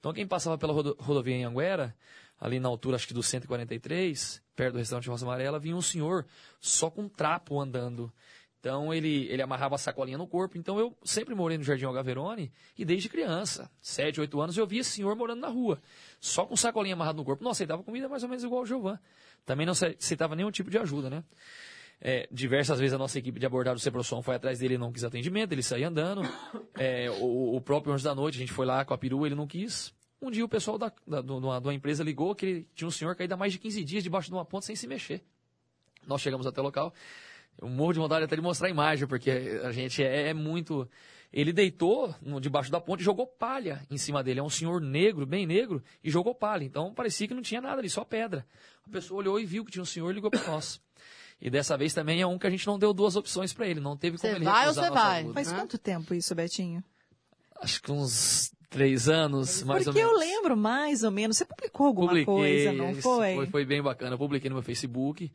[0.00, 1.94] Então, quem passava pela rodo- rodovia em Anguera,
[2.40, 6.26] ali na altura, acho que do 143, perto do restaurante Rosa Amarela, vinha um senhor
[6.60, 8.12] só com um trapo andando.
[8.60, 10.56] Então, ele, ele amarrava a sacolinha no corpo.
[10.56, 14.80] Então, eu sempre morei no Jardim Algaverone e desde criança, 7, 8 anos, eu via
[14.80, 15.78] esse senhor morando na rua,
[16.18, 17.44] só com sacolinha amarrado no corpo.
[17.44, 18.98] Não aceitava comida mais ou menos igual o Giovan.
[19.44, 21.22] Também não ace- aceitava nenhum tipo de ajuda, né?
[22.00, 24.90] É, diversas vezes a nossa equipe de abordagem do Ceprosom foi atrás dele e não
[24.90, 26.22] quis atendimento, ele saía andando.
[26.76, 29.34] É, o, o próprio Anjo da Noite, a gente foi lá com a perua, ele
[29.34, 29.94] não quis.
[30.26, 33.34] Um dia o pessoal da, da, do- empresa ligou que ele tinha um senhor caído
[33.34, 35.22] há mais de 15 dias debaixo de uma ponte sem se mexer.
[36.06, 36.92] Nós chegamos até o local.
[37.60, 39.30] Eu morro de vontade até de mostrar a imagem, porque
[39.62, 40.88] a gente é, é muito.
[41.32, 44.40] Ele deitou no- debaixo da ponte e jogou palha em cima dele.
[44.40, 46.64] É um senhor negro, bem negro, e jogou palha.
[46.64, 48.46] Então parecia que não tinha nada ali, só pedra.
[48.86, 50.80] A pessoa olhou e viu que tinha um senhor e ligou para nós.
[51.40, 53.80] E dessa vez também é um que a gente não deu duas opções para ele.
[53.80, 55.18] Não teve como Você ele vai ou recusar você vai?
[55.20, 55.34] ajuda.
[55.34, 56.82] Faz quanto tempo isso, Betinho?
[57.60, 60.28] Acho que uns três anos, mais Porque ou eu menos.
[60.28, 61.36] lembro mais ou menos.
[61.36, 63.34] Você publicou alguma Publiquei, coisa, não foi?
[63.36, 63.46] foi?
[63.46, 64.14] Foi bem bacana.
[64.14, 65.30] Eu publiquei no meu Facebook.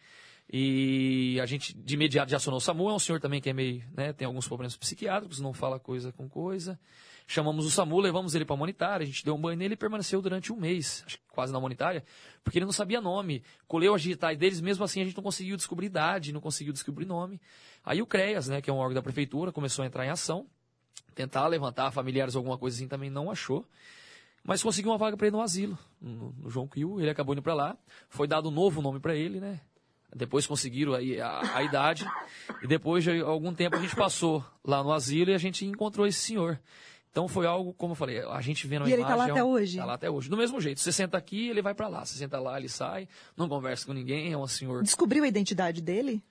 [0.51, 2.89] E a gente de imediato já acionou o SAMU.
[2.89, 6.11] É um senhor também que é meio, né, tem alguns problemas psiquiátricos, não fala coisa
[6.11, 6.79] com coisa.
[7.27, 9.77] Chamamos o SAMU, levamos ele para a humanitária, a gente deu um banho nele e
[9.77, 12.03] permaneceu durante um mês, quase na humanitária,
[12.43, 13.43] porque ele não sabia nome.
[13.67, 17.05] Colheu as digitais deles, mesmo assim a gente não conseguiu descobrir idade, não conseguiu descobrir
[17.05, 17.39] nome.
[17.85, 20.47] Aí o CREAS, né, que é um órgão da prefeitura, começou a entrar em ação,
[21.15, 23.65] tentar levantar familiares, alguma coisa assim, também não achou.
[24.43, 26.99] Mas conseguiu uma vaga para ele no asilo, no, no João Quil.
[26.99, 27.77] Ele acabou indo para lá.
[28.09, 29.59] Foi dado um novo nome para ele, né?
[30.15, 32.05] Depois conseguiram aí a, a idade.
[32.63, 36.07] E depois de algum tempo a gente passou lá no asilo e a gente encontrou
[36.07, 36.59] esse senhor.
[37.11, 39.31] Então foi algo, como eu falei, a gente vendo a E ele tá lá imagem,
[39.31, 39.77] até é um- hoje?
[39.77, 40.29] Tá lá até hoje.
[40.29, 42.05] Do mesmo jeito, você senta aqui, ele vai para lá.
[42.05, 45.81] Você senta lá, ele sai, não conversa com ninguém, é um senhor Descobriu a identidade
[45.81, 46.23] dele?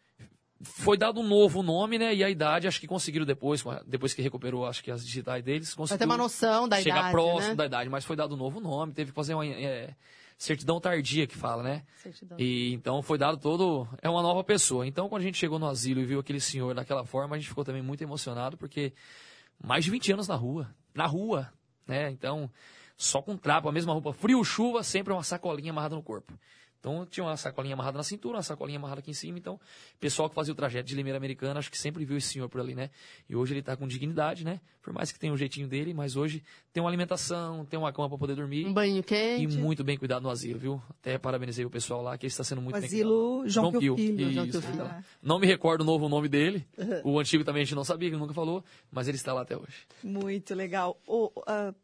[0.61, 2.15] Foi dado um novo nome, né?
[2.15, 5.71] E a idade, acho que conseguiram depois, depois que recuperou, acho que as digitais deles,
[5.71, 7.55] Pra conseguiu ter uma noção da chegar idade, próximo né?
[7.55, 9.95] da idade, mas foi dado um novo nome, teve que fazer uma é,
[10.37, 11.85] certidão tardia que fala, né?
[12.03, 12.39] Certidão.
[12.41, 14.87] E então foi dado todo, é uma nova pessoa.
[14.87, 17.49] Então quando a gente chegou no asilo e viu aquele senhor daquela forma, a gente
[17.49, 18.93] ficou também muito emocionado porque
[19.63, 21.53] mais de 20 anos na rua, na rua,
[21.87, 22.11] né?
[22.11, 22.51] Então
[22.97, 26.37] só com trapo, a mesma roupa, frio, chuva, sempre uma sacolinha amarrada no corpo.
[26.81, 29.37] Então tinha uma sacolinha amarrada na cintura, uma sacolinha amarrada aqui em cima.
[29.39, 32.29] Então, o pessoal que fazia o trajeto de Limeira Americana, acho que sempre viu esse
[32.29, 32.91] senhor por ali, né?
[33.29, 34.61] E hoje ele está com dignidade, né?
[34.81, 38.09] Por mais que tenha um jeitinho dele, mas hoje tem uma alimentação, tem uma cama
[38.09, 38.65] para poder dormir.
[38.67, 39.57] Um banho E quente.
[39.59, 40.83] muito bem cuidado no asilo, viu?
[40.89, 43.49] Até parabenizei o pessoal lá, que ele está sendo muito O bem asilo cuidado.
[43.51, 43.97] João Pio Pio.
[43.97, 44.33] Filho.
[44.33, 44.75] João Pio Filho.
[44.75, 45.05] então.
[45.23, 46.65] Não me recordo o novo nome dele.
[47.05, 49.57] O antigo também a gente não sabia, ele nunca falou, mas ele está lá até
[49.57, 49.85] hoje.
[50.03, 50.99] Muito legal.
[51.07, 51.75] O, Vamos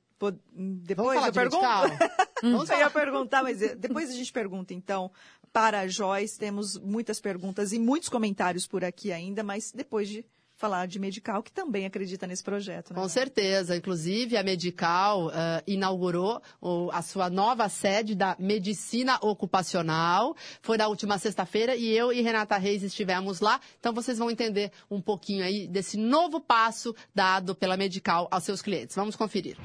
[0.52, 1.64] depois eu de pergunto.
[2.42, 5.10] Vamos Eu ia perguntar, mas depois a gente pergunta, então,
[5.52, 6.38] para a Joyce.
[6.38, 10.24] Temos muitas perguntas e muitos comentários por aqui ainda, mas depois de
[10.56, 12.94] falar de Medical, que também acredita nesse projeto.
[12.94, 13.00] Né?
[13.00, 13.76] Com certeza.
[13.76, 20.36] Inclusive, a Medical ah, inaugurou o- a sua nova sede da Medicina Ocupacional.
[20.62, 23.60] Foi na última sexta-feira e eu e Renata Reis estivemos lá.
[23.80, 28.62] Então, vocês vão entender um pouquinho aí desse novo passo dado pela Medical aos seus
[28.62, 28.94] clientes.
[28.96, 29.56] Vamos conferir.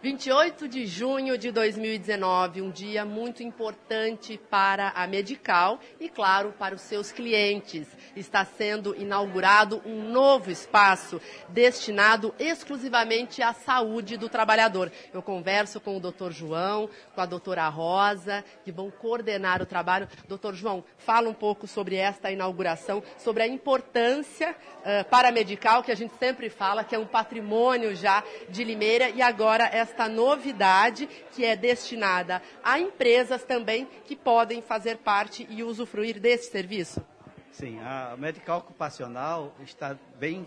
[0.00, 6.72] 28 de junho de 2019, um dia muito importante para a Medical e, claro, para
[6.72, 7.88] os seus clientes.
[8.14, 14.92] Está sendo inaugurado um novo espaço destinado exclusivamente à saúde do trabalhador.
[15.12, 20.06] Eu converso com o doutor João, com a doutora Rosa, que vão coordenar o trabalho.
[20.28, 25.82] Doutor João, fala um pouco sobre esta inauguração, sobre a importância eh, para a Medical,
[25.82, 30.08] que a gente sempre fala que é um patrimônio já de Limeira, e agora esta
[30.08, 37.04] novidade que é destinada a empresas também que podem fazer parte e usufruir desse serviço.
[37.50, 40.46] Sim, a medical ocupacional está bem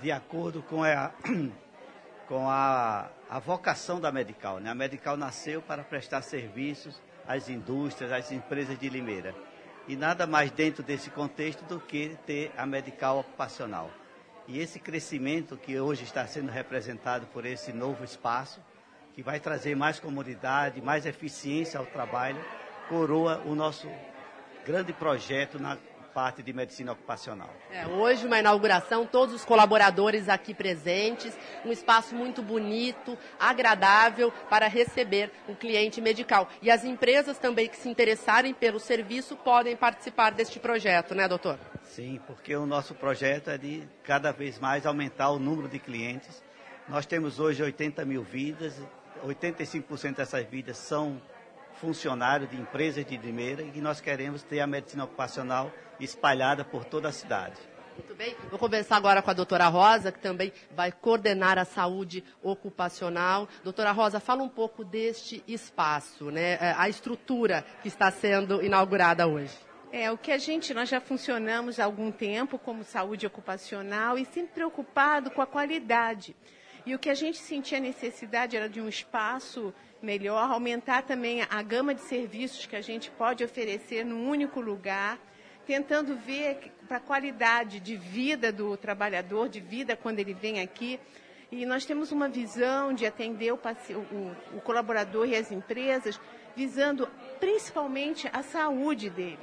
[0.00, 1.10] de acordo com a,
[2.28, 4.60] com a, a vocação da medical.
[4.60, 4.70] Né?
[4.70, 9.34] A medical nasceu para prestar serviços às indústrias, às empresas de Limeira.
[9.88, 13.90] E nada mais dentro desse contexto do que ter a medical ocupacional.
[14.48, 18.60] E esse crescimento que hoje está sendo representado por esse novo espaço,
[19.16, 22.38] que vai trazer mais comodidade, mais eficiência ao trabalho,
[22.86, 23.90] coroa o nosso
[24.62, 25.78] grande projeto na
[26.12, 27.48] parte de medicina ocupacional.
[27.70, 31.34] É, hoje uma inauguração, todos os colaboradores aqui presentes,
[31.64, 36.46] um espaço muito bonito, agradável para receber o cliente medical.
[36.60, 41.58] E as empresas também que se interessarem pelo serviço podem participar deste projeto, né, doutor?
[41.84, 46.44] Sim, porque o nosso projeto é de cada vez mais aumentar o número de clientes.
[46.88, 48.80] Nós temos hoje 80 mil vidas,
[49.24, 51.20] 85% dessas vidas são
[51.80, 55.70] funcionários de empresas de Limeira e nós queremos ter a medicina ocupacional
[56.00, 57.56] espalhada por toda a cidade.
[57.96, 58.36] Muito bem.
[58.50, 63.48] Vou conversar agora com a doutora Rosa, que também vai coordenar a saúde ocupacional.
[63.64, 66.58] Doutora Rosa, fala um pouco deste espaço, né?
[66.60, 69.56] É, a estrutura que está sendo inaugurada hoje.
[69.90, 74.26] É, o que a gente, nós já funcionamos há algum tempo como saúde ocupacional e
[74.26, 76.36] sempre preocupado com a qualidade.
[76.86, 81.60] E o que a gente sentia necessidade era de um espaço melhor, aumentar também a
[81.60, 85.18] gama de serviços que a gente pode oferecer num único lugar
[85.66, 91.00] tentando ver para a qualidade de vida do trabalhador, de vida quando ele vem aqui.
[91.50, 96.20] E nós temos uma visão de atender o, o, o colaborador e as empresas,
[96.54, 97.08] visando
[97.40, 99.38] principalmente a saúde dele,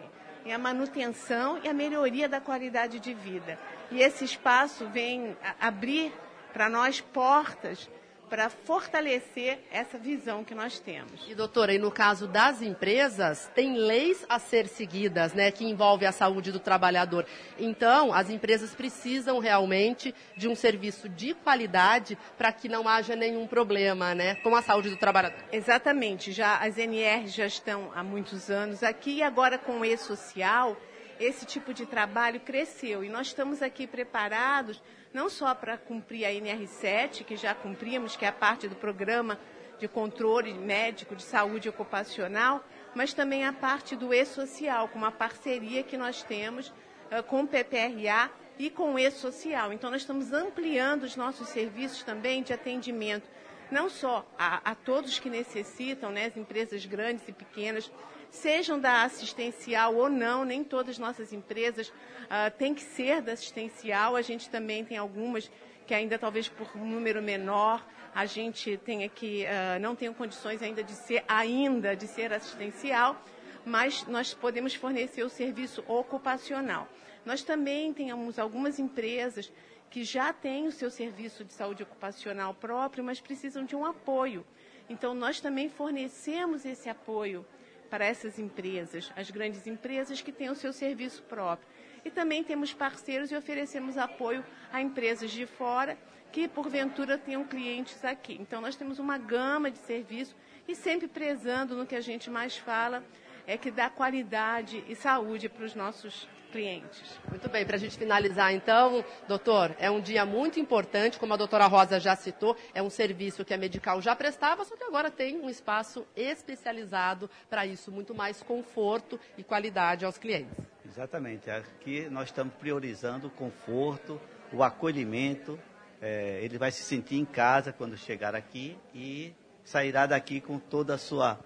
[0.52, 3.60] a manutenção e a melhoria da qualidade de vida.
[3.92, 6.14] E esse espaço vem abrir
[6.54, 7.90] para nós portas
[8.34, 11.24] para fortalecer essa visão que nós temos.
[11.28, 16.04] E doutora, e no caso das empresas, tem leis a ser seguidas, né, que envolve
[16.04, 17.28] a saúde do trabalhador.
[17.60, 23.46] Então, as empresas precisam realmente de um serviço de qualidade para que não haja nenhum
[23.46, 25.38] problema, né, com a saúde do trabalhador.
[25.52, 26.32] Exatamente.
[26.32, 30.76] Já as NRs já estão há muitos anos aqui e agora com o e-social,
[31.20, 34.82] esse tipo de trabalho cresceu e nós estamos aqui preparados
[35.14, 39.40] não só para cumprir a NR7, que já cumprimos, que é a parte do programa
[39.80, 42.64] de controle médico de saúde ocupacional,
[42.96, 47.48] mas também a parte do e-social, com uma parceria que nós temos uh, com o
[47.48, 49.74] PPRA e com o e-social.
[49.74, 53.28] Então, nós estamos ampliando os nossos serviços também de atendimento,
[53.72, 57.92] não só a, a todos que necessitam, né, as empresas grandes e pequenas,
[58.34, 63.34] sejam da assistencial ou não, nem todas as nossas empresas uh, têm que ser da
[63.34, 65.50] assistencial, a gente também tem algumas
[65.86, 70.62] que ainda talvez por um número menor a gente tenha que uh, não tenham condições
[70.64, 73.22] ainda de ser ainda de ser assistencial,
[73.66, 76.88] mas nós podemos fornecer o serviço ocupacional.
[77.24, 79.52] Nós também temos algumas empresas
[79.92, 84.44] que já têm o seu serviço de saúde ocupacional próprio, mas precisam de um apoio.
[84.90, 87.46] Então nós também fornecemos esse apoio
[87.94, 91.70] para essas empresas, as grandes empresas que têm o seu serviço próprio.
[92.04, 95.96] E também temos parceiros e oferecemos apoio a empresas de fora
[96.32, 98.36] que, porventura, tenham clientes aqui.
[98.42, 100.36] Então, nós temos uma gama de serviços
[100.68, 103.04] e sempre prezando no que a gente mais fala,
[103.46, 107.20] é que dá qualidade e saúde para os nossos clientes.
[107.28, 111.38] Muito bem, para a gente finalizar então, doutor, é um dia muito importante, como a
[111.38, 115.10] doutora Rosa já citou, é um serviço que a Medical já prestava, só que agora
[115.10, 120.54] tem um espaço especializado para isso, muito mais conforto e qualidade aos clientes.
[120.86, 124.22] Exatamente, aqui nós estamos priorizando o conforto,
[124.52, 125.60] o acolhimento,
[126.00, 130.94] é, ele vai se sentir em casa quando chegar aqui e sairá daqui com toda
[130.94, 131.40] a sua,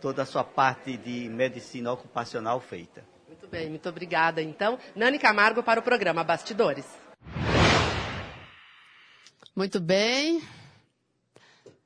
[0.00, 3.17] toda a sua parte de medicina ocupacional feita.
[3.48, 4.42] Muito bem, muito obrigada.
[4.42, 6.84] Então, Nani Camargo para o programa Bastidores.
[9.56, 10.42] Muito bem.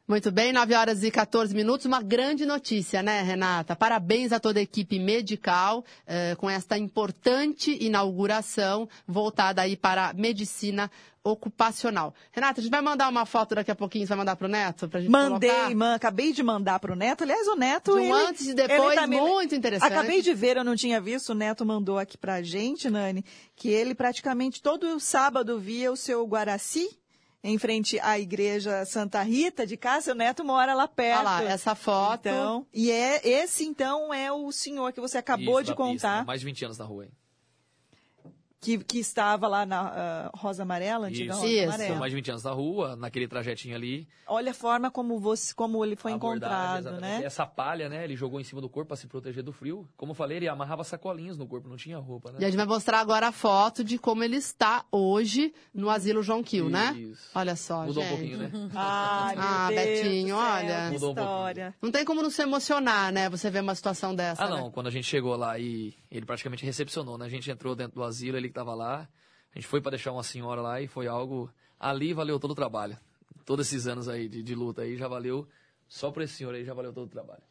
[0.09, 1.87] Muito bem, 9 horas e 14 minutos.
[1.87, 3.77] Uma grande notícia, né, Renata?
[3.77, 10.13] Parabéns a toda a equipe medical eh, com esta importante inauguração voltada aí para a
[10.13, 10.91] medicina
[11.25, 12.15] ocupacional.
[12.33, 14.51] Renata, a gente vai mandar uma foto daqui a pouquinho, você vai mandar para o
[14.51, 14.89] Neto?
[14.89, 17.23] Pra gente Mandei, man, acabei de mandar para o Neto.
[17.23, 17.93] Aliás, o Neto...
[17.93, 19.93] De um ele, antes e depois, tá muito interessante.
[19.93, 23.25] Acabei de ver, eu não tinha visto, o Neto mandou aqui para a gente, Nani,
[23.55, 26.89] que ele praticamente todo sábado via o seu Guaraci,
[27.45, 31.19] em frente à igreja Santa Rita de casa, o neto mora lá perto.
[31.21, 32.29] Olha lá, essa foto.
[32.29, 36.21] Então, e é esse então é o senhor que você acabou Isso, de contar.
[36.21, 36.25] Né?
[36.25, 37.13] mais de 20 anos na rua, hein?
[38.63, 41.41] Que, que estava lá na uh, Rosa Amarela, antiga Isso.
[41.43, 41.65] Rosa Isso.
[41.65, 41.99] Amarela.
[41.99, 44.07] Mais de 20 anos na rua, naquele trajetinho ali.
[44.25, 47.21] Olha a forma como, você, como ele foi abordagem, encontrado, exatamente.
[47.21, 47.27] né?
[47.27, 48.05] Essa palha, né?
[48.05, 49.89] Ele jogou em cima do corpo para se proteger do frio.
[49.97, 52.39] Como eu falei, ele amarrava sacolinhas no corpo, não tinha roupa, né?
[52.41, 56.23] E a gente vai mostrar agora a foto de como ele está hoje no Asilo
[56.23, 56.95] João Kiel, né?
[56.97, 57.31] Isso.
[57.35, 58.15] Olha só, Mudou gente.
[58.15, 58.51] um pouquinho, né?
[58.77, 60.91] Ai, Ah, Deus Betinho, olha.
[60.93, 61.75] Mudou um pouquinho.
[61.83, 63.29] Não tem como não se emocionar, né?
[63.29, 64.45] Você vê uma situação dessa.
[64.45, 64.57] Ah, né?
[64.57, 64.71] não.
[64.71, 67.27] Quando a gente chegou lá e ele praticamente recepcionou, né?
[67.27, 69.09] A gente entrou dentro do asilo, ele que tava lá.
[69.55, 71.51] A gente foi para deixar uma senhora lá e foi algo.
[71.81, 72.97] Ali valeu todo o trabalho.
[73.45, 75.49] Todos esses anos aí de, de luta aí já valeu.
[75.89, 77.43] Só por esse senhor aí já valeu todo o trabalho.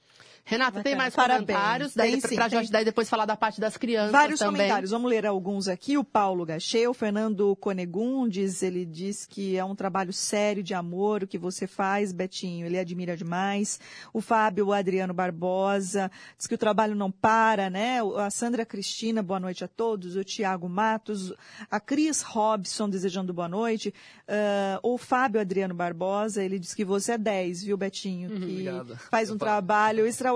[0.43, 1.45] Renata, tem mais Parabéns.
[1.47, 1.93] comentários?
[1.93, 2.59] Tem Daí, sim, pra tem.
[2.59, 4.53] gente daí depois falar da parte das crianças Vários também.
[4.61, 5.97] comentários, vamos ler alguns aqui.
[5.97, 11.23] O Paulo Gachê, o Fernando Conegundes, ele diz que é um trabalho sério de amor
[11.23, 13.80] o que você faz, Betinho, ele admira demais.
[14.13, 18.01] O Fábio Adriano Barbosa diz que o trabalho não para, né?
[18.03, 20.15] O- A Sandra Cristina, boa noite a todos.
[20.15, 21.34] O Tiago Matos,
[21.69, 23.93] a Cris Robson desejando boa noite.
[24.27, 28.30] Ah, o Fábio Adriano Barbosa, ele diz que você é 10, viu, Betinho?
[28.30, 28.97] Que Obrigado.
[29.09, 30.30] faz um Eu trabalho extraordinário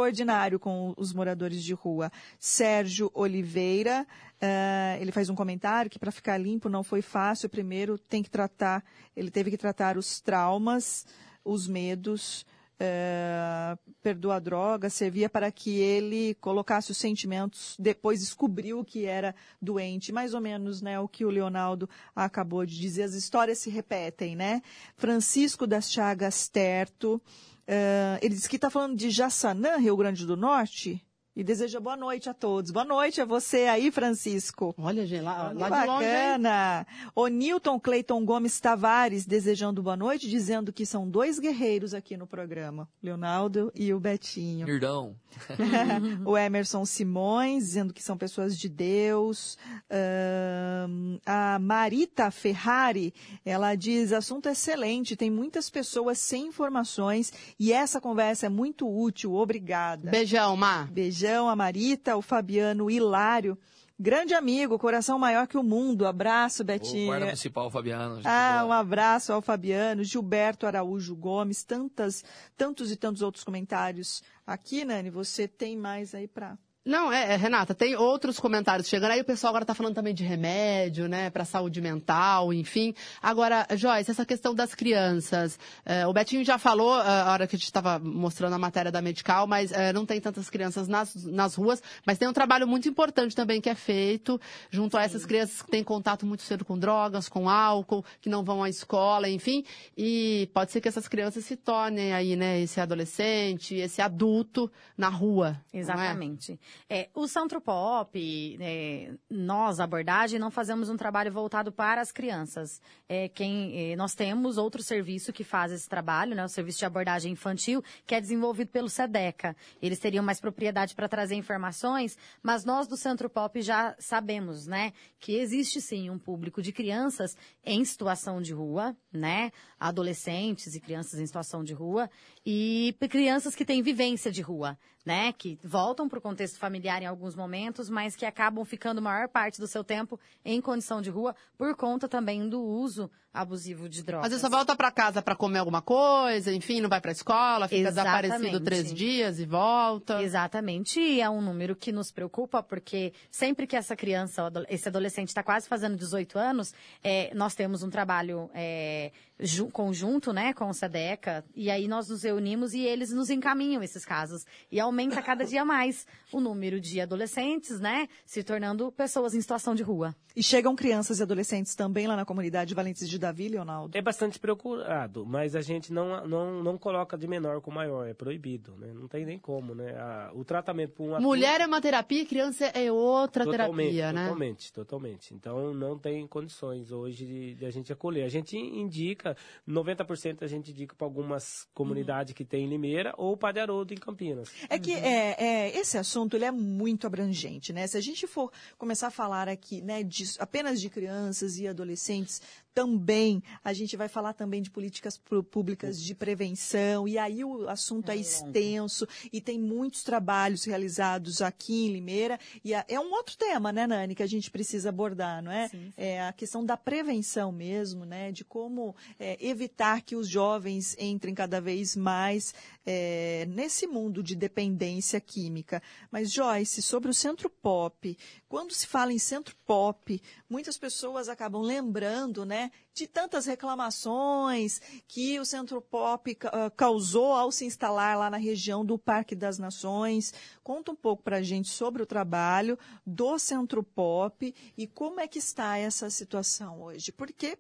[0.60, 2.12] com os moradores de rua.
[2.40, 4.06] Sérgio Oliveira,
[4.40, 7.50] eh, ele faz um comentário que para ficar limpo não foi fácil.
[7.50, 8.84] Primeiro tem que tratar,
[9.16, 11.06] ele teve que tratar os traumas,
[11.44, 12.46] os medos,
[12.80, 19.34] eh, perdoou a droga, servia para que ele colocasse os sentimentos, depois descobriu que era
[19.62, 23.70] doente, mais ou menos, né, o que o Leonardo acabou de dizer, as histórias se
[23.70, 24.62] repetem, né?
[24.98, 27.22] Francisco das Chagas Terto,
[27.68, 31.06] eh, ele disse que está falando de Jaçanã, Rio Grande do Norte,
[31.36, 32.72] e deseja boa noite a todos.
[32.72, 34.74] Boa noite a você aí, Francisco.
[34.78, 36.88] Olha, gente, lá, lá de longe, bacana.
[37.14, 42.26] O Newton Cleiton Gomes Tavares desejando boa noite, dizendo que são dois guerreiros aqui no
[42.26, 44.68] programa, Leonardo e o Betinho.
[44.68, 45.16] Irdão.
[46.26, 49.58] o Emerson Simões dizendo que são pessoas de Deus.
[49.92, 53.14] Ahn, a Marita Ferrari,
[53.44, 59.34] ela diz, assunto excelente, tem muitas pessoas sem informações e essa conversa é muito útil,
[59.34, 60.10] obrigada.
[60.10, 60.90] Beijão, Mar.
[60.90, 63.58] Beijão, a Marita, o Fabiano Hilário.
[63.98, 66.06] Grande amigo, coração maior que o mundo.
[66.06, 67.06] Abraço, O Betinho.
[67.08, 68.20] guarda municipal, Fabiano.
[68.26, 68.66] Ah, boa.
[68.70, 72.22] um abraço ao Fabiano, Gilberto Araújo Gomes, tantas,
[72.58, 75.10] tantos e tantos outros comentários aqui, Nani.
[75.10, 79.10] Você tem mais aí para Não, é, é, Renata, tem outros comentários chegando.
[79.10, 82.94] Aí o pessoal agora está falando também de remédio, né, para saúde mental, enfim.
[83.20, 85.58] Agora, Joyce, essa questão das crianças.
[85.84, 88.92] eh, o Betinho já falou ah, a hora que a gente estava mostrando a matéria
[88.92, 91.82] da Medical, mas eh, não tem tantas crianças nas, nas ruas.
[92.06, 94.40] Mas tem um trabalho muito importante também que é feito
[94.70, 98.44] junto a essas crianças que têm contato muito cedo com drogas, com álcool, que não
[98.44, 99.66] vão à escola, enfim.
[99.98, 105.10] E pode ser que essas crianças se tornem aí, né, esse adolescente, esse adulto na
[105.10, 105.60] rua.
[105.74, 105.80] é?
[105.80, 106.60] Exatamente.
[106.90, 112.82] É, o Centro Pop, é, nós, abordagem, não fazemos um trabalho voltado para as crianças.
[113.08, 116.86] É, quem, é, nós temos outro serviço que faz esse trabalho, né, o Serviço de
[116.86, 119.56] Abordagem Infantil, que é desenvolvido pelo SEDECA.
[119.82, 124.94] Eles teriam mais propriedade para trazer informações, mas nós do Centro Pop já sabemos, né,
[125.20, 131.20] que existe sim um público de crianças em situação de rua, né, adolescentes e crianças
[131.20, 132.10] em situação de rua,
[132.46, 137.06] e crianças que têm vivência de rua, né, que voltam para o contexto familiar em
[137.06, 141.36] alguns momentos, mas que acabam ficando maior parte do seu tempo em condição de rua
[141.58, 144.26] por conta também do uso abusivo de drogas.
[144.26, 147.68] Às vezes só volta pra casa pra comer alguma coisa, enfim, não vai pra escola,
[147.68, 148.22] fica Exatamente.
[148.24, 150.22] desaparecido três dias e volta.
[150.24, 155.28] Exatamente, e é um número que nos preocupa, porque sempre que essa criança, esse adolescente
[155.30, 160.70] está quase fazendo 18 anos, é, nós temos um trabalho é, ju- conjunto né, com
[160.70, 164.46] o SEDECA, e aí nós nos reunimos e eles nos encaminham esses casos.
[164.72, 169.76] E aumenta cada dia mais o número de adolescentes, né, se tornando pessoas em situação
[169.76, 170.16] de rua.
[170.36, 173.98] E chegam crianças e adolescentes também lá na comunidade Valentes de Davi, Leonardo?
[173.98, 178.14] É bastante procurado, mas a gente não, não, não coloca de menor com maior, é
[178.14, 178.92] proibido, né?
[178.94, 179.96] Não tem nem como, né?
[179.98, 184.14] A- o tratamento por um Mulher é uma terapia e criança é outra totalmente, terapia,
[184.14, 184.24] né?
[184.26, 185.34] Totalmente, totalmente.
[185.34, 188.24] Então não tem condições hoje de, de a gente acolher.
[188.26, 189.36] A gente indica,
[189.68, 193.98] 90% a gente indica para algumas comunidades que tem em Limeira ou para Haroldo em
[193.98, 194.52] Campinas.
[194.70, 197.88] É que é, é, esse assunto ele é muito abrangente, né?
[197.88, 202.42] Se a gente for começar a falar aqui, né, de- apenas de crianças e adolescentes,
[202.76, 205.18] também a gente vai falar também de políticas
[205.50, 211.86] públicas de prevenção e aí o assunto é, extenso e tem muitos trabalhos realizados aqui
[211.86, 215.52] em Limeira e é um outro tema, né, Nani, que a gente precisa abordar, não
[215.52, 215.72] é?
[215.96, 221.34] É a questão da prevenção mesmo, né, de como é, evitar que os jovens entrem
[221.34, 222.54] cada vez mais
[222.86, 225.82] é, nesse mundo de dependência química.
[226.12, 231.62] Mas, Joyce, sobre o Centro Pop, quando se fala em Centro Pop, muitas pessoas acabam
[231.62, 238.30] lembrando, né, de tantas reclamações que o Centro Pop ah, causou ao se instalar lá
[238.30, 240.34] na região do Parque das Nações.
[240.64, 245.28] Conta um pouco para a gente sobre o trabalho do Centro Pop e como é
[245.28, 247.12] que está essa situação hoje.
[247.12, 247.58] Porque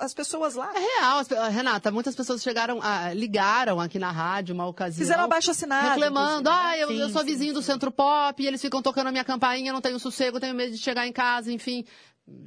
[0.00, 4.54] as pessoas lá É real, pe- Renata, muitas pessoas chegaram, ah, ligaram aqui na rádio
[4.54, 5.04] uma ocasião.
[5.04, 5.90] fizeram abaixo assinado.
[5.90, 9.08] Reclamando, ah, eu, eu Sim, sou sim, vizinho do Centro Pop, e eles ficam tocando
[9.08, 11.84] a minha campainha, não tenho sossego, tenho medo de chegar em casa, enfim.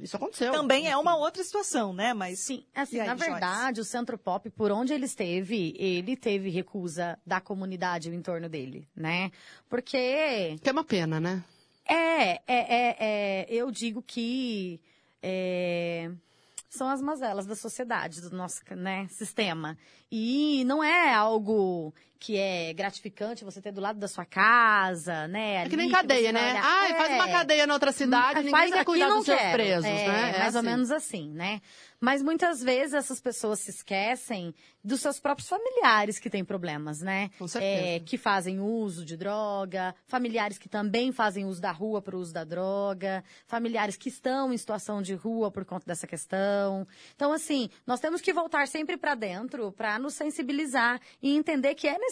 [0.00, 0.52] Isso aconteceu.
[0.52, 2.12] Também é uma outra situação, né?
[2.12, 3.30] Mas Sim, assim, aí, na Joyce?
[3.30, 8.48] verdade, o Centro Pop, por onde ele esteve, ele teve recusa da comunidade em torno
[8.48, 9.30] dele, né?
[9.68, 11.42] Porque Que é uma pena, né?
[11.86, 14.80] é, é, é, é, eu digo que
[15.22, 16.10] é,
[16.68, 19.76] são as mazelas da sociedade, do nosso né, sistema.
[20.10, 25.54] E não é algo que é gratificante você ter do lado da sua casa, né?
[25.54, 26.50] É que ali nem cadeia, vai né?
[26.50, 26.62] olhar.
[26.64, 27.32] Ai, faz uma É.
[27.32, 29.52] cadeia na outra cidade, Hum, ninguém faz quer aqui, cuidar dos seus quero.
[29.54, 30.32] presos, É, né?
[30.34, 30.68] É mais ou assim.
[30.68, 31.60] menos assim, né?
[32.02, 37.30] Mas muitas vezes essas pessoas se esquecem dos seus próprios familiares que têm problemas, né?
[37.38, 37.86] Com certeza.
[37.96, 42.32] É, que fazem uso de droga, familiares que também fazem uso da rua por uso
[42.32, 46.86] da droga, familiares que estão em situação de rua por conta dessa questão.
[47.14, 51.86] Então, assim, nós temos que voltar sempre para dentro para nos sensibilizar e entender que
[51.86, 52.09] é necessário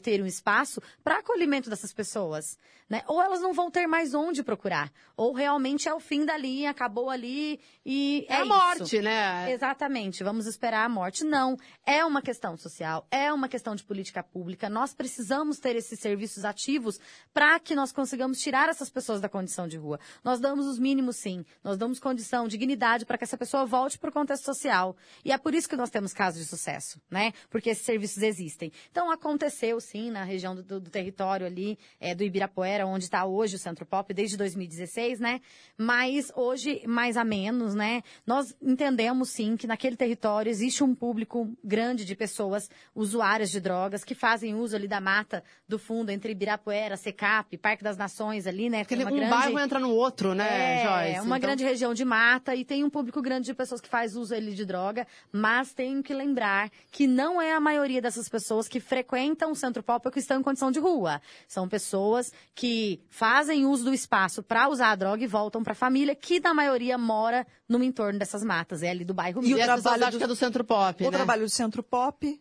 [0.00, 2.58] ter um espaço para acolhimento dessas pessoas,
[2.88, 3.02] né?
[3.06, 6.70] Ou elas não vão ter mais onde procurar, ou realmente é o fim da linha,
[6.70, 8.48] acabou ali e É, é, a isso.
[8.48, 9.52] morte, né?
[9.52, 11.24] Exatamente, vamos esperar a morte.
[11.24, 14.68] Não, é uma questão social, é uma questão de política pública.
[14.68, 16.98] Nós precisamos ter esses serviços ativos
[17.32, 19.98] para que nós consigamos tirar essas pessoas da condição de rua.
[20.24, 21.44] Nós damos os mínimos, sim.
[21.62, 24.96] Nós damos condição, dignidade para que essa pessoa volte para o contexto social.
[25.24, 27.32] E é por isso que nós temos casos de sucesso, né?
[27.50, 28.72] Porque esses serviços existem.
[28.90, 33.24] Então, aconteceu, sim, na região do, do- do território ali, é, do Ibirapuera, onde está
[33.24, 35.40] hoje o Centro Pop, desde 2016, né?
[35.76, 38.02] Mas hoje, mais a menos, né?
[38.26, 44.02] Nós entendemos, sim, que naquele território existe um público grande de pessoas usuárias de drogas
[44.02, 48.68] que fazem uso ali da mata do fundo entre Ibirapuera, Secap, Parque das Nações ali,
[48.68, 48.84] né?
[48.84, 49.30] Tem uma um grande...
[49.30, 51.26] bairro entra no outro, né, É, Joyce?
[51.26, 54.16] uma Então, grande região de mata e tem um público grande de pessoas que faz
[54.16, 58.66] uso ali de droga, mas tenho que lembrar que não é a maioria dessas pessoas
[58.66, 61.20] que frequentam o centro pop que estão em condição de rua.
[61.46, 65.76] São pessoas que fazem uso do espaço para usar a droga e voltam para a
[65.76, 69.56] família, que na maioria mora no entorno dessas matas, é ali do bairro E, o
[69.56, 71.16] trabalho do- que é do Centro Pop, o né?
[71.16, 72.40] trabalho do Centro Pop,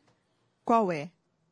[0.63, 1.09] qual é?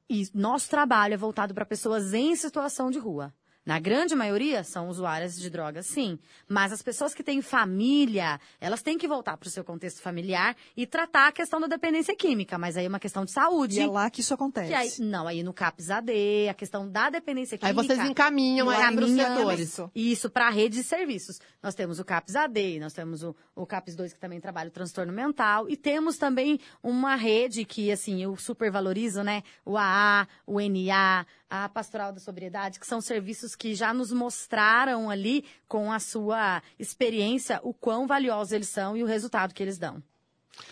[0.10, 3.34] E nosso trabalho é voltado para pessoas em situação de rua.
[3.66, 6.20] Na grande maioria, são usuárias de drogas, sim.
[6.48, 10.56] Mas as pessoas que têm família, elas têm que voltar para o seu contexto familiar
[10.78, 12.60] e tratar a questão da dependência química.
[12.60, 13.80] Mas aí é uma questão de saúde.
[13.80, 14.68] E é lá que isso acontece.
[14.68, 17.96] Que aí, não, aí no CAPS AD, a questão da dependência Aí química.
[17.96, 19.60] vocês encaminham aí para os setores.
[19.60, 19.92] Isso.
[19.96, 21.40] Isso para a rede de serviços.
[21.64, 24.72] Nós temos o CAPS AD, nós temos o, o CAPS 2 que também trabalha o
[24.72, 29.42] transtorno mental e temos também uma rede que assim eu super valorizo, né?
[29.66, 35.10] O AA, o NA, a Pastoral da Sobriedade, que são serviços que já nos mostraram
[35.10, 39.78] ali com a sua experiência o quão valiosos eles são e o resultado que eles
[39.78, 40.02] dão.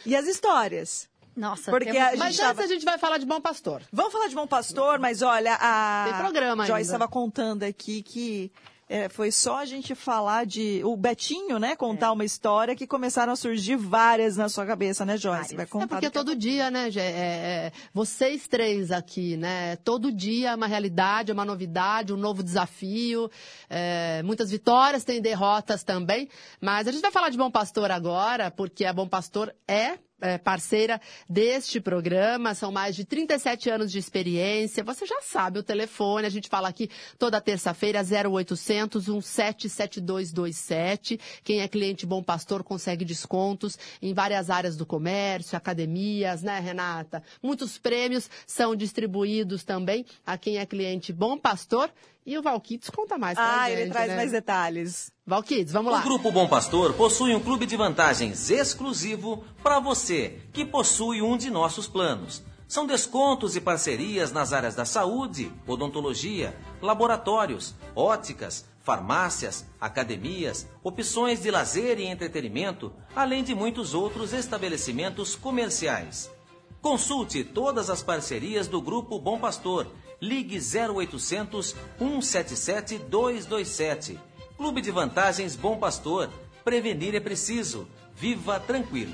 [0.06, 1.10] E as histórias?
[1.36, 3.82] Nossa, Porque temos- a gente Mas tava- antes a gente vai falar de Bom Pastor.
[3.92, 8.52] Vamos falar de Bom Pastor, mas olha, a Tem programa Joyce estava contando aqui que
[8.96, 12.12] é, foi só a gente falar de o Betinho, né, contar É.
[12.12, 15.56] uma história que começaram a surgir várias na sua cabeça, né, Joyce?
[15.56, 15.56] Várias.
[15.56, 15.88] Vai É contar.
[15.88, 20.56] porque daqui a todo dia, né, é, é, vocês três aqui, né, todo dia é
[20.56, 23.30] uma realidade, é uma novidade, um novo desafio,
[23.70, 26.30] é, muitas vitórias, tem derrotas também,
[26.62, 30.38] mas a gente vai falar de Bom Pastor agora, porque a Bom Pastor é é,
[30.38, 34.82] parceira deste programa, são mais de 37 anos de experiência.
[34.82, 36.90] Você já sabe o telefone, a gente fala aqui
[37.20, 41.20] toda terça-feira, 0800 177227.
[41.44, 47.22] Quem é cliente Bom Pastor consegue descontos em várias áreas do comércio, academias, né, Renata?
[47.42, 51.92] Muitos prêmios são distribuídos também a quem é cliente Bom Pastor.
[52.26, 54.16] E o Valquites conta mais pra Ah, gente, ele traz né?
[54.16, 55.12] mais detalhes.
[55.26, 56.02] Valquites, vamos O lá.
[56.02, 61.50] Grupo Bom Pastor possui um clube de vantagens exclusivo para você que possui um de
[61.50, 62.42] nossos planos.
[62.68, 71.52] São descontos e parcerias nas áreas da saúde, odontologia, laboratórios, óticas, farmácias, academias, opções de
[71.52, 76.32] lazer e entretenimento, além de muitos outros estabelecimentos comerciais.
[76.82, 79.88] Consulte todas as parcerias do Grupo Bom Pastor.
[80.24, 84.18] Ligue 0800 177 227.
[84.56, 86.30] Clube de Vantagens Bom Pastor.
[86.64, 87.86] Prevenir é preciso.
[88.16, 89.14] Viva tranquilo.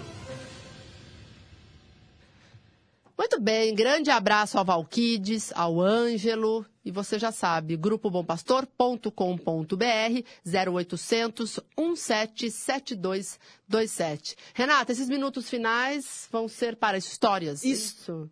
[3.17, 6.63] Muito bem, grande abraço ao Valquides, ao Ângelo.
[6.85, 14.35] E você já sabe, grupobompastor.com.br 0800 177227.
[14.53, 17.63] Renata, esses minutos finais vão ser para histórias.
[17.63, 17.95] Isso.
[17.95, 18.29] Isso.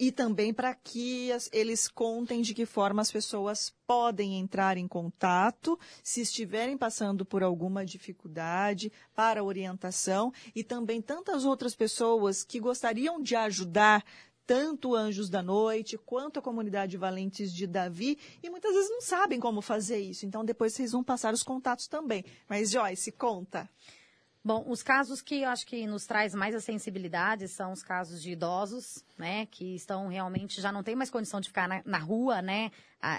[0.00, 4.88] E também para que as, eles contem de que forma as pessoas podem entrar em
[4.88, 12.58] contato se estiverem passando por alguma dificuldade para orientação e também tantas outras pessoas que
[12.58, 14.02] gostariam de ajudar
[14.46, 19.38] tanto Anjos da Noite quanto a comunidade Valentes de Davi e muitas vezes não sabem
[19.38, 20.24] como fazer isso.
[20.24, 22.24] Então depois vocês vão passar os contatos também.
[22.48, 23.68] Mas Joyce, conta.
[24.42, 28.22] Bom, os casos que eu acho que nos traz mais a sensibilidade são os casos
[28.22, 31.98] de idosos, né, que estão realmente já não tem mais condição de ficar na, na
[31.98, 32.70] rua, né,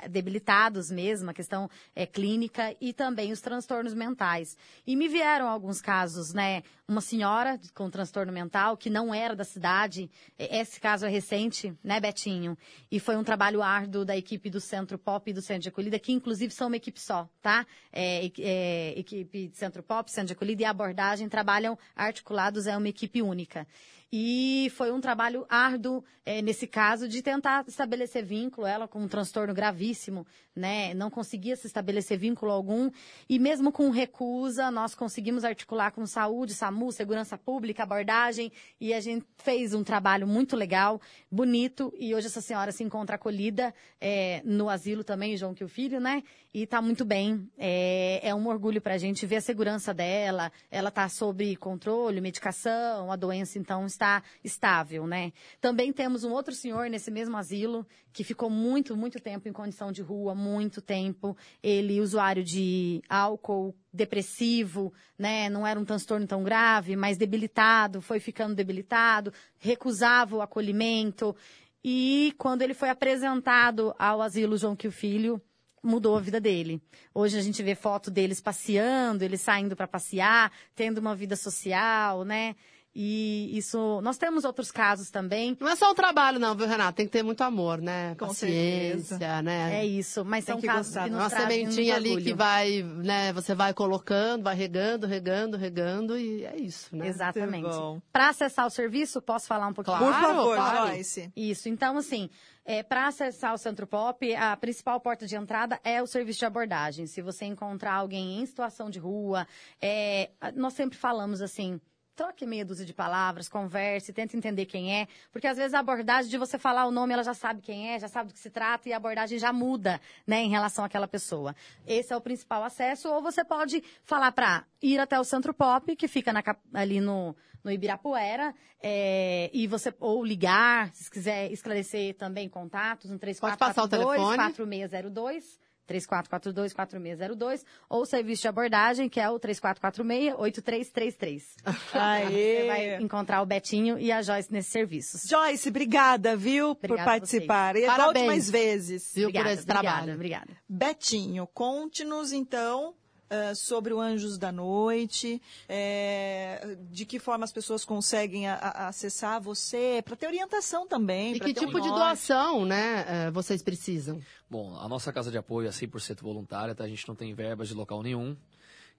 [0.09, 4.57] debilitados mesmo, a questão é, clínica e também os transtornos mentais.
[4.85, 6.63] E me vieram alguns casos, né?
[6.87, 11.99] Uma senhora com transtorno mental que não era da cidade, esse caso é recente, né,
[11.99, 12.57] Betinho?
[12.91, 15.97] E foi um trabalho árduo da equipe do Centro Pop e do Centro de Acolhida,
[15.97, 17.65] que inclusive são uma equipe só, tá?
[17.91, 22.89] É, é, equipe de Centro Pop, Centro de Acolhida e abordagem trabalham articulados, é uma
[22.89, 23.65] equipe única.
[24.13, 29.07] E foi um trabalho árduo, é, nesse caso, de tentar estabelecer vínculo, ela com um
[29.07, 30.93] transtorno gravíssimo, né?
[30.93, 32.91] Não conseguia se estabelecer vínculo algum.
[33.29, 38.51] E mesmo com recusa, nós conseguimos articular com saúde, SAMU, segurança pública, abordagem,
[38.81, 40.99] e a gente fez um trabalho muito legal,
[41.31, 45.69] bonito, e hoje essa senhora se encontra acolhida é, no asilo também, João que o
[45.69, 46.21] filho, né?
[46.53, 47.49] E está muito bem.
[47.57, 52.19] É, é um orgulho para a gente ver a segurança dela, ela está sob controle,
[52.19, 55.31] medicação, a doença então está está estável, né?
[55.59, 59.91] Também temos um outro senhor nesse mesmo asilo que ficou muito, muito tempo em condição
[59.91, 61.37] de rua, muito tempo.
[61.61, 65.49] Ele usuário de álcool, depressivo, né?
[65.49, 71.35] Não era um transtorno tão grave, mas debilitado, foi ficando debilitado, recusava o acolhimento.
[71.83, 75.41] E quando ele foi apresentado ao asilo João Quil Filho,
[75.83, 76.81] mudou a vida dele.
[77.13, 82.23] Hoje a gente vê foto deles passeando, eles saindo para passear, tendo uma vida social,
[82.23, 82.55] né?
[82.93, 84.01] E isso.
[84.01, 85.55] Nós temos outros casos também.
[85.59, 86.91] Não é só o trabalho, não, viu, Renata?
[86.93, 88.15] Tem que ter muito amor, né?
[88.15, 89.41] Com Paciência, certeza.
[89.41, 89.79] né?
[89.79, 90.25] É isso.
[90.25, 91.03] Mas Tem são que casos gostar.
[91.05, 93.31] que nos Uma sementinha ali que vai, né?
[93.31, 97.07] Você vai colocando, vai regando, regando, regando, e é isso, né?
[97.07, 97.69] Exatamente.
[98.11, 99.97] Para acessar o serviço, posso falar um pouquinho?
[99.97, 100.87] Por Claro, favor, claro.
[100.89, 101.31] Joyce.
[101.33, 101.69] Isso.
[101.69, 102.29] Então, assim,
[102.65, 106.45] é, para acessar o Centro Pop, a principal porta de entrada é o serviço de
[106.45, 107.07] abordagem.
[107.07, 109.47] Se você encontrar alguém em situação de rua,
[109.81, 111.79] é, nós sempre falamos assim.
[112.15, 116.29] Troque meia dúzia de palavras, converse, tente entender quem é, porque às vezes a abordagem
[116.29, 118.49] de você falar o nome, ela já sabe quem é, já sabe do que se
[118.49, 121.55] trata e a abordagem já muda, né, em relação àquela pessoa.
[121.87, 125.95] Esse é o principal acesso, ou você pode falar para ir até o Centro Pop,
[125.95, 126.43] que fica na
[126.73, 133.19] ali no, no Ibirapuera, é, e você, ou ligar, se quiser esclarecer também contatos, no
[133.19, 134.35] Pode passar o telefone.
[134.35, 141.41] 4602 3442-4602, ou o serviço de abordagem, que é o 3446-8333.
[141.65, 145.23] Você vai encontrar o Betinho e a Joyce nesses serviços.
[145.27, 147.75] Joyce, obrigada, viu, por Obrigada a participar.
[147.75, 148.27] E volte Parabéns.
[148.27, 149.11] mais vezes.
[149.13, 150.13] Viu, Obrigada, por esse obrigada, trabalho.
[150.13, 150.57] Obrigada.
[150.67, 152.95] Betinho, conte-nos então
[153.31, 158.87] ah, sobre o Anjos da Noite, é, de que forma as pessoas conseguem a- a-
[158.89, 161.33] acessar você, para ter orientação também.
[161.35, 161.99] E que ter um tipo de norte.
[161.99, 164.21] doação, né, eh, vocês precisam?
[164.49, 166.83] Bom, a nossa casa de apoio é 100% voluntária, tá?
[166.83, 168.35] A gente não tem verbas de local nenhum.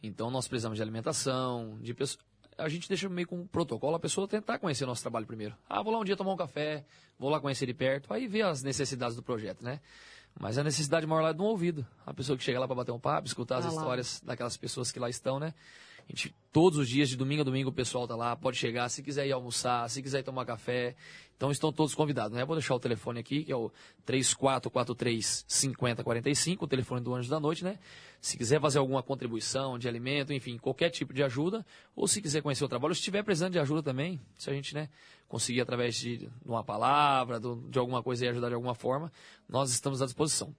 [0.03, 2.19] Então nós precisamos de alimentação, de pessoas.
[2.59, 5.55] A gente deixa meio com um protocolo a pessoa tentar conhecer o nosso trabalho primeiro.
[5.69, 6.85] Ah, vou lá um dia tomar um café,
[7.19, 9.81] vou lá conhecer de perto, aí ver as necessidades do projeto, né?
[10.39, 11.87] Mas a necessidade maior lá é do ouvido.
[12.07, 13.75] A pessoa que chega lá para bater um papo, escutar as Ah lá.
[13.75, 15.55] histórias daquelas pessoas que lá estão, né?
[16.09, 19.03] Gente, todos os dias, de domingo a domingo, o pessoal tá lá, pode chegar, se
[19.03, 20.95] quiser ir almoçar, se quiser ir tomar café.
[21.37, 22.45] Então estão todos convidados, né?
[22.45, 23.73] Vou deixar o telefone aqui, que é o
[24.05, 27.79] 3443 5045, o telefone do Anjo da Noite, né?
[28.21, 31.67] Se quiser fazer alguma contribuição de alimento, enfim, qualquer tipo de ajuda,
[31.97, 34.75] ou se quiser conhecer o trabalho, se estiver precisando de ajuda também, se a gente,
[34.75, 34.89] né,
[35.27, 39.11] conseguir através de, de uma palavra, do- de alguma coisa e ajudar de alguma forma,
[39.49, 40.55] nós estamos à disposição.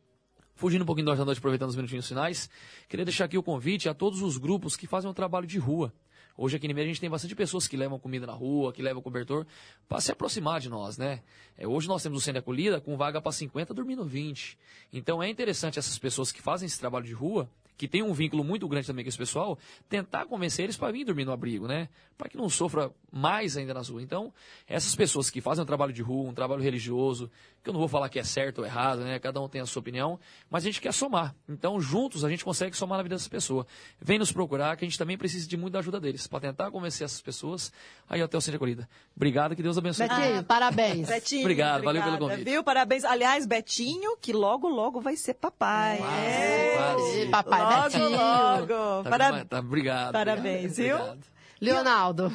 [0.56, 2.50] Fugindo um pouquinho da Noite, aproveitando os minutinhos finais,
[2.88, 5.92] queria deixar aqui o convite a todos os grupos que fazem um trabalho de rua.
[6.38, 8.82] Hoje aqui em Limeira a gente tem bastante pessoas que levam comida na rua, que
[8.82, 9.46] levam cobertor,
[9.88, 11.22] para se aproximar de nós, né?
[11.58, 14.58] É, hoje nós temos o Centro de Acolhida com vaga para 50, dormindo 20.
[14.92, 18.44] Então é interessante essas pessoas que fazem esse trabalho de rua, que tem um vínculo
[18.44, 19.58] muito grande também com esse pessoal,
[19.90, 21.90] tentar convencer eles para vir dormir no abrigo, né?
[22.18, 24.04] Para que não sofra mais ainda nas ruas.
[24.04, 24.32] Então,
[24.68, 27.30] essas pessoas que fazem um trabalho de rua, um trabalho religioso,
[27.64, 29.18] que eu não vou falar que é certo ou errado, né?
[29.20, 30.20] Cada um tem a sua opinião,
[30.50, 31.34] mas a gente quer somar.
[31.50, 33.66] Então, juntos a gente consegue somar na vida dessa pessoa.
[34.00, 37.06] Vem nos procurar, que a gente também precisa de muita ajuda deles, para tentar convencer
[37.06, 37.72] essas pessoas
[38.08, 38.88] aí até o centro acolhida.
[39.16, 40.08] Obrigado, que Deus abençoe.
[40.08, 41.08] Betinho, parabéns.
[41.08, 42.50] Betinho, Obrigado, valeu pelo obrigada, convite.
[42.52, 42.64] Viu?
[42.64, 43.04] Parabéns.
[43.04, 45.98] Aliás, Betinho, que logo, logo vai ser papai.
[45.98, 46.74] Quase, É.
[46.78, 47.26] quase.
[47.30, 48.10] Papai logo, Betinho.
[48.10, 49.04] logo.
[49.04, 50.12] Tá, tá, obrigado.
[50.12, 50.96] Parabéns, obrigado, viu?
[50.96, 51.34] obrigado.
[51.62, 52.32] Leonardo,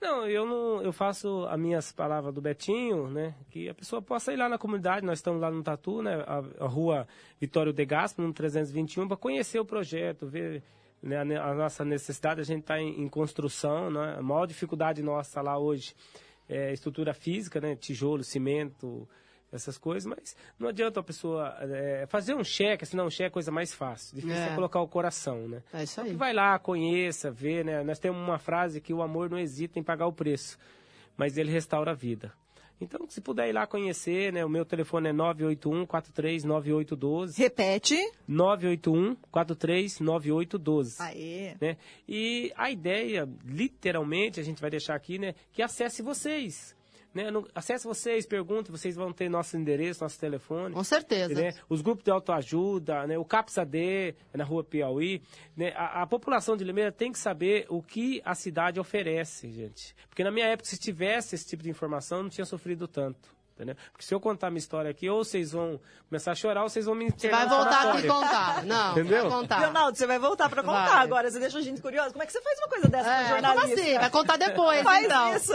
[0.00, 3.34] Não, eu não, eu faço as minhas palavras do Betinho, né?
[3.50, 6.22] Que a pessoa possa ir lá na comunidade, nós estamos lá no Tatu, né?
[6.26, 7.06] A, a rua
[7.40, 10.62] Vitório de Gaspo, no 321, para conhecer o projeto, ver
[11.02, 12.40] né, a, a nossa necessidade.
[12.40, 14.16] A gente está em, em, construção, né?
[14.18, 15.94] A maior dificuldade nossa lá hoje
[16.48, 17.74] é estrutura física, né?
[17.74, 19.08] Tijolo, cimento,
[19.56, 23.30] essas coisas, mas não adianta a pessoa é, fazer um cheque, assinar um cheque é
[23.30, 24.14] coisa mais fácil.
[24.14, 25.62] Difícil é, é colocar o coração, né?
[25.72, 26.08] É isso aí.
[26.08, 27.82] Então, vai lá, conheça, vê, né?
[27.82, 30.56] Nós temos uma frase que o amor não hesita em pagar o preço,
[31.16, 32.32] mas ele restaura a vida.
[32.80, 34.44] Então, se puder ir lá conhecer, né?
[34.44, 37.38] O meu telefone é 981 439812.
[37.40, 37.96] Repete.
[38.28, 40.96] 981 439812.
[41.00, 41.54] Aê.
[41.58, 41.76] Né?
[42.06, 45.34] E a ideia, literalmente, a gente vai deixar aqui, né?
[45.52, 46.75] Que acesse vocês.
[47.16, 47.24] Né?
[47.54, 50.74] acesse vocês, perguntem, vocês vão ter nosso endereço, nosso telefone.
[50.74, 51.34] Com certeza.
[51.34, 51.54] Né?
[51.66, 53.16] Os grupos de autoajuda, né?
[53.16, 55.22] o CAPSAD, na rua Piauí.
[55.56, 55.72] Né?
[55.74, 59.96] A, a, população de Limeira tem que saber o que a cidade oferece, gente.
[60.10, 63.34] Porque na minha época, se tivesse esse tipo de informação, não tinha sofrido tanto.
[63.56, 63.74] Entendeu?
[63.90, 65.80] Porque se eu contar minha história aqui, ou vocês vão
[66.10, 68.62] começar a chorar, ou vocês vão me Você vai voltar aqui contar.
[68.66, 69.22] Não, Entendeu?
[69.22, 69.60] vai contar.
[69.60, 71.02] Leonardo, você vai voltar para contar vai.
[71.02, 71.30] agora.
[71.30, 72.10] Você deixa a gente curiosa.
[72.10, 73.68] Como é que você faz uma coisa dessa é, jornalista?
[73.68, 73.98] Como assim?
[73.98, 75.36] Vai contar depois, faz então.
[75.36, 75.52] isso.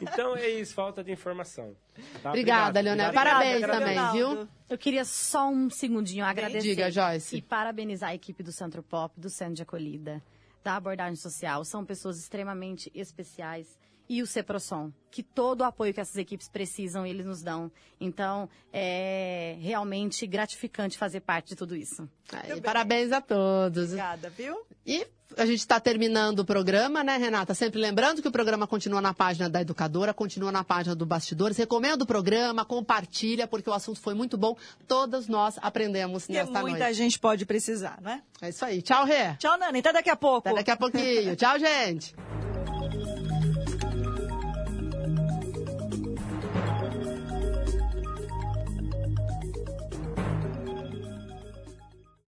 [0.00, 1.76] Então é isso, falta de informação.
[2.20, 2.30] Tá?
[2.30, 3.12] Obrigada, Leonel.
[3.12, 4.18] Parabéns Obrigado, também, Leonardo.
[4.18, 4.48] viu?
[4.68, 6.60] Eu queria só um segundinho agradecer.
[6.60, 7.36] Diga, Joyce.
[7.36, 10.20] E parabenizar a equipe do Centro Pop, do Centro de Acolhida,
[10.64, 11.64] da abordagem social.
[11.64, 13.78] São pessoas extremamente especiais
[14.08, 17.70] e o Ceprosom, que todo o apoio que essas equipes precisam, eles nos dão.
[18.00, 22.08] Então, é realmente gratificante fazer parte de tudo isso.
[22.32, 23.84] Aí, parabéns a todos.
[23.84, 24.56] Obrigada, viu?
[24.86, 25.06] E
[25.36, 27.54] a gente está terminando o programa, né, Renata?
[27.54, 31.56] Sempre lembrando que o programa continua na página da Educadora, continua na página do Bastidores.
[31.56, 34.56] Recomendo o programa, compartilha, porque o assunto foi muito bom.
[34.86, 36.70] Todos nós aprendemos nesta noite.
[36.70, 38.22] muita gente pode precisar, né?
[38.40, 38.82] É isso aí.
[38.82, 39.34] Tchau, Rê.
[39.38, 39.78] Tchau, Nani.
[39.78, 40.48] Até daqui a pouco.
[40.48, 41.34] Até daqui a pouquinho.
[41.36, 42.14] Tchau, gente.